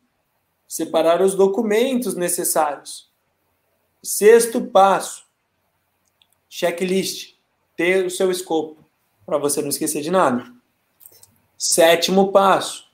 separar 0.69 1.23
os 1.23 1.35
documentos 1.35 2.15
necessários. 2.15 3.09
Sexto 4.03 4.61
passo, 4.61 5.25
checklist, 6.49 7.35
ter 7.75 8.05
o 8.05 8.11
seu 8.11 8.31
escopo, 8.31 8.77
para 9.25 9.39
você 9.39 9.63
não 9.63 9.71
esquecer 9.71 10.03
de 10.03 10.11
nada. 10.11 10.47
Sétimo 11.57 12.31
passo, 12.31 12.85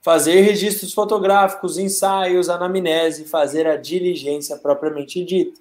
fazer 0.00 0.40
registros 0.42 0.94
fotográficos, 0.94 1.76
ensaios, 1.76 2.48
anamnese, 2.48 3.24
fazer 3.24 3.66
a 3.66 3.76
diligência 3.76 4.56
propriamente 4.56 5.22
dita. 5.24 5.60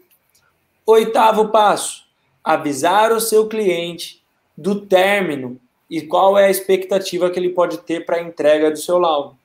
Oitavo 0.86 1.50
passo, 1.50 2.06
avisar 2.44 3.12
o 3.12 3.20
seu 3.20 3.48
cliente 3.48 4.24
do 4.58 4.82
término 4.86 5.60
e 5.90 6.02
qual 6.02 6.38
é 6.38 6.46
a 6.46 6.52
expectativa 6.52 7.30
que 7.30 7.40
ele 7.40 7.50
pode 7.50 7.80
ter 7.80 8.06
para 8.06 8.18
a 8.18 8.22
entrega 8.22 8.70
do 8.70 8.78
seu 8.78 8.98
laudo. 8.98 9.38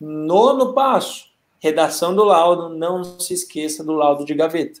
Nono 0.00 0.72
passo, 0.72 1.27
Redação 1.60 2.14
do 2.14 2.24
laudo, 2.24 2.68
não 2.68 3.18
se 3.18 3.34
esqueça 3.34 3.82
do 3.82 3.92
laudo 3.92 4.24
de 4.24 4.34
gaveta. 4.34 4.80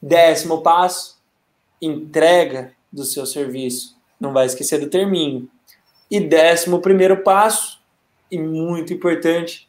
Décimo 0.00 0.62
passo, 0.62 1.18
entrega 1.80 2.72
do 2.92 3.04
seu 3.04 3.24
serviço. 3.24 3.96
Não 4.20 4.32
vai 4.32 4.46
esquecer 4.46 4.78
do 4.78 4.90
terminho. 4.90 5.48
E 6.10 6.20
décimo 6.20 6.80
primeiro 6.80 7.22
passo, 7.22 7.80
e 8.30 8.38
muito 8.38 8.92
importante, 8.92 9.68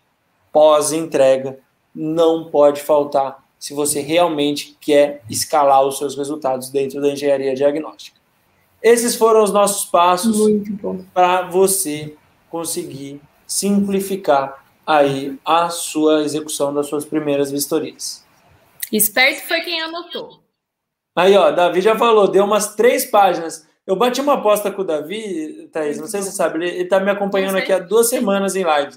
pós-entrega, 0.52 1.60
não 1.94 2.50
pode 2.50 2.82
faltar 2.82 3.44
se 3.58 3.74
você 3.74 4.02
realmente 4.02 4.78
quer 4.80 5.24
escalar 5.30 5.84
os 5.84 5.98
seus 5.98 6.16
resultados 6.16 6.70
dentro 6.70 7.02
da 7.02 7.10
engenharia 7.10 7.56
diagnóstica. 7.56 8.18
Esses 8.82 9.16
foram 9.16 9.44
os 9.44 9.52
nossos 9.52 9.86
passos 9.86 10.38
para 11.14 11.50
você 11.50 12.16
conseguir 12.50 13.20
simplificar 13.48 14.64
aí 14.88 15.38
a 15.44 15.70
sua 15.70 16.24
execução 16.24 16.74
das 16.74 16.88
suas 16.88 17.04
primeiras 17.04 17.52
vistorias. 17.52 18.26
Esperto 18.92 19.46
foi 19.46 19.60
quem 19.60 19.82
anotou. 19.82 20.42
Aí, 21.14 21.36
ó, 21.36 21.52
Davi 21.52 21.82
já 21.82 21.98
falou, 21.98 22.30
deu 22.30 22.46
umas 22.46 22.74
três 22.74 23.06
páginas. 23.06 23.68
Eu 23.86 23.98
bati 23.98 24.22
uma 24.22 24.36
aposta 24.36 24.72
com 24.72 24.84
o 24.84 24.86
Davi, 24.86 25.70
Thaís, 25.74 25.98
não 25.98 26.08
sei 26.08 26.22
se 26.22 26.32
você 26.32 26.38
sabe, 26.38 26.64
ele, 26.64 26.84
está 26.84 27.00
me 27.00 27.12
acompanhando 27.12 27.58
aqui 27.58 27.72
há 27.72 27.80
duas 27.80 28.08
semanas 28.08 28.56
em 28.56 28.64
live. 28.64 28.96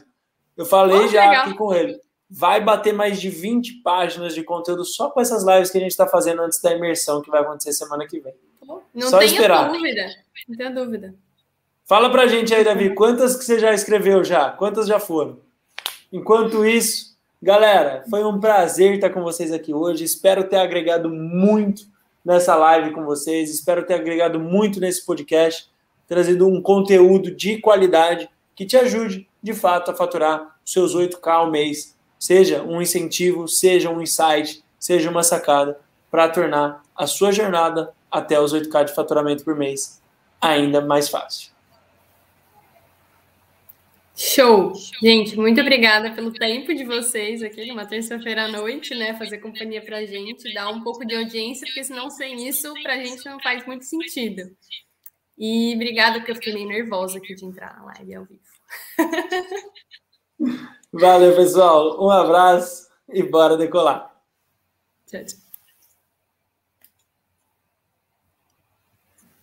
Eu 0.56 0.64
falei 0.64 0.98
oh, 0.98 1.08
já 1.08 1.28
legal. 1.28 1.44
aqui 1.44 1.54
com 1.54 1.74
ele. 1.74 1.98
Vai 2.28 2.60
bater 2.60 2.92
mais 2.92 3.20
de 3.20 3.28
20 3.28 3.82
páginas 3.82 4.34
de 4.34 4.44
conteúdo 4.44 4.84
só 4.84 5.10
com 5.10 5.20
essas 5.20 5.44
lives 5.44 5.70
que 5.70 5.78
a 5.78 5.80
gente 5.80 5.90
está 5.90 6.06
fazendo 6.06 6.42
antes 6.42 6.60
da 6.60 6.72
imersão 6.72 7.20
que 7.20 7.30
vai 7.30 7.40
acontecer 7.40 7.72
semana 7.72 8.06
que 8.06 8.20
vem. 8.20 8.34
Não 8.94 9.08
só 9.08 9.18
tenho 9.18 9.32
esperar. 9.32 9.72
dúvida. 9.72 10.06
Não 10.48 10.56
tenho 10.56 10.74
dúvida. 10.74 11.14
Fala 11.84 12.10
pra 12.10 12.28
gente 12.28 12.54
aí, 12.54 12.62
Davi, 12.62 12.94
quantas 12.94 13.34
que 13.34 13.44
você 13.44 13.58
já 13.58 13.72
escreveu 13.72 14.22
já? 14.22 14.50
Quantas 14.50 14.86
já 14.86 15.00
foram? 15.00 15.40
Enquanto 16.12 16.64
isso, 16.64 17.16
galera, 17.40 18.04
foi 18.10 18.24
um 18.24 18.40
prazer 18.40 18.94
estar 18.94 19.10
com 19.10 19.22
vocês 19.22 19.52
aqui 19.52 19.72
hoje. 19.72 20.04
Espero 20.04 20.48
ter 20.48 20.56
agregado 20.56 21.08
muito 21.08 21.82
nessa 22.24 22.56
live 22.56 22.92
com 22.92 23.04
vocês. 23.04 23.48
Espero 23.48 23.86
ter 23.86 23.94
agregado 23.94 24.40
muito 24.40 24.80
nesse 24.80 25.06
podcast, 25.06 25.70
trazido 26.08 26.48
um 26.48 26.60
conteúdo 26.60 27.30
de 27.30 27.58
qualidade 27.58 28.28
que 28.56 28.66
te 28.66 28.76
ajude, 28.76 29.28
de 29.42 29.54
fato, 29.54 29.90
a 29.90 29.94
faturar 29.94 30.56
seus 30.64 30.94
8K 30.94 31.30
ao 31.30 31.50
mês. 31.50 31.96
Seja 32.18 32.62
um 32.62 32.82
incentivo, 32.82 33.46
seja 33.46 33.88
um 33.88 34.02
insight, 34.02 34.62
seja 34.78 35.08
uma 35.08 35.22
sacada 35.22 35.78
para 36.10 36.28
tornar 36.28 36.82
a 36.96 37.06
sua 37.06 37.30
jornada 37.30 37.92
até 38.10 38.38
os 38.38 38.52
8K 38.52 38.86
de 38.86 38.94
faturamento 38.94 39.44
por 39.44 39.54
mês 39.54 40.00
ainda 40.40 40.80
mais 40.80 41.08
fácil. 41.08 41.49
Show! 44.22 44.74
Gente, 45.02 45.34
muito 45.34 45.62
obrigada 45.62 46.12
pelo 46.12 46.30
tempo 46.30 46.74
de 46.74 46.84
vocês 46.84 47.42
aqui 47.42 47.64
numa 47.64 47.86
terça-feira 47.86 48.44
à 48.44 48.48
noite, 48.48 48.94
né? 48.94 49.16
Fazer 49.16 49.38
companhia 49.38 49.82
pra 49.82 50.04
gente, 50.04 50.52
dar 50.52 50.68
um 50.68 50.82
pouco 50.82 51.06
de 51.06 51.16
audiência, 51.16 51.66
porque 51.66 51.82
senão 51.82 52.10
sem 52.10 52.46
isso 52.46 52.70
pra 52.82 53.02
gente 53.02 53.24
não 53.24 53.40
faz 53.40 53.64
muito 53.66 53.86
sentido. 53.86 54.42
E 55.38 55.72
obrigada, 55.74 56.18
porque 56.18 56.32
eu 56.32 56.34
fiquei 56.34 56.52
meio 56.52 56.68
nervosa 56.68 57.16
aqui 57.16 57.34
de 57.34 57.46
entrar 57.46 57.74
na 57.74 57.84
live 57.86 58.14
ao 58.14 58.24
vivo. 58.26 58.42
Valeu, 60.92 61.34
pessoal. 61.34 62.04
Um 62.04 62.10
abraço 62.10 62.90
e 63.08 63.22
bora 63.22 63.56
decolar. 63.56 64.14
Tchau, 65.06 65.24
tchau. 65.24 65.39